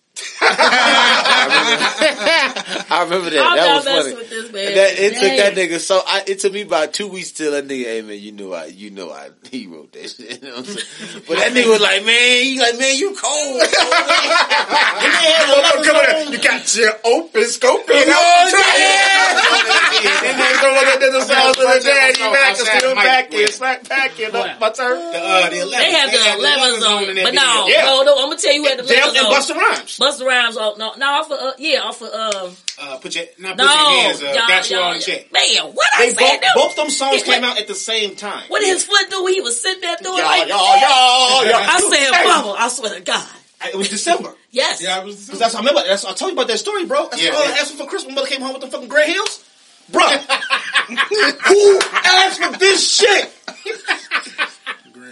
[2.86, 3.40] I remember, that.
[3.46, 4.14] I'm that not was funny.
[4.14, 4.74] with this man.
[4.74, 7.66] That, it took that nigga so I, it took me about two weeks till that
[7.66, 10.42] nigga, hey man, you know I, you know I, he wrote that shit.
[10.44, 11.22] You know what I'm saying?
[11.28, 13.62] But that nigga was like, man, he like, man, you cold.
[16.32, 17.82] You got your open scope.
[17.88, 17.94] Oh,
[20.04, 23.38] And then go look at the sounds of the daddy back and still back in,
[23.40, 24.50] with- smack packing What?
[24.50, 24.98] up my turn.
[24.98, 25.70] The, uh, the 11.
[25.70, 27.24] They have the had 11s on it.
[27.24, 27.66] But no.
[27.68, 27.84] Yeah.
[27.84, 29.32] no, no, I'm going to tell you who had the Them 11s and on.
[29.32, 29.98] Busta Rhymes.
[30.05, 30.78] Busta Rhymes on.
[30.78, 33.72] No, no, off of, uh, yeah, off of, um, Uh, put your, not put no.
[33.72, 34.34] your hands up.
[34.36, 35.32] y'all, Got you y'all, on check.
[35.32, 36.40] Man, what I They said?
[36.40, 38.44] both, both them songs came what- out at the same time.
[38.48, 41.46] What did his foot do when he was sitting there doing Y'all, like y'all, y'all,
[41.46, 41.55] y'all.
[41.55, 43.28] I said, Hey, Bubba, I swear to God.
[43.66, 44.35] It was December.
[44.55, 44.81] Yes.
[44.81, 45.28] Yeah, I was.
[45.28, 45.82] Cause that's I remember.
[45.85, 47.09] That's, I told you about that story, bro.
[47.10, 47.55] That's Yeah, all I yeah.
[47.60, 48.14] asked for for Christmas.
[48.14, 49.43] Mother came home with the fucking gray heels,
[49.90, 50.02] bro.
[50.06, 53.32] who asked for this shit,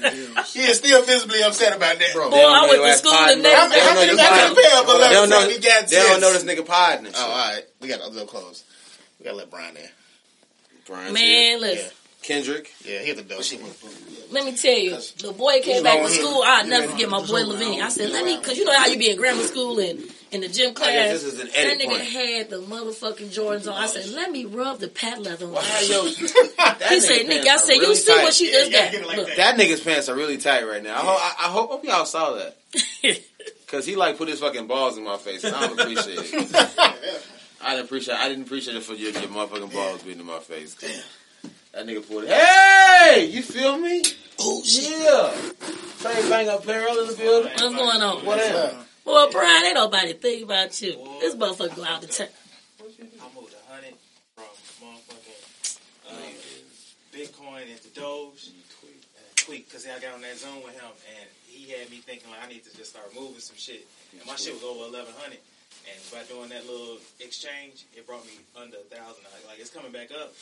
[0.53, 2.13] He is still visibly upset about that.
[2.13, 2.31] bro?
[2.31, 3.79] Boy, I went to school don't the know next your day.
[3.81, 3.95] ass How podden.
[3.95, 5.49] many They don't know to pay up your- They don't know.
[5.49, 7.65] He got They don't know this nigga podding and Oh, all right.
[7.81, 8.65] We got a little close.
[9.19, 9.89] We gotta let Brian in.
[10.87, 11.59] Brian's Man, here.
[11.59, 11.91] listen.
[12.23, 12.71] Kendrick.
[12.85, 13.41] Yeah, he had the door.
[14.31, 16.43] Let me tell you, the boy came back to school.
[16.45, 17.83] I'd never forget my boy Levine.
[17.83, 20.01] I said, let me, cause you know how you be in grammar school and
[20.33, 20.89] in the gym class.
[20.89, 22.03] I guess this is an that nigga point.
[22.03, 23.75] had the motherfucking Jordans on.
[23.81, 25.53] I said, let me rub the pad leather on.
[25.53, 28.23] Why, yo, that He nigga said, pants Nick, I are said, you really see tight.
[28.25, 28.93] what she Yeah, just gotta got.
[28.93, 29.27] get it like Look.
[29.29, 29.37] that.
[29.37, 30.95] That nigga's pants are really tight right now.
[30.95, 32.57] I hope, I, I hope, hope y'all saw that.
[33.69, 35.45] Cause he like put his fucking balls in my face.
[35.45, 36.51] And I don't appreciate it.
[37.65, 38.17] I didn't appreciate.
[38.19, 40.75] I didn't appreciate it for your, your motherfucking balls being in my face.
[41.73, 42.27] That nigga pulled.
[42.27, 44.03] Hey, you feel me?
[44.41, 44.91] Oh shit!
[44.91, 45.33] yeah.
[46.01, 47.51] Trey bang up Peril in the building.
[47.53, 48.27] What's going on?
[48.27, 48.75] What else?
[49.05, 50.93] Well, Brian, ain't nobody think about you.
[51.21, 52.29] This motherfucker go out the town.
[52.81, 52.85] I
[53.35, 53.95] moved a hundred
[54.37, 56.15] from motherfucking uh,
[57.13, 61.71] Bitcoin into Doge and tweet because I got on that zone with him and he
[61.73, 63.87] had me thinking like I need to just start moving some shit.
[64.13, 65.39] And my shit was over eleven hundred.
[65.83, 69.25] And by doing that little exchange, it brought me under a thousand.
[69.49, 70.33] Like it's coming back up,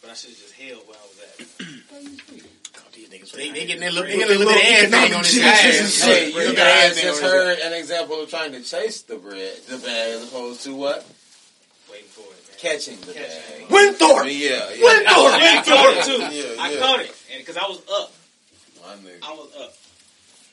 [0.00, 1.34] but I should have just held where I was at.
[3.34, 6.02] They, they getting their little, they getting their little ass thing on his ass.
[6.02, 9.16] Hey, you guys just thing on his heard an example of trying to chase the
[9.16, 11.06] bread, the bag, as opposed to what?
[11.90, 12.58] Waiting for it, man.
[12.58, 13.68] Catching the Catching.
[13.68, 13.70] bag.
[13.70, 14.26] Winthorpe.
[14.26, 14.82] Yeah, yeah.
[14.82, 15.34] Winthorpe.
[15.34, 16.36] I caught it too.
[16.36, 18.12] Yeah, I caught it, and because I was up,
[18.82, 19.22] My nigga.
[19.22, 19.74] I was up.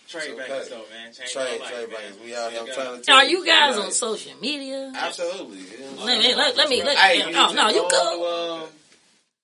[0.08, 0.38] Trey Okay.
[0.38, 1.12] Bangers though, man.
[1.14, 2.14] Change Trey, life, Trey man.
[2.24, 2.62] We out here.
[2.62, 4.92] I'm trying to Are you guys we on social media?
[4.96, 5.58] Absolutely.
[5.60, 6.98] you know what I'm Let me let, let me let.
[6.98, 8.56] Hey, oh no, no, you go go.
[8.56, 8.70] on, um,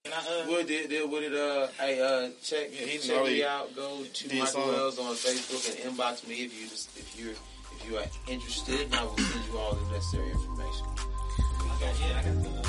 [0.03, 1.33] Can I, uh, We'll deal, deal with it.
[1.33, 3.75] Uh, hey, uh, check Yeah, he check me out.
[3.75, 4.67] Go to did Michael some.
[4.67, 8.81] Wells on Facebook and inbox me if you just, if you're if you are interested,
[8.81, 10.85] and I will send you all the necessary information.
[11.77, 12.61] okay, yeah, I got the uh,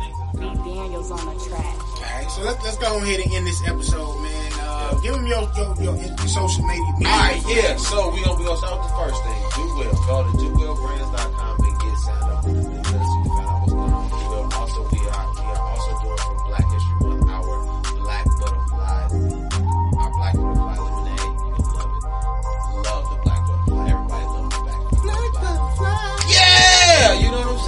[0.00, 0.64] things in the comments.
[0.64, 1.76] Daniels on the track.
[2.00, 4.52] Alright, so let's, let's go ahead and end this episode, man.
[4.56, 7.04] Uh, give them your, your, your, your social media.
[7.04, 7.76] All right, yeah.
[7.76, 9.40] So we gonna we gonna start with the first thing.
[9.56, 9.92] Do well.
[10.08, 12.67] Go to dowellbrands.com and get signed up.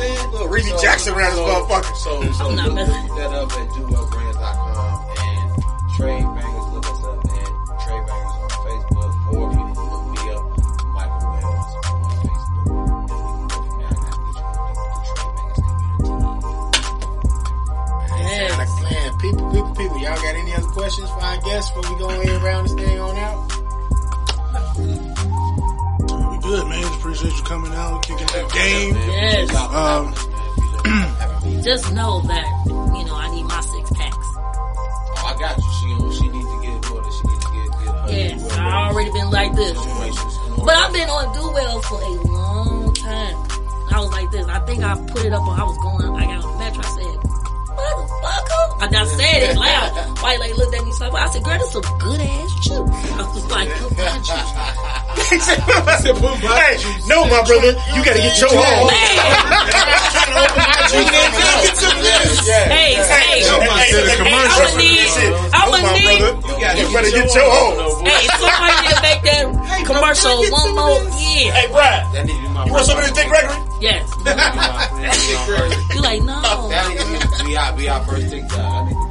[0.00, 0.30] Saying.
[0.30, 1.96] Look, Reedy Jackson around this motherfucker.
[1.96, 5.62] So, so I'm look, look that up at dowellbrands.com and
[5.96, 6.29] Trade
[31.70, 34.16] Just know that you know I need my six packs.
[34.18, 36.10] Oh, I got you.
[36.10, 38.10] She she needs to get more than she needs to get get her.
[38.10, 39.78] Yes, well I already been like this.
[39.78, 40.64] situations in order.
[40.66, 43.36] But I've been on Do Well for a long time.
[43.86, 44.46] I was like this.
[44.50, 46.82] I think I put it up on, I was going, I got on the metro.
[46.82, 47.18] I said,
[47.78, 48.82] motherfucker.
[48.82, 49.89] I just said it loud.
[50.22, 52.70] White lady looked at me so I said, girl, this a good ass juice.
[52.76, 54.52] I was like, good my juice.
[56.40, 56.76] hey,
[57.08, 58.88] no, my brother, you gotta get your own.
[62.50, 64.60] Hey, hey, Somebody said a commercial.
[64.60, 65.08] I'ma need,
[65.54, 68.04] I'ma need, brother, you better get your own.
[68.04, 69.44] hey, somebody need to make that
[69.86, 71.52] commercial one more year.
[71.52, 73.56] Hey, Brad, That need to be my you want some of this first- Dick Gregory?
[73.80, 74.04] Yes.
[75.94, 76.40] You like, no.
[76.68, 79.09] That need to be our, be our first TikTok.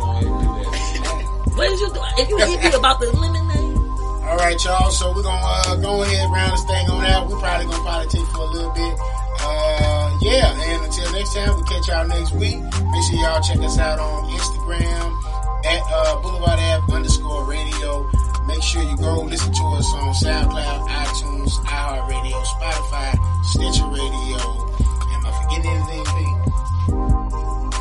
[1.59, 1.99] What did you do?
[2.15, 3.75] If you hit me about the lemonade.
[4.23, 4.89] All right, y'all.
[4.95, 7.27] So we're gonna uh, go ahead round this thing on out.
[7.27, 8.95] We're probably gonna politic for a little bit.
[9.43, 12.63] Uh, yeah, and until next time, we'll catch y'all next week.
[12.63, 15.03] Make sure y'all check us out on Instagram
[15.67, 18.07] at uh, Boulevard Ave underscore radio.
[18.47, 23.11] Make sure you go listen to us on SoundCloud, iTunes, iHeartRadio, Spotify,
[23.43, 24.39] Stitcher Radio.
[25.11, 26.33] Am I forgetting anything?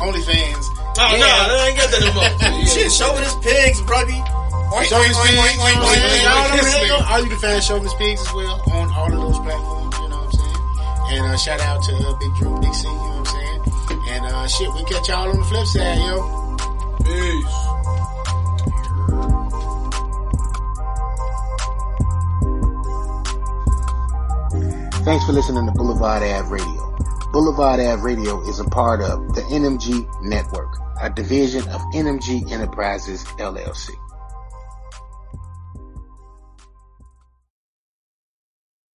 [0.03, 0.78] OnlyFans.
[0.97, 2.65] Oh, no, I ain't got that no more.
[2.73, 4.11] Shit, chauvinist pigs, brother.
[4.11, 7.09] Oink, Chauvinist oink, Pigs, oink, oink, oink, oink, all, oink, them- oink.
[7.09, 10.17] all you can find Chauvinist Pigs as well on all of those platforms, you know
[10.17, 11.19] what I'm saying?
[11.19, 13.61] And uh, shout out to uh, Big Drew, Big C, you know what I'm saying?
[14.09, 16.57] And uh, shit, we catch y'all on the flip side, yo.
[17.05, 17.55] Peace.
[25.05, 26.78] Thanks for listening to Boulevard Ave Radio.
[27.31, 33.23] Boulevard Ave Radio is a part of the NMG Network, a division of NMG Enterprises
[33.37, 33.91] LLC.